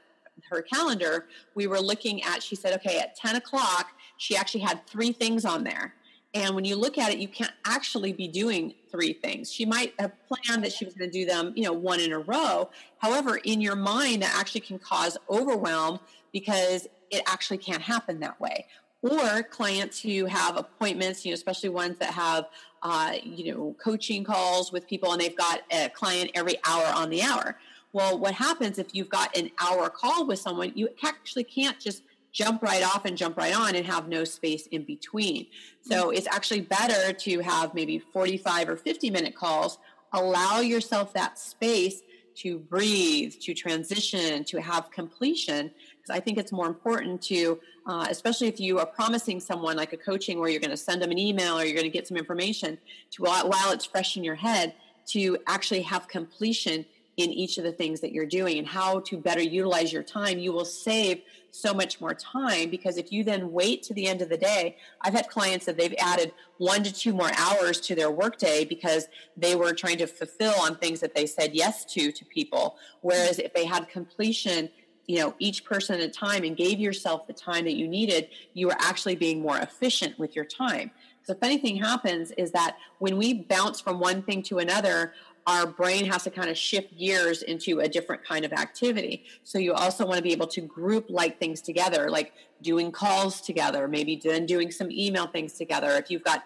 her 0.50 0.62
calendar, 0.62 1.26
we 1.56 1.68
were 1.68 1.82
looking 1.82 2.24
at, 2.24 2.42
she 2.42 2.56
said, 2.56 2.74
okay, 2.76 3.00
at 3.00 3.18
10 3.18 3.36
o'clock, 3.36 3.92
she 4.16 4.38
actually 4.38 4.62
had 4.62 4.88
three 4.88 5.12
things 5.12 5.44
on 5.44 5.66
there. 5.66 5.94
And 6.34 6.54
when 6.54 6.64
you 6.64 6.76
look 6.76 6.98
at 6.98 7.12
it, 7.12 7.18
you 7.18 7.28
can't 7.28 7.54
actually 7.66 8.14
be 8.14 8.28
doing 8.28 8.76
three 8.92 9.14
things. 9.14 9.52
She 9.52 9.66
might 9.66 9.94
have 9.98 10.12
planned 10.28 10.64
that 10.64 10.72
she 10.72 10.86
was 10.86 10.94
going 10.94 11.10
to 11.10 11.20
do 11.20 11.26
them, 11.26 11.54
you 11.56 11.64
know, 11.64 11.74
one 11.74 12.00
in 12.00 12.12
a 12.12 12.20
row. 12.20 12.70
However, 13.00 13.38
in 13.44 13.62
your 13.62 13.76
mind, 13.76 14.22
that 14.22 14.36
actually 14.38 14.62
can 14.62 14.78
cause 14.78 15.18
overwhelm 15.30 16.00
because 16.32 16.88
it 17.10 17.24
actually 17.26 17.58
can't 17.58 17.82
happen 17.82 18.20
that 18.20 18.40
way. 18.40 18.68
Or 19.02 19.42
clients 19.44 20.02
who 20.02 20.26
have 20.26 20.56
appointments, 20.56 21.26
you 21.26 21.32
know, 21.32 21.36
especially 21.36 21.70
ones 21.70 21.98
that 21.98 22.14
have, 22.14 22.46
uh, 22.84 23.14
you 23.24 23.52
know, 23.52 23.76
coaching 23.84 24.24
calls 24.24 24.72
with 24.72 24.88
people 24.88 25.12
and 25.12 25.20
they've 25.20 25.36
got 25.36 25.62
a 25.72 25.90
client 25.90 26.30
every 26.36 26.58
hour 26.68 26.86
on 26.94 27.10
the 27.10 27.24
hour. 27.24 27.58
Well, 27.92 28.20
what 28.20 28.36
happens 28.36 28.78
if 28.78 28.94
you've 28.94 29.10
got 29.10 29.36
an 29.36 29.50
hour 29.60 29.90
call 29.90 30.28
with 30.28 30.38
someone, 30.38 30.74
you 30.76 30.90
actually 31.04 31.46
can't 31.46 31.80
just 31.80 32.04
jump 32.40 32.64
right 32.64 32.84
off 32.84 33.04
and 33.04 33.18
jump 33.18 33.36
right 33.36 33.54
on 33.54 33.76
and 33.76 33.86
have 33.86 34.08
no 34.08 34.24
space 34.24 34.66
in 34.68 34.84
between. 34.84 35.46
So 35.82 36.06
mm-hmm. 36.06 36.18
it's 36.18 36.28
actually 36.28 36.62
better 36.62 37.12
to 37.12 37.40
have 37.40 37.74
maybe 37.74 38.00
45 38.00 38.70
or 38.70 38.78
50 38.78 39.10
minute 39.10 39.36
calls. 39.36 39.78
Allow 40.14 40.62
yourself 40.62 41.12
that 41.14 41.38
space 41.38 42.02
to 42.36 42.58
breathe, 42.58 43.34
to 43.42 43.54
transition, 43.54 44.46
to 44.46 44.62
have 44.62 44.90
completion. 44.90 45.70
Because 45.98 46.16
I 46.16 46.22
think 46.22 46.38
it's 46.38 46.54
more 46.54 46.68
important 46.68 47.22
to, 47.24 47.60
uh, 47.86 48.08
especially 48.10 48.48
if 48.48 48.58
you 48.58 48.80
are 48.80 48.86
promising 48.86 49.42
someone 49.42 49.76
like 49.76 49.92
a 49.92 49.98
coaching 49.98 50.40
where 50.40 50.50
you're 50.50 50.62
going 50.62 50.72
to 50.72 50.78
send 50.78 51.02
them 51.02 51.12
an 51.12 51.18
email 51.18 51.60
or 51.60 51.66
you're 51.66 51.76
going 51.76 51.92
to 51.92 51.98
get 52.00 52.08
some 52.08 52.16
information, 52.16 52.78
to 53.12 53.24
while 53.24 53.72
it's 53.74 53.84
fresh 53.84 54.16
in 54.16 54.24
your 54.24 54.36
head, 54.36 54.74
to 55.08 55.38
actually 55.48 55.82
have 55.82 56.08
completion 56.08 56.86
in 57.20 57.32
each 57.32 57.58
of 57.58 57.66
the 57.66 57.72
things 57.72 58.00
that 58.00 58.14
you're 58.14 58.26
doing 58.26 58.58
and 58.58 58.66
how 58.66 59.02
to 59.02 59.18
better 59.18 59.42
utilize 59.42 59.92
your 59.92 60.04
time, 60.04 60.40
you 60.40 60.54
will 60.54 60.64
save 60.64 61.22
so 61.52 61.74
much 61.74 62.00
more 62.00 62.14
time 62.14 62.70
because 62.70 62.98
if 62.98 63.12
you 63.12 63.26
then 63.26 63.52
wait 63.52 63.84
to 63.84 63.94
the 63.94 64.08
end 64.08 64.22
of 64.22 64.30
the 64.30 64.38
day, 64.38 64.78
I've 65.02 65.14
had 65.14 65.28
clients 65.28 65.66
that 65.66 65.78
they've 65.78 65.96
added 66.00 66.32
one 66.60 66.82
to 66.84 66.94
two 66.94 67.14
more 67.14 67.30
hours 67.38 67.82
to 67.82 67.96
their 67.96 68.10
workday 68.10 68.64
because 68.64 69.10
they 69.36 69.56
were 69.58 69.74
trying 69.74 69.98
to 69.98 70.08
fulfill 70.08 70.54
on 70.62 70.78
things 70.78 71.02
that 71.02 71.14
they 71.14 71.26
said 71.26 71.54
yes 71.54 71.84
to 71.94 72.14
to 72.14 72.24
people. 72.24 72.78
Whereas 73.02 73.38
if 73.38 73.54
they 73.54 73.66
had 73.66 73.90
completion, 73.90 74.70
you 75.08 75.20
know, 75.20 75.34
each 75.40 75.66
person 75.66 75.96
at 75.96 76.02
a 76.02 76.10
time 76.10 76.46
and 76.46 76.56
gave 76.56 76.80
yourself 76.80 77.28
the 77.28 77.34
time 77.34 77.66
that 77.66 77.76
you 77.76 77.88
needed, 77.88 78.30
you 78.54 78.68
were 78.68 78.78
actually 78.80 79.18
being 79.18 79.42
more 79.42 79.58
efficient 79.58 80.18
with 80.18 80.38
your 80.38 80.46
time. 80.46 80.92
So 81.24 81.34
if 81.34 81.44
anything 81.44 81.76
happens 81.76 82.32
is 82.38 82.52
that 82.54 82.78
when 82.98 83.18
we 83.18 83.34
bounce 83.34 83.80
from 83.80 84.00
one 84.00 84.24
thing 84.24 84.42
to 84.44 84.58
another, 84.58 85.14
our 85.48 85.66
brain 85.66 86.06
has 86.06 86.24
to 86.24 86.30
kind 86.30 86.50
of 86.50 86.58
shift 86.58 86.98
gears 86.98 87.42
into 87.42 87.80
a 87.80 87.88
different 87.88 88.24
kind 88.24 88.46
of 88.46 88.54
activity. 88.54 89.26
So 89.44 89.58
you 89.58 89.74
also 89.74 90.06
want 90.06 90.18
to 90.18 90.24
be 90.24 90.32
able 90.32 90.48
to 90.48 90.62
group 90.62 91.06
like 91.10 91.40
things 91.40 91.62
together, 91.62 92.10
like 92.10 92.34
doing 92.62 92.92
calls 92.92 93.42
together, 93.42 93.88
maybe 93.88 94.16
then 94.24 94.46
doing 94.46 94.72
some 94.72 94.92
email 94.92 95.28
things 95.28 95.54
together. 95.54 95.92
If 95.92 96.12
you've 96.12 96.24
got 96.24 96.44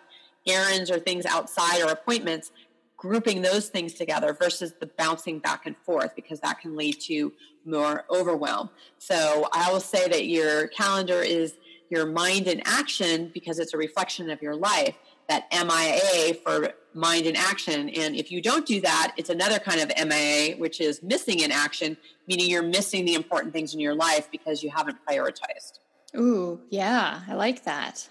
errands 0.48 0.90
or 0.92 1.00
things 1.00 1.26
outside 1.26 1.82
or 1.82 1.92
appointments, 1.92 2.52
grouping 2.98 3.42
those 3.42 3.68
things 3.68 3.94
together 3.94 4.34
versus 4.34 4.76
the 4.80 4.86
bouncing 4.86 5.40
back 5.40 5.66
and 5.66 5.76
forth 5.78 6.16
because 6.16 6.40
that 6.40 6.62
can 6.62 6.78
lead 6.78 7.00
to 7.02 7.34
more 7.66 8.06
overwhelm. 8.10 8.70
So 8.98 9.48
I 9.52 9.72
will 9.72 9.82
say 9.82 10.08
that 10.08 10.28
your 10.28 10.68
calendar 10.68 11.22
is 11.22 11.56
your 11.90 12.06
mind 12.06 12.48
in 12.48 12.62
action 12.66 13.30
because 13.34 13.60
it's 13.60 13.74
a 13.74 13.78
reflection 13.78 14.30
of 14.30 14.42
your 14.42 14.56
life 14.56 14.96
that 15.28 15.48
MIA 15.52 16.36
for 16.36 16.74
mind 16.96 17.26
in 17.26 17.36
action. 17.36 17.90
And 17.90 18.16
if 18.16 18.32
you 18.32 18.42
don't 18.42 18.66
do 18.66 18.82
that, 18.82 19.14
it's 19.18 19.30
another 19.30 19.60
kind 19.60 19.82
of 19.82 19.92
MIA, 20.08 20.56
which 20.58 20.82
is 20.82 21.02
missing 21.04 21.40
in 21.40 21.52
action, 21.52 21.98
meaning 22.28 22.50
you're 22.50 22.64
missing 22.64 23.06
the 23.06 23.14
important 23.14 23.54
things 23.54 23.74
in 23.74 23.80
your 23.80 23.96
life 23.96 24.30
because 24.32 24.64
you 24.64 24.70
haven't 24.70 24.98
prioritized. 25.08 25.80
Ooh, 26.16 26.62
yeah, 26.70 27.22
I 27.28 27.34
like 27.34 27.64
that. 27.66 28.08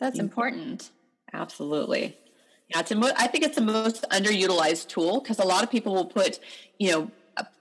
That's 0.00 0.18
important. 0.18 0.90
Absolutely. 1.32 2.16
Yeah, 2.68 2.80
it's 2.80 2.90
a 2.90 2.96
mo- 2.96 3.12
I 3.16 3.26
think 3.26 3.44
it's 3.44 3.56
the 3.56 3.62
most 3.62 4.04
underutilized 4.10 4.88
tool 4.88 5.20
because 5.20 5.38
a 5.38 5.44
lot 5.44 5.62
of 5.62 5.70
people 5.70 5.94
will 5.94 6.06
put, 6.06 6.38
you 6.78 6.90
know, 6.90 7.10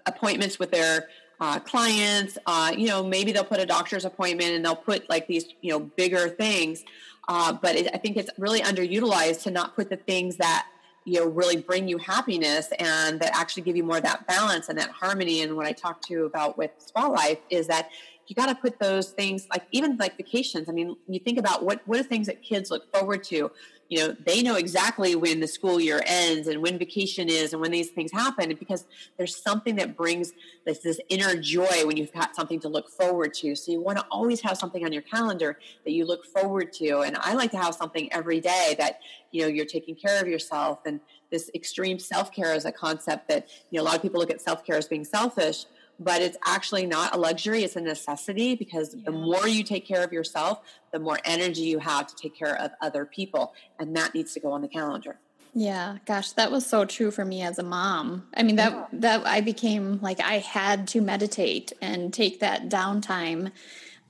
appointments 0.05 0.59
with 0.59 0.71
their 0.71 1.07
uh, 1.39 1.59
clients. 1.59 2.37
Uh, 2.45 2.73
you 2.75 2.87
know, 2.87 3.03
maybe 3.03 3.31
they'll 3.31 3.43
put 3.43 3.59
a 3.59 3.65
doctor's 3.65 4.05
appointment 4.05 4.51
and 4.51 4.65
they'll 4.65 4.75
put 4.75 5.09
like 5.09 5.27
these, 5.27 5.45
you 5.61 5.71
know, 5.71 5.79
bigger 5.79 6.29
things. 6.29 6.83
Uh, 7.27 7.53
but 7.53 7.75
it, 7.75 7.89
I 7.93 7.97
think 7.97 8.17
it's 8.17 8.29
really 8.37 8.61
underutilized 8.61 9.43
to 9.43 9.51
not 9.51 9.75
put 9.75 9.89
the 9.89 9.97
things 9.97 10.37
that 10.37 10.67
you 11.05 11.19
know 11.19 11.27
really 11.27 11.57
bring 11.57 11.87
you 11.87 11.97
happiness 11.97 12.69
and 12.79 13.19
that 13.19 13.35
actually 13.35 13.63
give 13.63 13.75
you 13.75 13.83
more 13.83 13.97
of 13.97 14.03
that 14.03 14.27
balance 14.27 14.69
and 14.69 14.77
that 14.77 14.89
harmony. 14.89 15.41
And 15.41 15.55
what 15.55 15.65
I 15.65 15.71
talked 15.71 16.05
to 16.07 16.13
you 16.13 16.25
about 16.25 16.57
with 16.57 16.71
Spalife 16.79 17.39
is 17.49 17.67
that 17.67 17.89
you 18.27 18.35
got 18.35 18.47
to 18.47 18.55
put 18.55 18.79
those 18.79 19.11
things 19.11 19.47
like 19.49 19.63
even 19.71 19.97
like 19.97 20.17
vacations. 20.17 20.69
I 20.69 20.73
mean, 20.73 20.95
you 21.07 21.19
think 21.19 21.39
about 21.39 21.63
what 21.63 21.81
what 21.87 21.99
are 21.99 22.03
things 22.03 22.27
that 22.27 22.41
kids 22.43 22.69
look 22.69 22.93
forward 22.93 23.23
to 23.25 23.51
you 23.89 23.99
know 23.99 24.15
they 24.25 24.41
know 24.41 24.55
exactly 24.55 25.15
when 25.15 25.39
the 25.39 25.47
school 25.47 25.79
year 25.79 26.01
ends 26.05 26.47
and 26.47 26.61
when 26.61 26.77
vacation 26.77 27.29
is 27.29 27.53
and 27.53 27.61
when 27.61 27.71
these 27.71 27.89
things 27.89 28.11
happen 28.11 28.53
because 28.59 28.85
there's 29.17 29.35
something 29.35 29.75
that 29.75 29.95
brings 29.95 30.33
this, 30.65 30.79
this 30.79 30.99
inner 31.09 31.35
joy 31.35 31.85
when 31.85 31.97
you've 31.97 32.13
got 32.13 32.35
something 32.35 32.59
to 32.59 32.67
look 32.67 32.89
forward 32.89 33.33
to 33.33 33.55
so 33.55 33.71
you 33.71 33.81
want 33.81 33.97
to 33.97 34.05
always 34.11 34.41
have 34.41 34.57
something 34.57 34.83
on 34.83 34.91
your 34.91 35.01
calendar 35.03 35.57
that 35.85 35.91
you 35.91 36.05
look 36.05 36.25
forward 36.25 36.73
to 36.73 36.99
and 36.99 37.17
i 37.21 37.33
like 37.33 37.51
to 37.51 37.57
have 37.57 37.73
something 37.73 38.11
every 38.11 38.39
day 38.39 38.75
that 38.77 38.99
you 39.31 39.41
know 39.41 39.47
you're 39.47 39.65
taking 39.65 39.95
care 39.95 40.21
of 40.21 40.27
yourself 40.27 40.79
and 40.85 40.99
this 41.29 41.49
extreme 41.53 41.99
self-care 41.99 42.53
is 42.53 42.65
a 42.65 42.71
concept 42.71 43.27
that 43.27 43.47
you 43.69 43.77
know 43.77 43.83
a 43.83 43.85
lot 43.85 43.95
of 43.95 44.01
people 44.01 44.19
look 44.19 44.31
at 44.31 44.41
self-care 44.41 44.75
as 44.75 44.87
being 44.87 45.05
selfish 45.05 45.65
but 45.99 46.21
it's 46.21 46.37
actually 46.45 46.85
not 46.85 47.13
a 47.13 47.17
luxury 47.17 47.63
it's 47.63 47.75
a 47.75 47.81
necessity 47.81 48.55
because 48.55 48.93
yeah. 48.93 49.01
the 49.05 49.11
more 49.11 49.47
you 49.47 49.63
take 49.63 49.85
care 49.85 50.03
of 50.03 50.11
yourself 50.11 50.61
the 50.91 50.99
more 50.99 51.19
energy 51.25 51.61
you 51.61 51.79
have 51.79 52.07
to 52.07 52.15
take 52.15 52.35
care 52.35 52.55
of 52.59 52.71
other 52.81 53.05
people 53.05 53.53
and 53.79 53.95
that 53.95 54.13
needs 54.13 54.33
to 54.33 54.39
go 54.39 54.51
on 54.51 54.61
the 54.61 54.67
calendar 54.67 55.17
yeah 55.53 55.97
gosh 56.05 56.31
that 56.31 56.51
was 56.51 56.65
so 56.65 56.85
true 56.85 57.11
for 57.11 57.25
me 57.25 57.41
as 57.41 57.57
a 57.57 57.63
mom 57.63 58.27
i 58.35 58.43
mean 58.43 58.55
that 58.55 58.71
yeah. 58.71 58.85
that 58.93 59.25
i 59.25 59.41
became 59.41 59.99
like 60.01 60.19
i 60.19 60.37
had 60.39 60.87
to 60.87 61.01
meditate 61.01 61.73
and 61.81 62.13
take 62.13 62.39
that 62.39 62.69
downtime 62.69 63.51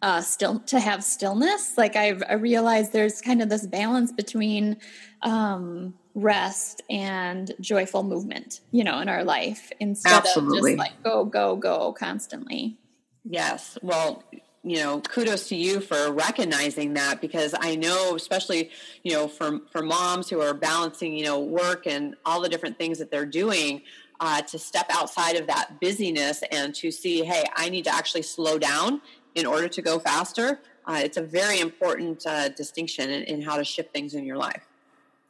uh 0.01 0.21
still 0.21 0.59
to 0.59 0.79
have 0.79 1.03
stillness 1.03 1.77
like 1.77 1.95
i 1.95 2.17
i 2.29 2.33
realized 2.33 2.91
there's 2.91 3.21
kind 3.21 3.41
of 3.41 3.49
this 3.49 3.65
balance 3.65 4.11
between 4.11 4.77
um 5.21 5.93
rest 6.17 6.81
and 6.89 7.53
joyful 7.61 8.01
movement, 8.01 8.61
you 8.71 8.83
know, 8.83 8.99
in 8.99 9.07
our 9.07 9.23
life 9.23 9.71
instead 9.79 10.13
Absolutely. 10.13 10.73
of 10.73 10.79
just 10.79 10.89
like 10.89 11.03
go, 11.03 11.23
go, 11.23 11.55
go 11.55 11.93
constantly. 11.93 12.75
Yes. 13.23 13.77
Well, 13.83 14.23
you 14.63 14.77
know, 14.77 14.99
kudos 14.99 15.47
to 15.49 15.55
you 15.55 15.79
for 15.79 16.11
recognizing 16.11 16.95
that 16.95 17.21
because 17.21 17.53
I 17.59 17.75
know, 17.75 18.15
especially, 18.15 18.71
you 19.03 19.13
know, 19.13 19.27
for, 19.27 19.59
for 19.71 19.83
moms 19.83 20.27
who 20.27 20.41
are 20.41 20.55
balancing, 20.55 21.15
you 21.15 21.23
know, 21.23 21.39
work 21.39 21.85
and 21.85 22.15
all 22.25 22.41
the 22.41 22.49
different 22.49 22.79
things 22.79 22.97
that 22.97 23.11
they're 23.11 23.25
doing, 23.25 23.83
uh, 24.19 24.41
to 24.41 24.57
step 24.57 24.87
outside 24.89 25.35
of 25.35 25.45
that 25.45 25.79
busyness 25.79 26.41
and 26.51 26.73
to 26.73 26.89
see, 26.89 27.23
hey, 27.23 27.43
I 27.55 27.69
need 27.69 27.83
to 27.83 27.93
actually 27.93 28.23
slow 28.23 28.57
down 28.57 29.01
in 29.35 29.45
order 29.45 29.67
to 29.67 29.81
go 29.83 29.99
faster. 29.99 30.59
Uh, 30.87 31.01
it's 31.03 31.17
a 31.17 31.21
very 31.21 31.59
important 31.59 32.25
uh, 32.25 32.49
distinction 32.49 33.11
in, 33.11 33.21
in 33.23 33.41
how 33.43 33.57
to 33.57 33.63
shift 33.63 33.93
things 33.93 34.15
in 34.15 34.25
your 34.25 34.37
life. 34.37 34.66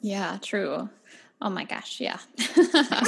Yeah, 0.01 0.37
true. 0.41 0.89
Oh 1.41 1.49
my 1.49 1.63
gosh, 1.63 1.99
yeah. 1.99 2.17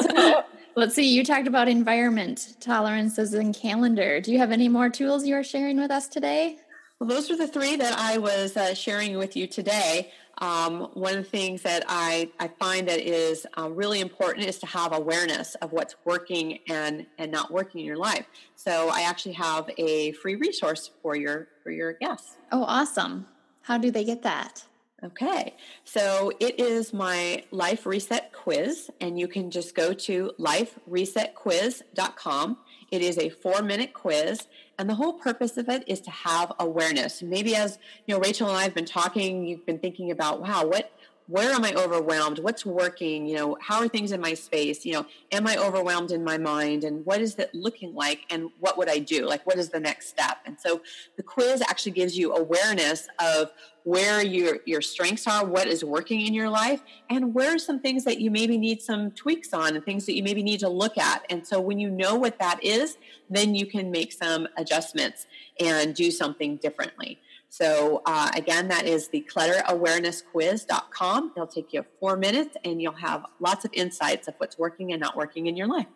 let's 0.76 0.94
see, 0.94 1.12
you 1.12 1.24
talked 1.24 1.46
about 1.46 1.68
environment 1.68 2.56
tolerances 2.60 3.34
and 3.34 3.54
calendar. 3.54 4.20
Do 4.20 4.32
you 4.32 4.38
have 4.38 4.52
any 4.52 4.68
more 4.68 4.88
tools 4.88 5.26
you 5.26 5.34
are 5.34 5.44
sharing 5.44 5.80
with 5.80 5.90
us 5.90 6.08
today? 6.08 6.58
Well, 6.98 7.08
those 7.08 7.30
are 7.30 7.36
the 7.36 7.46
three 7.46 7.76
that 7.76 7.96
I 7.96 8.18
was 8.18 8.56
uh, 8.56 8.74
sharing 8.74 9.18
with 9.18 9.36
you 9.36 9.46
today. 9.46 10.10
Um, 10.38 10.88
one 10.94 11.16
of 11.16 11.24
the 11.24 11.30
things 11.30 11.62
that 11.62 11.84
I, 11.88 12.30
I 12.40 12.48
find 12.48 12.88
that 12.88 13.00
is 13.00 13.46
uh, 13.56 13.70
really 13.70 14.00
important 14.00 14.46
is 14.46 14.58
to 14.60 14.66
have 14.66 14.92
awareness 14.92 15.54
of 15.56 15.72
what's 15.72 15.94
working 16.04 16.58
and, 16.68 17.06
and 17.18 17.30
not 17.30 17.52
working 17.52 17.80
in 17.80 17.86
your 17.86 17.96
life. 17.96 18.26
So 18.56 18.90
I 18.92 19.02
actually 19.02 19.34
have 19.34 19.68
a 19.78 20.12
free 20.12 20.36
resource 20.36 20.90
for 21.02 21.16
your 21.16 21.48
for 21.62 21.70
your 21.70 21.94
guests. 21.94 22.36
Oh, 22.52 22.62
awesome! 22.62 23.26
How 23.62 23.78
do 23.78 23.90
they 23.90 24.04
get 24.04 24.22
that? 24.22 24.64
Okay, 25.04 25.54
so 25.84 26.32
it 26.40 26.58
is 26.58 26.92
my 26.92 27.44
Life 27.52 27.86
Reset 27.86 28.32
Quiz, 28.32 28.90
and 29.00 29.16
you 29.16 29.28
can 29.28 29.48
just 29.48 29.76
go 29.76 29.92
to 29.92 30.32
liferesetquiz.com. 30.40 32.58
It 32.90 33.02
is 33.02 33.16
a 33.16 33.28
four 33.28 33.62
minute 33.62 33.94
quiz, 33.94 34.48
and 34.76 34.90
the 34.90 34.96
whole 34.96 35.12
purpose 35.12 35.56
of 35.56 35.68
it 35.68 35.84
is 35.86 36.00
to 36.00 36.10
have 36.10 36.52
awareness. 36.58 37.22
Maybe 37.22 37.54
as 37.54 37.78
you 38.06 38.14
know, 38.14 38.20
Rachel 38.20 38.48
and 38.48 38.56
I 38.56 38.64
have 38.64 38.74
been 38.74 38.86
talking, 38.86 39.46
you've 39.46 39.64
been 39.64 39.78
thinking 39.78 40.10
about, 40.10 40.40
wow, 40.40 40.66
what 40.66 40.90
where 41.28 41.52
am 41.52 41.62
I 41.62 41.74
overwhelmed? 41.74 42.38
What's 42.38 42.64
working? 42.64 43.26
You 43.26 43.36
know, 43.36 43.58
how 43.60 43.80
are 43.80 43.88
things 43.88 44.12
in 44.12 44.20
my 44.20 44.32
space? 44.32 44.86
You 44.86 44.94
know, 44.94 45.06
am 45.30 45.46
I 45.46 45.58
overwhelmed 45.58 46.10
in 46.10 46.24
my 46.24 46.38
mind? 46.38 46.84
And 46.84 47.04
what 47.04 47.20
is 47.20 47.36
it 47.36 47.54
looking 47.54 47.94
like? 47.94 48.20
And 48.30 48.48
what 48.60 48.78
would 48.78 48.88
I 48.88 48.98
do? 48.98 49.26
Like, 49.26 49.46
what 49.46 49.58
is 49.58 49.68
the 49.68 49.78
next 49.78 50.08
step? 50.08 50.38
And 50.46 50.58
so 50.58 50.80
the 51.16 51.22
quiz 51.22 51.60
actually 51.60 51.92
gives 51.92 52.16
you 52.16 52.34
awareness 52.34 53.08
of 53.18 53.50
where 53.84 54.22
your, 54.22 54.58
your 54.64 54.80
strengths 54.80 55.26
are, 55.26 55.44
what 55.44 55.66
is 55.66 55.84
working 55.84 56.22
in 56.22 56.32
your 56.32 56.48
life, 56.48 56.82
and 57.10 57.34
where 57.34 57.54
are 57.54 57.58
some 57.58 57.80
things 57.80 58.04
that 58.04 58.20
you 58.20 58.30
maybe 58.30 58.56
need 58.56 58.80
some 58.80 59.10
tweaks 59.10 59.52
on 59.52 59.76
and 59.76 59.84
things 59.84 60.06
that 60.06 60.14
you 60.14 60.22
maybe 60.22 60.42
need 60.42 60.60
to 60.60 60.68
look 60.68 60.96
at. 60.96 61.24
And 61.28 61.46
so 61.46 61.60
when 61.60 61.78
you 61.78 61.90
know 61.90 62.14
what 62.14 62.38
that 62.38 62.62
is, 62.64 62.96
then 63.28 63.54
you 63.54 63.66
can 63.66 63.90
make 63.90 64.12
some 64.12 64.48
adjustments 64.56 65.26
and 65.60 65.94
do 65.94 66.10
something 66.10 66.56
differently. 66.56 67.20
So 67.48 68.02
uh, 68.04 68.30
again, 68.34 68.68
that 68.68 68.86
is 68.86 69.08
the 69.08 69.26
clutterawarenessquiz.com. 69.28 71.32
It'll 71.36 71.46
take 71.46 71.72
you 71.72 71.84
four 71.98 72.16
minutes 72.16 72.56
and 72.64 72.82
you'll 72.82 72.92
have 72.92 73.24
lots 73.40 73.64
of 73.64 73.72
insights 73.72 74.28
of 74.28 74.34
what's 74.38 74.58
working 74.58 74.92
and 74.92 75.00
not 75.00 75.16
working 75.16 75.46
in 75.46 75.56
your 75.56 75.66
life. 75.66 75.86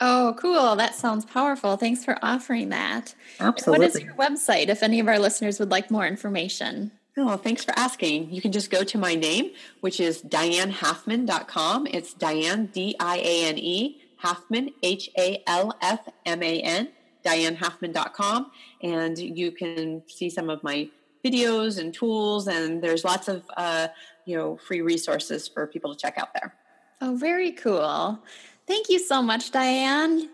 Oh, 0.00 0.34
cool. 0.38 0.76
That 0.76 0.94
sounds 0.94 1.24
powerful. 1.24 1.76
Thanks 1.76 2.04
for 2.04 2.18
offering 2.22 2.70
that. 2.70 3.14
Absolutely. 3.38 3.86
what 3.86 3.94
is 3.94 4.02
your 4.02 4.14
website 4.14 4.68
if 4.68 4.82
any 4.82 4.98
of 5.00 5.06
our 5.06 5.18
listeners 5.18 5.60
would 5.60 5.70
like 5.70 5.90
more 5.90 6.06
information? 6.06 6.90
Oh, 7.16 7.36
thanks 7.36 7.64
for 7.64 7.78
asking. 7.78 8.32
You 8.32 8.40
can 8.40 8.52
just 8.52 8.70
go 8.70 8.84
to 8.84 8.98
my 8.98 9.14
name, 9.14 9.52
which 9.80 10.00
is 10.00 10.22
dianehalfman.com. 10.22 11.86
It's 11.88 12.14
Diane, 12.14 12.66
D 12.66 12.96
I 12.98 13.18
A 13.18 13.44
N 13.44 13.58
E, 13.58 14.00
Halfman, 14.24 14.72
H 14.82 15.10
A 15.18 15.42
L 15.46 15.76
F 15.80 16.08
M 16.24 16.42
A 16.42 16.60
N 16.60 16.88
dianehalfman.com, 17.24 18.50
and 18.82 19.18
you 19.18 19.52
can 19.52 20.02
see 20.06 20.28
some 20.30 20.50
of 20.50 20.62
my 20.62 20.88
videos 21.24 21.78
and 21.78 21.94
tools. 21.94 22.48
And 22.48 22.82
there's 22.82 23.04
lots 23.04 23.28
of 23.28 23.44
uh, 23.56 23.88
you 24.24 24.36
know 24.36 24.56
free 24.56 24.80
resources 24.80 25.48
for 25.48 25.66
people 25.66 25.94
to 25.94 26.00
check 26.00 26.18
out 26.18 26.34
there. 26.34 26.54
Oh, 27.00 27.16
very 27.16 27.52
cool! 27.52 28.20
Thank 28.66 28.88
you 28.88 28.98
so 28.98 29.22
much, 29.22 29.50
Diane. 29.50 30.30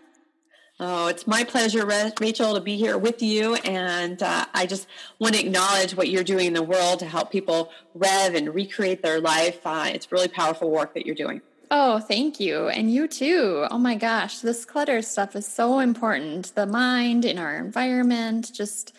Oh, 0.81 1.07
it's 1.07 1.27
my 1.27 1.43
pleasure, 1.43 1.85
Rachel, 1.85 2.53
to 2.53 2.61
be 2.61 2.77
here 2.77 2.97
with 2.97 3.21
you. 3.21 3.55
And 3.55 4.23
uh, 4.23 4.45
I 4.53 4.65
just 4.65 4.87
want 5.19 5.35
to 5.35 5.41
acknowledge 5.45 5.93
what 5.93 6.07
you're 6.07 6.23
doing 6.23 6.47
in 6.47 6.53
the 6.53 6.63
world 6.63 6.99
to 6.99 7.05
help 7.05 7.33
people 7.33 7.69
rev 7.93 8.33
and 8.33 8.55
recreate 8.55 9.03
their 9.03 9.19
life. 9.19 9.59
Uh, 9.65 9.89
it's 9.93 10.09
really 10.09 10.29
powerful 10.29 10.71
work 10.71 10.93
that 10.93 11.05
you're 11.05 11.15
doing. 11.15 11.41
Oh, 11.71 11.99
thank 11.99 12.39
you. 12.39 12.67
And 12.67 12.91
you 12.91 13.07
too. 13.07 13.67
Oh 13.69 13.77
my 13.77 13.95
gosh, 13.95 14.39
this 14.39 14.65
clutter 14.65 15.01
stuff 15.01 15.35
is 15.35 15.45
so 15.45 15.79
important. 15.79 16.53
The 16.55 16.65
mind 16.65 17.25
in 17.25 17.37
our 17.37 17.57
environment, 17.57 18.51
just 18.53 18.95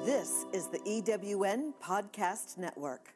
This 0.06 0.46
is 0.54 0.68
the 0.68 0.78
EWN 0.86 1.74
Podcast 1.82 2.60
Network. 2.60 3.16